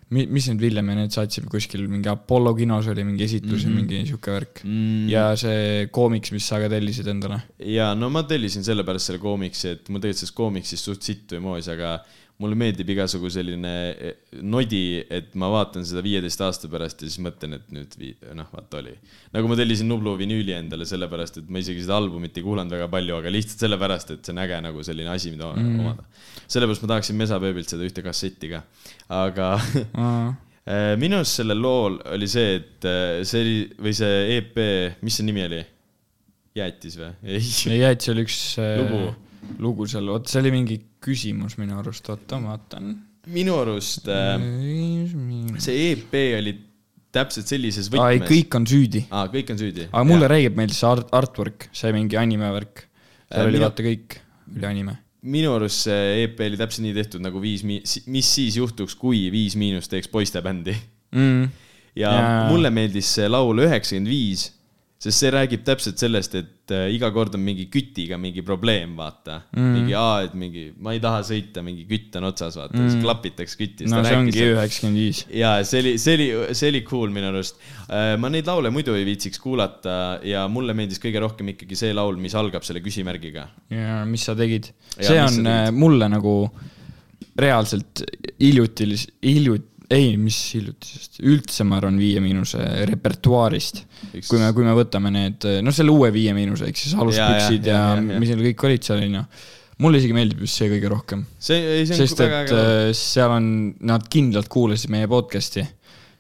[0.06, 3.72] mis need Villem ja need saatsid kuskil mingi Apollo kinos oli mingi esitlus mm -hmm.
[3.72, 5.08] ja mingi sihuke värk mm..
[5.10, 7.40] ja see koomiks, mis sa ka tellisid endale.
[7.58, 11.68] jaa, no ma tellisin sellepärast selle koomiksi, et mul tegelikult sellest koomiksist suht sittu emoos,
[11.68, 11.98] aga
[12.42, 17.22] mulle meeldib igasugu selline eh, nodi, et ma vaatan seda viieteist aasta pärast ja siis
[17.24, 18.92] mõtlen, et nüüd vii- noh, vaata oli.
[19.32, 22.90] nagu ma tellisin Nublu vinüüli endale sellepärast, et ma isegi seda albumit ei kuulanud väga
[22.92, 25.78] palju, aga lihtsalt sellepärast, et see on äge nagu selline asi, mida mm.
[25.80, 26.04] omada.
[26.44, 28.62] sellepärast ma tahaksin Mesapööbilt seda ühte kassetti ka,
[29.16, 29.50] aga
[30.68, 34.60] eh, minu arust sellel lool oli see, et eh, see oli, või see EP,
[35.00, 35.64] mis see nimi oli?
[36.56, 37.14] jäätis või?
[37.32, 37.80] ei.
[37.80, 39.06] jäätis oli üks Lugu.
[39.62, 42.94] Lugu seal, vot see oli mingi küsimus minu arust, oota ma vaatan.
[43.32, 44.36] minu arust äh,
[45.62, 46.56] see EP oli
[47.16, 48.26] täpselt sellises võtmes.
[48.28, 49.04] kõik on süüdi.
[49.10, 49.88] aa, kõik on süüdi.
[49.90, 52.86] aga mulle räägib meeldis see art, artwork, see mingi anime värk.
[53.30, 54.18] seal Äh, oli minu- vaata kõik,
[54.56, 54.96] oli anime.
[55.26, 57.82] minu arust see EP oli täpselt nii tehtud nagu Viis Mi-,
[58.12, 60.76] mis siis juhtuks, kui Viis Miinus teeks poistebändi.
[61.16, 61.48] Mm.
[61.96, 62.48] ja Jaa.
[62.50, 64.50] mulle meeldis see laul üheksakümmend viis,
[65.06, 69.40] sest see räägib täpselt sellest, et äh, iga kord on mingi kütiga mingi probleem, vaata
[69.54, 69.72] mm..
[69.76, 73.04] mingi aa, et mingi, ma ei taha sõita, mingi kütt on otsas, vaata mm., siis
[73.04, 73.88] klapitakse kütti.
[73.90, 75.22] no see ongi üheksakümmend viis.
[75.30, 76.28] ja see oli, see oli,
[76.58, 77.60] see oli cool minu arust.
[78.20, 79.96] ma neid laule muidu ei viitsiks kuulata
[80.26, 83.48] ja mulle meeldis kõige rohkem ikkagi see laul, mis algab selle küsimärgiga.
[83.72, 84.72] ja mis sa tegid?
[84.96, 86.36] See on äh, mulle nagu
[87.36, 88.02] reaalselt
[88.40, 88.88] hiljuti,
[89.24, 93.82] hiljuti, ei, mis hiljutisest, üldse ma arvan Viie Miinuse repertuaarist.
[94.16, 97.76] Kui me, kui me võtame need, no selle uue Viie Miinuse, ehk siis aluspüksid ja,
[97.76, 99.22] ja, ja, ja, ja, mis seal kõik olid seal, onju.
[99.84, 101.22] mulle isegi meeldib just see kõige rohkem.
[101.38, 103.48] sest et äh, seal on,
[103.86, 105.66] nad kindlalt kuulasid meie podcast'i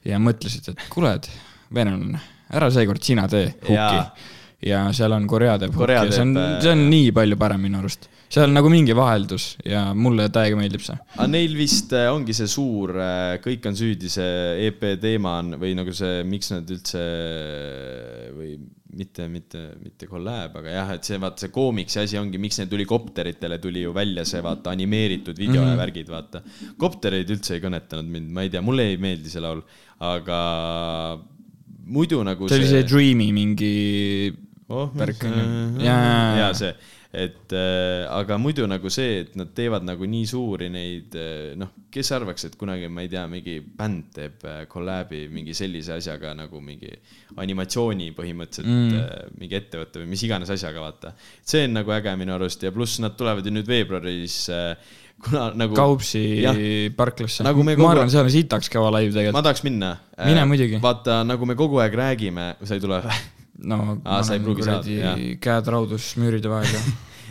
[0.06, 1.30] ja mõtlesid, et kuule, et
[1.74, 2.22] venelane,
[2.54, 4.34] ära seekord sina tee hukki
[4.70, 7.38] ja seal on Korea teeb hukki ja see on teeb,, see on äh, nii palju
[7.40, 8.08] parem minu arust.
[8.36, 10.96] Seal on nagu mingi vaheldus ja mulle täiega meeldib see.
[11.16, 15.56] aga neil vist äh, ongi see suur äh, Kõik on süüdi, see EP teema on
[15.60, 17.02] või nagu see, miks nad üldse
[18.36, 18.56] või
[18.96, 22.70] mitte, mitte, mitte kolläb, aga jah, et see vaata see koomiksi asi ongi, miks neil
[22.70, 25.72] tuli kopteritele tuli ju välja see vaata animeeritud video mm -hmm.
[25.72, 26.42] ja värgid, vaata.
[26.80, 29.62] kopterid üldse ei kõnetanud mind, ma ei tea, mulle ei meeldi see laul,
[30.00, 30.40] aga
[31.86, 33.74] muidu nagu see oli see Dreamy mingi
[34.68, 35.46] oh, värk on ju.
[35.86, 35.96] ja
[36.40, 36.72] ja see,
[37.16, 41.70] et äh, aga muidu nagu see, et nad teevad nagu nii suuri neid äh, noh,
[41.92, 46.34] kes arvaks, et kunagi ma ei tea, mingi bänd teeb äh, kolläbi mingi sellise asjaga
[46.36, 46.92] nagu mingi
[47.40, 49.00] animatsiooni põhimõtteliselt mm.
[49.00, 51.14] äh, mingi ettevõte või mis iganes asjaga, vaata.
[51.40, 55.46] see on nagu äge minu arust ja pluss nad tulevad ju nüüd veebruaris äh, kuna
[55.56, 55.72] nagu.
[55.76, 56.58] Kaupsi Jah.
[56.96, 59.46] parklasse Nagu ma kogu- arvan, seal on sitaks kõva ma tegelikult.
[59.48, 59.94] tahaks minna.
[60.20, 60.82] Mine muidugi.
[60.82, 63.16] vaata, nagu me kogu aeg räägime, sa ei tule või?
[63.64, 65.20] no Aa, ei pruugi saada, jah.
[65.42, 66.86] käed raudus müüride vahel ja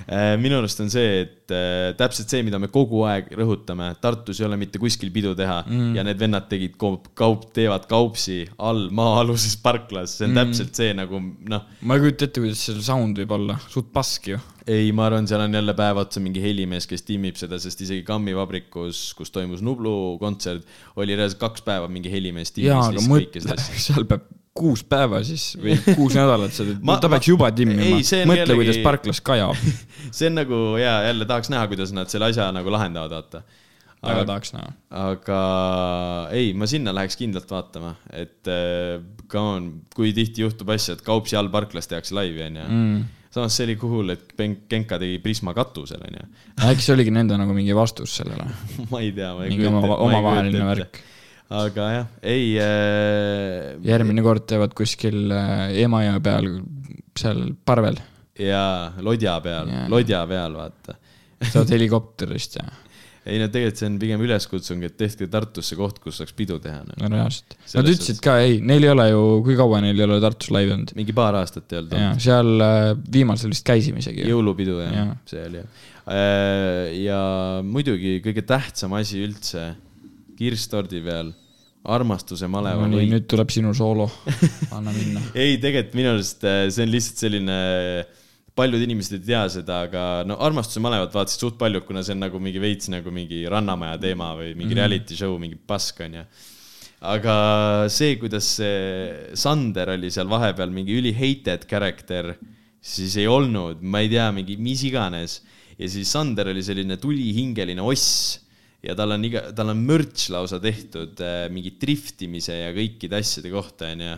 [0.05, 4.39] Äh, minu arust on see, et äh, täpselt see, mida me kogu aeg rõhutame, Tartus
[4.41, 5.93] ei ole mitte kuskil pidu teha mm.
[5.97, 10.41] ja need vennad tegid kaup, kaup, teevad kaupsi all maa-aluses parklas, see on mm.
[10.41, 14.29] täpselt see nagu noh, ma ei kujuta ette, kuidas seal sound võib olla, suht pask
[14.35, 14.39] ju.
[14.69, 18.05] ei, ma arvan, seal on jälle päev otsa mingi helimees, kes timmib seda, sest isegi
[18.05, 20.69] Kammi vabrikus, kus toimus Nublu kontsert,
[21.01, 24.85] oli reaalselt kaks päeva mingi helimees jaa, timmis aga lihtsalt kõike mõtle seal peab kuus
[24.87, 29.19] päeva siis või kuus nädalat seda, Ma- ta peaks juba timmima mõtle, jällegi- kuidas parklas
[29.25, 29.59] kajab,
[30.15, 33.41] see on nagu ja jälle tahaks näha, kuidas nad selle asja nagu lahendavad, vaata.
[34.05, 34.69] väga tahaks näha.
[35.09, 35.39] aga
[36.37, 39.01] ei, ma sinna läheks kindlalt vaatama, et äh,
[39.31, 42.63] come on, kui tihti juhtub asja, et Kaupsi all parklas tehakse laivi, onju.
[42.69, 43.01] Mm.
[43.35, 44.31] samas see oli cool, et
[44.71, 46.29] Genka tegi Prisma katusel, onju.
[46.69, 48.47] äkki see oligi nende nagu mingi vastus sellele,
[48.93, 51.01] ma ei tea, mingi oma, omavaheline värk.
[51.53, 53.75] Aga jah, ei äh,.
[53.85, 56.49] järgmine kord teevad kuskil äh, Emajõe peal,
[57.17, 57.99] seal parvel,
[58.39, 60.97] jaa, lodja peal lodja peal, vaata.
[61.51, 62.65] saad helikopterist ja
[63.25, 66.83] ei no tegelikult see on pigem üleskutsung, et tehke Tartusse koht, kus saaks pidu teha
[66.85, 66.93] no..
[67.01, 67.55] no reaalselt.
[67.73, 70.75] Nad ütlesid ka, ei, neil ei ole ju, kui kaua neil ei ole Tartus laivi
[70.75, 70.93] olnud.
[70.97, 74.27] mingi paar aastat ei olnud seal äh, viimasel vist käisime isegi.
[74.29, 75.81] jõulupidu jah ja., see oli jah.
[77.01, 77.19] ja
[77.65, 79.71] muidugi kõige tähtsam asi üldse,
[80.37, 81.31] kirsstordi peal,
[81.85, 84.07] armastuse maleva no nii, nüüd tuleb sinu soolo,
[84.75, 85.21] anna minna.
[85.37, 87.57] ei, tegelikult minu arust äh, see on lihtsalt selline,
[88.57, 92.23] paljud inimesed ei tea seda, aga no armastuse malevat vaatasid suht paljud, kuna see on
[92.25, 94.79] nagu mingi veits nagu mingi Rannamaja teema või mingi mm.
[94.79, 96.25] reality show, mingi pask onju.
[97.15, 97.35] aga
[97.93, 102.33] see, kuidas see Sander oli seal vahepeal mingi üli hated character,
[102.81, 105.43] siis ei olnud, ma ei tea, mingi mis iganes.
[105.77, 108.39] ja siis Sander oli selline tulihingeline oss
[108.85, 113.51] ja tal on iga, tal on mürts lausa tehtud äh, mingi driftimise ja kõikide asjade
[113.53, 114.17] kohta, onju.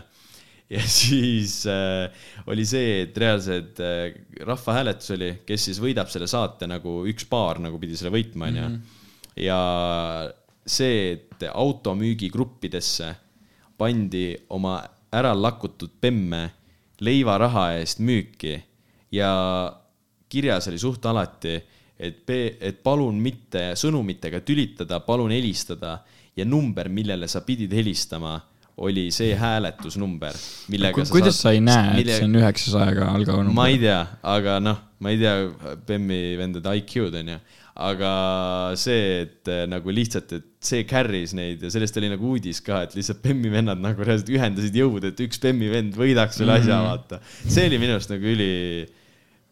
[0.74, 6.68] ja siis äh, oli see, et reaalselt äh, rahvahääletus oli, kes siis võidab selle saate
[6.70, 8.68] nagu üks paar nagu pidi selle võitma, onju.
[9.46, 9.62] ja
[10.68, 13.14] see, et automüügigruppidesse
[13.78, 14.80] pandi oma
[15.14, 16.48] ära lakutud bemme
[17.00, 18.56] leivaraha eest müüki
[19.14, 19.30] ja
[20.28, 21.56] kirjas oli suht alati,
[21.98, 25.98] et, et palun mitte sõnumitega tülitada, palun helistada
[26.38, 28.38] ja number, millele sa pidid helistama,
[28.78, 30.36] oli see hääletusnumber,
[30.70, 33.56] millega sa kuidas sa ei näe, et see on üheksasajaga algav number?
[33.58, 34.02] ma ei tea,
[34.34, 37.38] aga noh, ma ei tea Bemmi vendade IQ-d onju,
[37.88, 38.12] aga
[38.78, 42.84] see, et äh, nagu lihtsalt, et see carry's neid ja sellest oli nagu uudis ka,
[42.86, 46.78] et lihtsalt Bemmi vennad nagu reaalselt ühendasid jõud, et üks Bemmi vend võidaks selle asja,
[46.86, 47.18] vaata.
[47.40, 48.52] see oli minu arust nagu üli,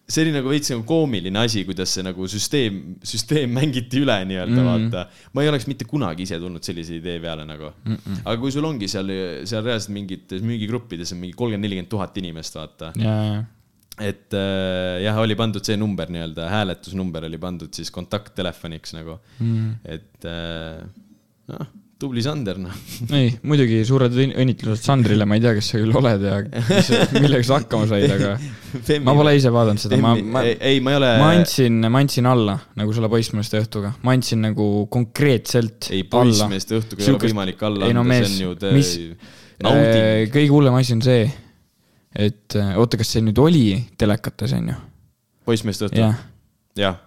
[0.06, 4.54] see oli nagu veits nagu koomiline asi, kuidas see nagu süsteem, süsteem mängiti üle nii-öelda
[4.54, 4.92] mm, -hmm.
[4.92, 5.32] vaata.
[5.34, 7.96] ma ei oleks mitte kunagi ise tulnud sellise idee peale nagu mm.
[7.96, 8.20] -mm.
[8.24, 9.10] aga kui sul ongi seal,
[9.44, 13.40] seal reaalselt mingites müügigruppides on mingi kolmkümmend, nelikümmend tuhat inimest, vaata ja, ja,
[14.10, 19.74] et äh, jah, oli pandud see number nii-öelda, hääletusnumber oli pandud siis kontakttelefoniks nagu mm..
[19.96, 20.86] et äh,
[21.50, 21.66] noh,
[21.96, 22.74] tubli Sander noh.
[23.16, 26.90] ei, muidugi suured õn- õnnitlused Sandrile, ma ei tea, kes sa küll oled ja mis,
[27.22, 28.34] millega sa hakkama said, aga
[29.06, 31.12] ma pole ise vaadanud seda, ma, ma, ei, ma ei ole.
[31.22, 36.76] ma andsin, ma andsin alla nagu selle poissmeeste õhtuga, ma andsin nagu konkreetselt ei, poissmeeste
[36.82, 39.32] õhtuga ei ole Sihukest- võimalik alla no anda, mees, see on ju mis- tee-
[39.64, 40.30] nauding.
[40.36, 41.24] kõige hullem asi on see,
[42.28, 43.64] et äh, oota, kas see nüüd oli
[43.96, 44.78] telekates, on ju?
[45.48, 46.20] poissmeeste õhtu, jah,
[46.76, 47.00] jah,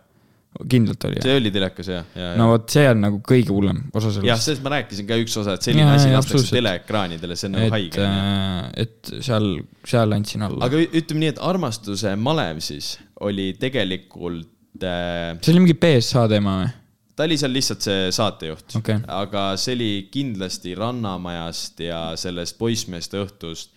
[0.68, 1.22] kindlalt oli.
[1.23, 2.53] see oli telekas jah, ja, no ja.
[2.53, 4.48] vot, see on nagu kõige hullem osa jah, sellest.
[4.48, 7.72] sellest ma rääkisin ka üks osa, et selline Jaa, asi lastakse teleekraanidele, see on nagu
[7.76, 8.73] haige, onju.
[8.84, 9.48] et seal,
[9.94, 10.68] seal andsin alla.
[10.68, 16.57] aga ütleme nii, et armastuse malev siis oli tegelikult äh, see oli mingi BSA teema
[16.64, 16.73] või?
[17.15, 18.99] ta oli seal lihtsalt see saatejuht Okei.
[19.15, 23.76] aga see oli kindlasti Rannamajast ja sellest poissmeeste õhtust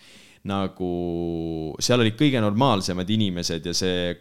[0.51, 0.93] nagu,
[1.79, 4.17] seal olid kõige normaalsemad inimesed ja see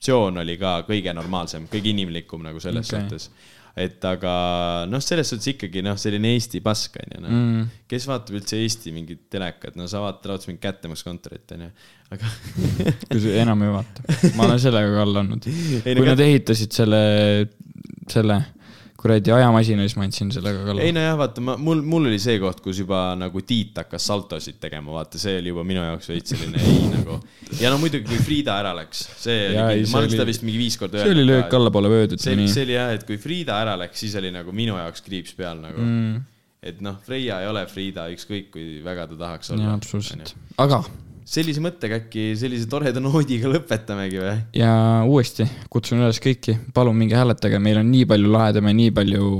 [0.00, 3.02] kontseptsioon oli ka kõige normaalsem, kõige inimlikum nagu selles okay.
[3.02, 3.30] suhtes.
[3.76, 7.66] et aga noh, selles suhtes ikkagi noh, selline Eesti pask on ju noh mm..
[7.88, 11.70] kes vaatab üldse Eesti mingit telekat, no sa vaatad raudselt mingit kättemaksukontorit on ju,
[12.16, 12.32] aga
[13.10, 14.06] kui sa enam ei vaata.
[14.36, 15.50] ma olen sellega ka all olnud.
[15.84, 17.02] Kui nad ehitasid selle,
[18.10, 18.40] selle
[19.00, 20.94] kuradi ajamasina, siis ma andsin sellega ka ei alla.
[20.98, 24.92] nojah, vaata ma, mul, mul oli see koht, kus juba nagu Tiit hakkas saltosid tegema,
[24.98, 27.16] vaata, see oli juba minu jaoks veits selline ei nagu.
[27.62, 30.26] ja no muidugi, kui Frieda ära läks, see oli Jaa, ei,, ma see olen seda
[30.26, 31.56] oli- vist mingi viis korda see oli löök.
[31.60, 32.68] allapoole vööd, see ütleme, see nii.
[32.68, 35.80] oli jah, et kui Frieda ära läks, siis oli nagu minu jaoks kriips peal nagu
[35.80, 36.24] mm..
[36.72, 39.70] et noh, Freia ei ole Frieda, ükskõik kui väga ta tahaks olla.
[39.70, 40.36] jaa, absoluutselt.
[40.60, 40.84] aga,
[41.30, 44.34] sellise mõttega äkki sellise toreda noodiga lõpetamegi või?
[44.58, 44.72] ja
[45.06, 49.30] uuesti kutsun üles kõiki, palun minge hääletage, meil on nii palju lahedam ja nii palju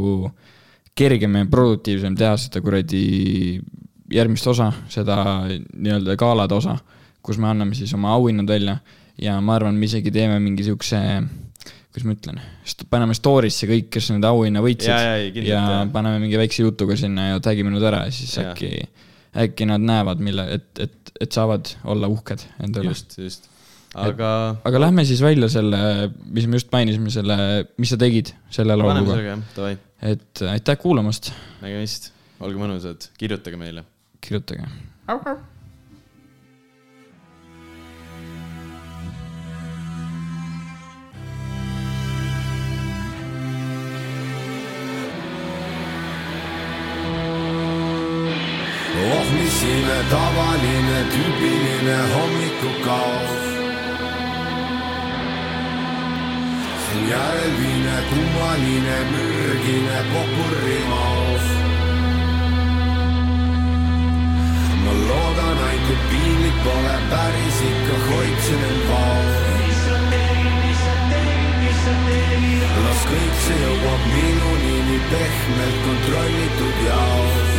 [1.00, 3.04] kergem ja produktiivsem teha seda kuradi
[4.10, 5.16] järgmist osa, seda
[5.48, 6.74] nii-öelda galade osa,
[7.22, 8.76] kus me anname siis oma auhinnad välja
[9.20, 10.98] ja ma arvan, me isegi teeme mingi siukse,
[11.90, 12.40] kuidas ma ütlen,
[12.90, 15.84] paneme story'sse kõik, kes need auhinna võitsid kindlalt, ja jaa.
[15.92, 18.52] paneme mingi väikse jutuga sinna ja tagime nad ära ja siis Jaa.
[18.52, 18.72] äkki,
[19.44, 22.94] äkki nad näevad, mille, et, et, et saavad olla uhked enda üle.
[22.94, 23.50] just, just.
[23.94, 24.30] aga
[24.66, 27.38] aga lähme siis välja selle, mis me just mainisime, selle,
[27.80, 29.14] mis sa tegid selle paneme lauluga.
[29.14, 29.76] sellega jah, davai,
[30.14, 31.32] et aitäh kuulamast,
[31.64, 33.86] nägemist, olge mõnusad, kirjutage meile.
[34.24, 34.68] kirjutage.
[49.08, 53.44] Oh mis ime, tavaline tüüpiline hommikukaos.
[56.84, 61.46] see on järelviine, kummaline, mürgine popurrimaos.
[64.84, 69.34] ma loodan ainult, piinlik pole päris ikka hoidsin end vaos.
[72.84, 77.49] las kõik see jõuab minuni nii pehmelt kontrollitud jaos.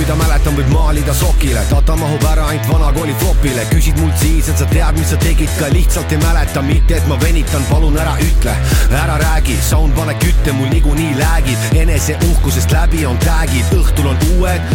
[0.00, 4.60] Mida mäletan, võib maalida sokile, data mahub ära ainult vanakooli flopile, küsid mult siis, et
[4.60, 8.16] sa tead, mis sa tegid, ka lihtsalt ei mäleta, mitte et ma venitan, palun ära
[8.24, 8.54] ütle,
[9.02, 14.24] ära räägi, sound pane kütte, mul niikuinii läägid, enese uhkusest läbi on tag'id, õhtul on
[14.36, 14.72] uued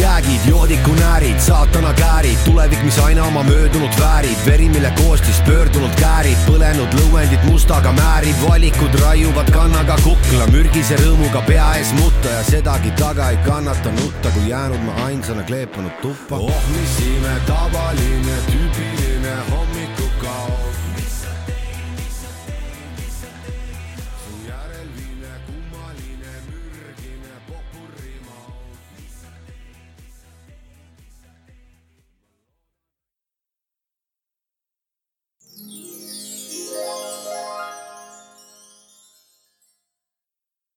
[0.00, 6.38] jäägid, joodikunäärid, saatana käärid, tulevik, mis aina oma möödunut väärib, veri, mille koostis pöördunud käärib,
[6.48, 12.92] põlenud lõuendit mustaga määrib, valikud raiuvad kannaga kukla, mürgise rõõmuga pea ees mutta ja sedagi
[13.00, 16.36] taga ei kannata nutta, kui jäänud ma ainsana kleepanud tuppa.
[16.36, 19.65] oh mis ime, tavaline tüüpiline hommik.